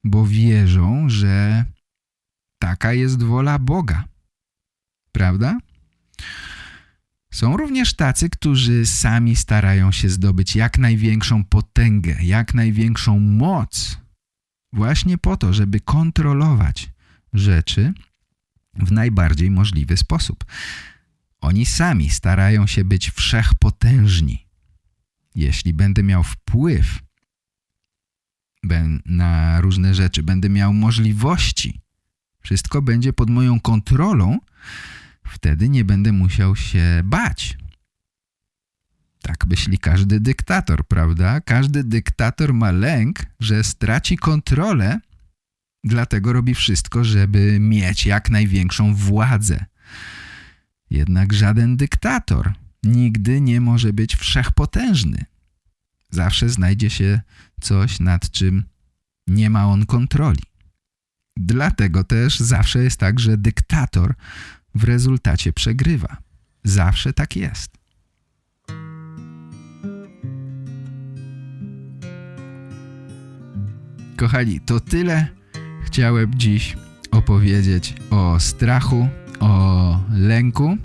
bo 0.03 0.25
wierzą, 0.25 1.09
że 1.09 1.65
taka 2.59 2.93
jest 2.93 3.23
wola 3.23 3.59
Boga. 3.59 4.03
Prawda? 5.11 5.57
Są 7.37 7.57
również 7.57 7.93
tacy, 7.93 8.29
którzy 8.29 8.85
sami 8.85 9.35
starają 9.35 9.91
się 9.91 10.09
zdobyć 10.09 10.55
jak 10.55 10.77
największą 10.77 11.43
potęgę, 11.45 12.17
jak 12.21 12.53
największą 12.53 13.19
moc, 13.19 13.97
właśnie 14.73 15.17
po 15.17 15.37
to, 15.37 15.53
żeby 15.53 15.79
kontrolować 15.79 16.89
rzeczy 17.33 17.93
w 18.73 18.91
najbardziej 18.91 19.51
możliwy 19.51 19.97
sposób. 19.97 20.45
Oni 21.41 21.65
sami 21.65 22.09
starają 22.09 22.67
się 22.67 22.85
być 22.85 23.11
wszechpotężni. 23.11 24.47
Jeśli 25.35 25.73
będę 25.73 26.03
miał 26.03 26.23
wpływ 26.23 26.99
na 29.05 29.61
różne 29.61 29.95
rzeczy, 29.95 30.23
będę 30.23 30.49
miał 30.49 30.73
możliwości, 30.73 31.81
wszystko 32.41 32.81
będzie 32.81 33.13
pod 33.13 33.29
moją 33.29 33.59
kontrolą, 33.59 34.39
wtedy 35.29 35.69
nie 35.69 35.85
będę 35.85 36.11
musiał 36.11 36.55
się 36.55 37.01
bać. 37.03 37.57
Tak 39.21 39.45
myśli 39.45 39.77
każdy 39.77 40.19
dyktator, 40.19 40.87
prawda? 40.87 41.41
Każdy 41.41 41.83
dyktator 41.83 42.53
ma 42.53 42.71
lęk, 42.71 43.25
że 43.39 43.63
straci 43.63 44.17
kontrolę, 44.17 44.99
dlatego 45.83 46.33
robi 46.33 46.55
wszystko, 46.55 47.03
żeby 47.03 47.57
mieć 47.59 48.05
jak 48.05 48.29
największą 48.29 48.95
władzę. 48.95 49.65
Jednak 50.89 51.33
żaden 51.33 51.77
dyktator 51.77 52.53
nigdy 52.83 53.41
nie 53.41 53.61
może 53.61 53.93
być 53.93 54.15
wszechpotężny. 54.15 55.25
Zawsze 56.09 56.49
znajdzie 56.49 56.89
się 56.89 57.21
coś, 57.61 57.99
nad 57.99 58.31
czym 58.31 58.63
nie 59.27 59.49
ma 59.49 59.67
on 59.67 59.85
kontroli. 59.85 60.43
Dlatego 61.37 62.03
też 62.03 62.39
zawsze 62.39 62.83
jest 62.83 62.99
tak, 62.99 63.19
że 63.19 63.37
dyktator 63.37 64.15
w 64.77 64.83
rezultacie 64.83 65.53
przegrywa. 65.53 66.17
Zawsze 66.63 67.13
tak 67.13 67.35
jest. 67.35 67.77
Kochani, 74.17 74.59
to 74.59 74.79
tyle 74.79 75.27
chciałem 75.85 76.35
dziś 76.35 76.77
opowiedzieć 77.11 77.95
o 78.09 78.39
strachu, 78.39 79.07
o 79.39 80.03
lęku, 80.13 80.77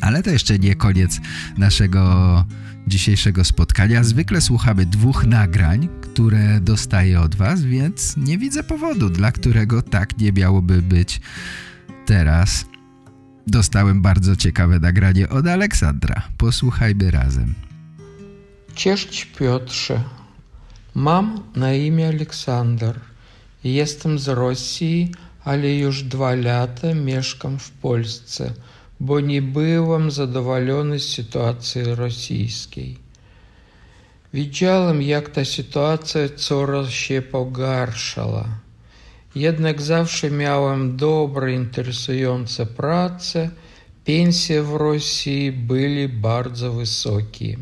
ale 0.00 0.22
to 0.22 0.30
jeszcze 0.30 0.58
nie 0.58 0.74
koniec 0.74 1.20
naszego 1.58 2.44
dzisiejszego 2.86 3.44
spotkania. 3.44 4.04
Zwykle 4.04 4.40
słuchamy 4.40 4.86
dwóch 4.86 5.26
nagrań, 5.26 5.88
które 6.00 6.60
dostaję 6.60 7.20
od 7.20 7.34
Was, 7.34 7.62
więc 7.62 8.16
nie 8.16 8.38
widzę 8.38 8.62
powodu, 8.62 9.10
dla 9.10 9.32
którego 9.32 9.82
tak 9.82 10.18
nie 10.18 10.32
miałoby 10.32 10.82
być 10.82 11.20
teraz. 12.06 12.69
Dostałem 13.50 14.02
bardzo 14.02 14.36
ciekawe 14.36 14.78
nagranie 14.78 15.28
od 15.28 15.46
Aleksandra. 15.46 16.22
Posłuchajmy 16.38 17.10
razem. 17.10 17.54
Cześć 18.74 19.24
Piotrze. 19.24 20.02
Mam 20.94 21.40
na 21.56 21.72
imię 21.74 22.08
Aleksander. 22.08 23.00
Jestem 23.64 24.18
z 24.18 24.28
Rosji, 24.28 25.14
ale 25.44 25.74
już 25.74 26.02
dwa 26.02 26.34
lata 26.34 26.94
mieszkam 26.94 27.58
w 27.58 27.70
Polsce, 27.70 28.52
bo 29.00 29.20
nie 29.20 29.42
byłem 29.42 30.10
zadowolony 30.10 31.00
z 31.00 31.08
sytuacji 31.08 31.82
rosyjskiej. 31.84 32.96
Widziałem, 34.34 35.02
jak 35.02 35.28
ta 35.28 35.44
sytuacja 35.44 36.20
coraz 36.36 36.88
się 36.90 37.22
pogarszała. 37.22 38.48
Jednak 39.34 39.82
zawsze 39.82 40.30
miałem 40.30 40.96
dobre, 40.96 41.52
interesujące 41.52 42.66
prace, 42.66 43.50
pensje 44.04 44.62
w 44.62 44.74
Rosji 44.74 45.52
były 45.52 46.08
bardzo 46.08 46.72
wysokie. 46.72 47.56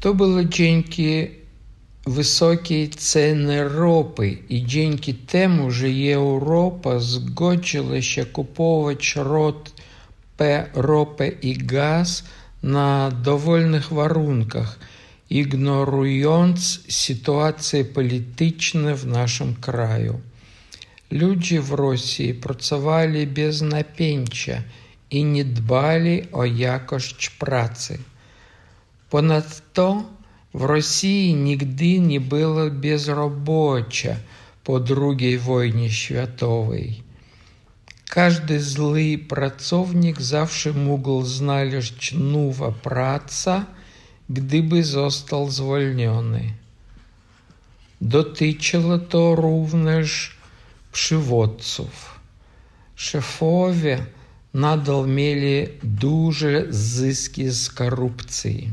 To 0.00 0.14
było 0.14 0.44
dzięki 0.44 1.26
wysokiej 2.06 2.90
ceny 2.90 3.68
ropy 3.68 4.30
i 4.48 4.66
dzięki 4.66 5.14
temu, 5.14 5.70
że 5.70 5.86
Europa 6.12 6.98
zgodziła 6.98 8.02
się 8.02 8.26
kupować 8.26 9.14
ropę 10.74 11.28
i 11.28 11.56
gaz 11.56 12.24
na 12.62 13.10
dowolnych 13.10 13.92
warunkach– 13.92 14.78
ignorując 15.34 16.80
sytuację 16.88 17.84
polityczną 17.84 18.96
w 18.96 19.06
naszym 19.06 19.54
kraju. 19.54 20.20
Ludzie 21.10 21.62
w 21.62 21.72
Rosji 21.72 22.34
pracowali 22.34 23.26
bez 23.26 23.62
napięcia 23.62 24.62
i 25.10 25.24
nie 25.24 25.44
dbali 25.44 26.22
o 26.32 26.44
jakość 26.44 27.30
pracy. 27.30 27.98
Ponadto 29.10 30.04
w 30.54 30.62
Rosji 30.62 31.34
nigdy 31.34 31.98
nie 31.98 32.20
było 32.20 32.70
bezrobocia 32.70 34.16
po 34.64 34.80
II 34.96 35.38
wojnie 35.38 35.90
światowej. 35.90 37.02
Każdy 38.08 38.60
zły 38.60 39.18
pracownik 39.28 40.20
zawsze 40.20 40.72
mógł 40.72 41.22
znaleźć 41.22 42.14
nowa 42.18 42.72
praca– 42.72 43.64
gdyby 44.30 44.84
został 44.84 45.50
zwolniony. 45.50 46.52
Dotyczyło 48.00 48.98
to 48.98 49.34
również 49.34 50.36
przywódców. 50.92 52.20
Szefowie 52.96 54.06
nadal 54.54 55.08
mieli 55.08 55.68
duże 55.82 56.64
zyski 56.70 57.50
z 57.50 57.70
korupcji. 57.70 58.70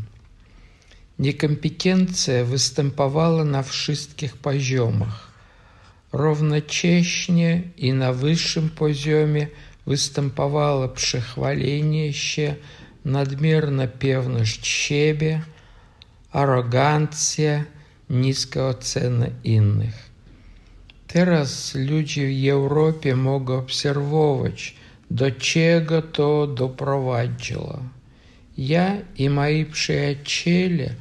Niekompetencja 1.20 2.46
występowała 2.46 3.44
na 3.44 3.64
wszystkich 3.64 4.38
poziomach. 4.38 5.32
Równocześnie 6.14 7.62
i 7.78 7.94
na 7.94 8.14
wyższym 8.14 8.70
poziomie 8.70 9.48
występowało 9.88 10.90
przechwalenie 10.90 12.14
się 12.14 12.56
nadmierna 13.06 13.88
pewność 13.88 14.68
siebie, 14.68 15.42
arogancja, 16.32 17.64
niska 18.10 18.68
ocena 18.68 19.28
innych. 19.44 20.12
Teraz 21.08 21.76
ludzie 21.76 22.28
w 22.28 22.50
Europie 22.50 23.16
mogą 23.16 23.58
obserwować, 23.58 24.76
do 25.12 25.32
czego 25.32 26.02
to 26.02 26.48
doprowadziło. 26.48 27.80
Ja 28.58 28.98
i 29.18 29.30
moi 29.30 29.66
przyjaciele 29.66 30.96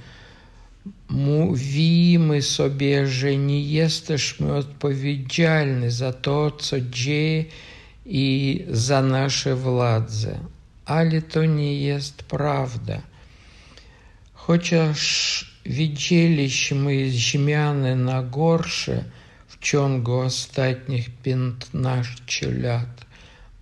mówimy 1.09 2.43
sobie, 2.43 3.07
że 3.07 3.37
nie 3.37 3.63
jesteśmy 3.63 4.55
odpowiedzialni 4.55 5.91
za 5.91 6.13
to, 6.13 6.51
co 6.51 6.81
dzieje 6.81 7.45
i 8.07 8.65
za 8.71 9.03
nasze 9.03 9.57
władze. 9.57 10.39
Ale 10.91 11.23
to 11.23 11.45
nie 11.45 11.81
jest 11.81 12.23
prawda. 12.23 13.03
Chociaż 14.33 14.91
widzieliśmy 15.67 17.11
zmiany 17.11 17.97
na 17.97 18.23
gorsze 18.23 19.05
w 19.49 19.59
ciągu 19.59 20.19
ostatnich 20.19 21.11
15 21.11 22.53
lat, 22.53 23.05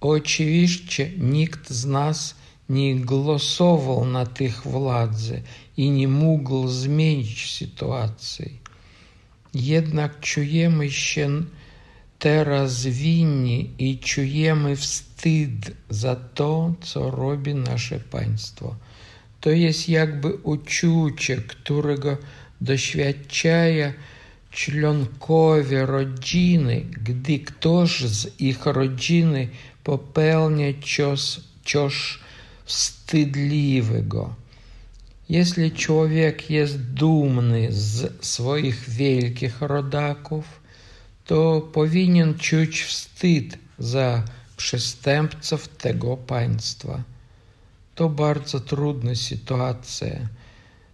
oczywiście 0.01 1.11
nikt 1.19 1.71
z 1.71 1.87
nas 1.87 2.35
nie 2.69 2.97
głosował 2.97 4.05
na 4.05 4.27
tych 4.27 4.63
władzy 4.63 5.43
i 5.77 5.91
nie 5.91 6.09
mógł 6.09 6.69
zmienić 6.69 7.57
sytuacji. 7.57 8.59
Jednak 9.55 10.21
czujemy 10.21 10.91
się 10.91 11.43
teraz 12.19 12.87
winni 12.87 13.71
i 13.79 13.99
czujemy 13.99 14.77
wstyd 14.77 15.71
za 15.91 16.17
to, 16.17 16.75
co 16.81 17.11
robi 17.11 17.55
nasze 17.55 18.01
państwo. 18.01 18.77
To 19.41 19.51
jest 19.51 19.89
jakby 19.89 20.35
uczucie, 20.35 21.37
którego 21.37 22.17
doświadczają 22.61 23.93
członkowie 24.51 25.87
rodziny, 25.87 26.85
gdy 27.05 27.39
ktoś 27.39 28.01
z 28.01 28.41
ich 28.41 28.67
rodziny 28.67 29.49
popełnia 29.85 30.73
coś, 30.97 31.41
coś 31.65 32.19
wstydliwego. 32.65 34.35
Jeśli 35.29 35.73
człowiek 35.73 36.51
jest 36.51 36.83
dumny 36.83 37.69
z 37.71 38.27
swoich 38.27 38.91
wielkich 38.91 39.63
rodaków, 39.63 40.58
to 41.29 41.61
powinien 41.73 42.35
czuć 42.35 42.83
wstyd 42.83 43.59
za 43.79 44.23
przestępców 44.57 45.69
tego 45.69 46.17
państwa. 46.17 47.03
To 47.95 48.09
bardzo 48.09 48.61
trudna 48.61 49.15
sytuacja. 49.15 50.29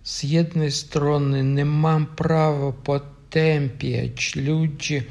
Z 0.03 0.23
jednej 0.23 0.73
strony 0.73 1.45
nie 1.45 1.65
mam 1.65 2.07
prawa 2.07 2.73
potępiać 2.73 4.37
ludzi, 4.37 5.03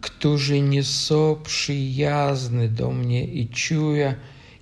którzy 0.00 0.60
nie 0.60 0.84
są 0.84 1.36
przyjazni 1.42 2.68
do 2.68 2.90
mnie 2.90 3.24
i 3.24 3.48
czuję, 3.48 4.14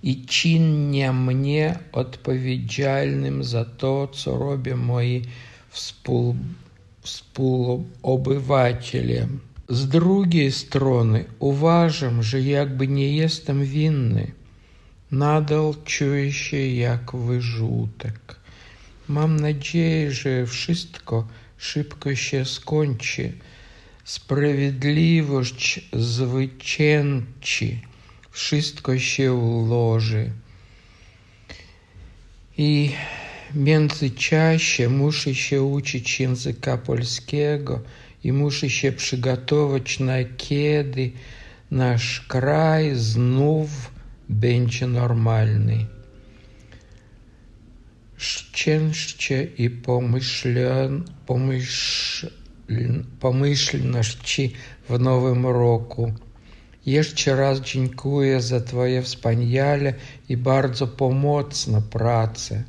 i 0.03 0.27
czynię 0.27 1.13
mnie 1.13 1.79
odpowiedzialnym 1.93 3.45
za 3.45 3.65
to, 3.65 4.09
co 4.09 4.39
robią 4.39 4.77
moi 4.77 5.23
współ, 5.71 6.37
współobywatele. 7.01 9.29
Z 9.69 9.89
drugiej 9.89 10.53
strony 10.53 11.25
uważam, 11.39 12.23
że 12.23 12.43
jakby 12.43 12.89
nie 12.89 13.17
jestem 13.17 13.65
winny, 13.65 14.33
nadal 15.11 15.75
czuję 15.85 16.33
się 16.33 16.67
jak 16.67 17.17
wyrzutek. 17.17 18.37
Mam 19.09 19.41
nadzieję, 19.41 20.13
że 20.13 20.47
wszystko 20.47 21.27
szybko 21.59 22.15
się 22.15 22.45
skończy. 22.45 23.33
Sprawiedliwość 24.05 25.89
zwycięży 25.93 27.77
wszystko 28.31 28.99
się 28.99 29.33
ułoży. 29.33 30.31
I 32.59 32.91
międzyczasie 33.55 34.89
muszę 34.89 35.35
się 35.35 35.63
uczyć 35.63 36.21
języka 36.21 36.79
polskiego 36.79 37.81
i 38.27 38.33
muszę 38.33 38.71
się 38.71 38.93
przygotować 38.93 40.01
na 40.01 40.15
kiedy 40.37 41.11
nasz 41.71 42.21
kraj 42.21 42.95
znów 42.95 43.91
będzie 44.29 44.87
normalny. 44.87 45.87
Szczęście 48.17 49.45
i 49.45 49.71
pomyślen, 49.71 51.05
pomyśl, 51.27 52.31
pomyślności 53.21 54.53
w 54.89 54.99
nowym 55.01 55.47
roku. 55.47 56.13
Jeszcze 56.87 57.37
raz 57.37 57.61
dziękuję 57.61 58.41
za 58.41 58.61
Twoje 58.61 59.03
wspaniale 59.03 59.95
i 60.29 60.37
bardzo 60.37 60.87
pomocną 60.87 61.83
pracę. 61.83 62.65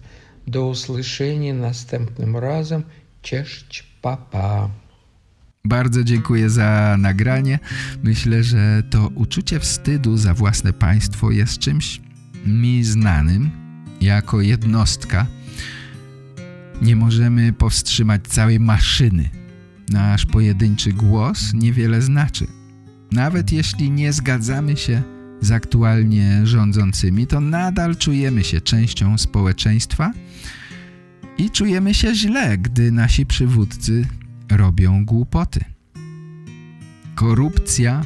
Do 0.47 0.68
usłyszenia 0.68 1.53
następnym 1.53 2.38
razem. 2.38 2.84
Cześć, 3.22 3.84
papa. 4.01 4.70
Bardzo 5.68 6.03
dziękuję 6.03 6.49
za 6.49 6.95
nagranie. 6.99 7.59
Myślę, 8.03 8.43
że 8.43 8.84
to 8.89 9.07
uczucie 9.07 9.59
wstydu 9.59 10.18
za 10.18 10.34
własne 10.34 10.74
państwo 10.74 11.32
jest 11.32 11.57
czymś 11.59 12.01
mi 12.45 12.84
znanym 12.84 13.49
jako 14.01 14.41
jednostka. 14.41 15.26
Nie 16.82 16.95
możemy 16.95 17.53
powstrzymać 17.53 18.22
całej 18.28 18.59
maszyny. 18.59 19.30
Nasz 19.89 20.26
pojedynczy 20.26 20.93
głos 20.93 21.53
niewiele 21.53 22.01
znaczy. 22.01 22.47
Nawet 23.11 23.51
jeśli 23.51 23.91
nie 23.91 24.13
zgadzamy 24.13 24.78
się 24.78 25.01
z 25.41 25.51
aktualnie 25.51 26.41
rządzącymi, 26.43 27.28
to 27.28 27.41
nadal 27.41 27.95
czujemy 27.95 28.43
się 28.43 28.61
częścią 28.61 29.18
społeczeństwa 29.18 30.13
i 31.38 31.49
czujemy 31.51 31.93
się 31.93 32.15
źle, 32.15 32.57
gdy 32.57 32.91
nasi 32.91 33.26
przywódcy 33.26 34.05
robią 34.52 35.06
głupoty. 35.06 35.60
Korupcja, 37.16 38.02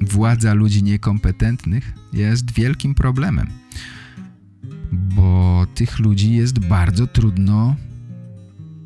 władza 0.00 0.54
ludzi 0.54 0.82
niekompetentnych 0.82 1.92
jest 2.12 2.50
wielkim 2.50 2.94
problemem, 2.94 3.46
bo 4.92 5.66
tych 5.74 5.98
ludzi 5.98 6.32
jest 6.32 6.58
bardzo 6.58 7.06
trudno 7.06 7.76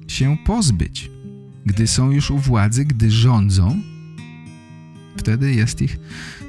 się 0.08 0.36
pozbyć. 0.46 1.10
Gdy 1.66 1.86
są 1.86 2.10
już 2.10 2.30
u 2.30 2.38
władzy, 2.38 2.84
gdy 2.84 3.10
rządzą, 3.10 3.80
Wtedy 5.20 5.54
jest 5.54 5.82
ich 5.82 5.98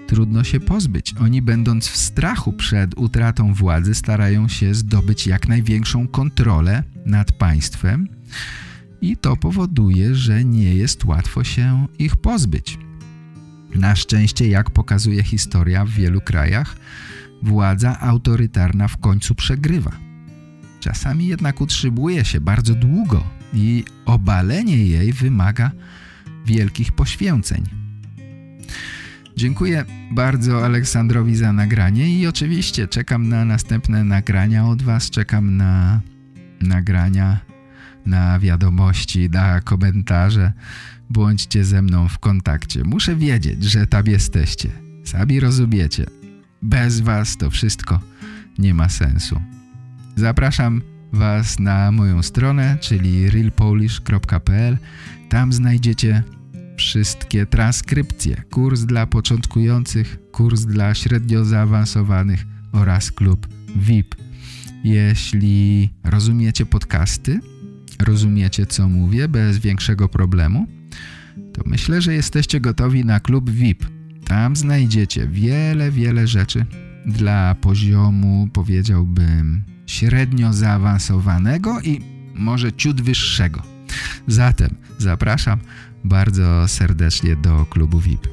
trudno 0.08 0.44
się 0.44 0.60
pozbyć. 0.60 1.14
Oni 1.20 1.42
będąc 1.42 1.88
w 1.88 1.98
strachu 1.98 2.54
przed 2.54 2.98
utratą 2.98 3.54
władzy 3.54 3.96
starają 3.96 4.48
się 4.48 4.76
zdobyć 4.76 5.28
jak 5.28 5.48
największą 5.48 6.08
kontrolę 6.08 6.84
nad 7.06 7.32
państwem 7.32 8.08
i 9.02 9.18
to 9.18 9.38
powoduje, 9.38 10.16
że 10.16 10.46
nie 10.46 10.76
jest 10.76 11.06
łatwo 11.06 11.44
się 11.44 11.88
ich 12.00 12.16
pozbyć. 12.16 12.78
Na 13.76 13.96
szczęście, 13.96 14.48
jak 14.48 14.70
pokazuje 14.70 15.24
historia 15.24 15.86
w 15.86 15.90
wielu 15.90 16.22
krajach, 16.22 16.76
władza 17.44 18.00
autorytarna 18.00 18.88
w 18.88 18.98
końcu 18.98 19.36
przegrywa. 19.36 19.92
Czasami 20.80 21.28
jednak 21.28 21.62
utrzymuje 21.62 22.26
się 22.26 22.42
bardzo 22.42 22.76
długo 22.76 23.24
i 23.54 23.84
obalenie 24.06 24.78
jej 24.86 25.14
wymaga 25.14 25.72
wielkich 26.46 26.92
poświęceń. 26.92 27.64
Dziękuję 29.38 29.86
bardzo 30.12 30.66
Aleksandrowi 30.66 31.36
za 31.36 31.54
nagranie 31.54 32.20
i 32.20 32.28
oczywiście 32.28 32.88
czekam 32.88 33.30
na 33.30 33.46
następne 33.46 34.04
nagrania 34.04 34.68
od 34.68 34.82
Was, 34.82 35.10
czekam 35.10 35.58
na 35.58 36.02
nagrania, 36.62 37.40
na 38.06 38.40
wiadomości, 38.40 39.30
na 39.30 39.62
komentarze. 39.62 40.54
Bądźcie 41.10 41.64
ze 41.64 41.82
mną 41.82 42.08
w 42.08 42.20
kontakcie. 42.20 42.84
Muszę 42.84 43.16
wiedzieć, 43.16 43.64
że 43.64 43.88
tam 43.88 44.08
jesteście. 44.08 44.70
Sami 45.04 45.40
rozumiecie. 45.40 46.06
Bez 46.62 47.00
Was 47.00 47.38
to 47.38 47.50
wszystko 47.50 48.00
nie 48.58 48.74
ma 48.74 48.90
sensu. 48.90 49.42
Zapraszam 50.16 50.82
Was 51.14 51.60
na 51.60 51.92
moją 51.92 52.24
stronę, 52.24 52.78
czyli 52.82 53.30
realpolish.pl. 53.30 54.78
Tam 55.30 55.54
znajdziecie 55.54 56.24
wszystkie 56.78 57.46
transkrypcje, 57.46 58.44
kurs 58.52 58.82
dla 58.82 59.08
początkujących, 59.08 60.18
kurs 60.32 60.62
dla 60.62 60.94
średnio 60.94 61.46
zaawansowanych 61.46 62.46
oraz 62.72 63.12
klub 63.12 63.48
VIP. 63.76 64.16
Jeśli 64.84 65.90
rozumiecie 66.04 66.66
podcasty, 66.66 67.40
rozumiecie 68.04 68.66
co 68.66 68.88
mówię 68.88 69.28
bez 69.28 69.58
większego 69.58 70.10
problemu, 70.10 70.68
to 71.54 71.62
myślę, 71.66 72.02
że 72.02 72.14
jesteście 72.14 72.60
gotowi 72.60 73.06
na 73.06 73.20
klub 73.20 73.50
VIP. 73.50 73.86
Tam 74.26 74.56
znajdziecie 74.56 75.28
wiele, 75.28 75.92
wiele 75.92 76.28
rzeczy 76.28 76.66
dla 77.06 77.56
poziomu, 77.56 78.50
powiedziałbym, 78.54 79.64
średnio 79.86 80.54
zaawansowanego 80.54 81.82
i 81.82 82.02
może 82.36 82.74
ciut 82.74 83.02
wyższego. 83.02 83.64
Zatem 84.28 84.76
zapraszam 84.98 85.60
bardzo 86.04 86.68
serdecznie 86.68 87.36
do 87.36 87.66
klubu 87.66 88.00
VIP. 88.00 88.28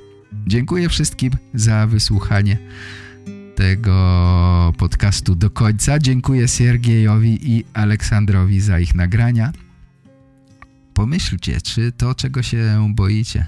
Dziękuję 0.46 0.88
wszystkim 0.88 1.32
za 1.54 1.86
wysłuchanie 1.86 2.58
tego 3.58 4.72
podcastu 4.78 5.34
do 5.34 5.50
końca. 5.50 5.98
Dziękuję 5.98 6.48
Siergiejowi 6.48 7.52
i 7.52 7.64
Aleksandrowi 7.74 8.60
za 8.60 8.78
ich 8.78 8.94
nagrania. 8.94 9.52
Pomyślcie, 10.94 11.60
czy 11.60 11.92
to, 11.92 12.14
czego 12.14 12.42
się 12.42 12.92
boicie, 12.94 13.46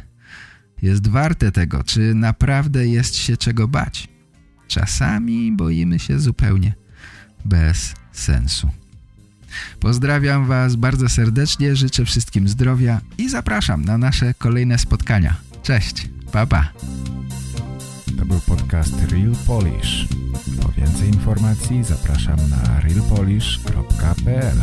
jest 0.83 1.09
warte 1.09 1.53
tego, 1.53 1.85
czy 1.85 2.15
naprawdę 2.15 2.87
jest 2.87 3.17
się 3.17 3.37
czego 3.37 3.69
bać. 3.69 4.09
Czasami 4.69 5.53
boimy 5.53 5.99
się 5.99 6.19
zupełnie 6.19 6.73
bez 7.45 7.95
sensu. 8.13 8.71
Pozdrawiam 9.81 10.47
Was 10.47 10.77
bardzo 10.77 11.09
serdecznie, 11.09 11.77
życzę 11.77 12.05
wszystkim 12.05 12.49
zdrowia 12.49 13.01
i 13.19 13.29
zapraszam 13.29 13.85
na 13.85 13.99
nasze 13.99 14.35
kolejne 14.35 14.79
spotkania. 14.79 15.37
Cześć, 15.63 16.09
pa 16.33 16.47
pa. 16.47 16.73
Był 18.31 18.41
podcast 18.41 18.95
Real 19.12 19.33
Polish. 19.47 20.09
Po 20.62 20.72
więcej 20.72 21.09
informacji 21.09 21.85
zapraszam 21.85 22.37
na 22.51 22.81
realpolish.pl 22.81 24.57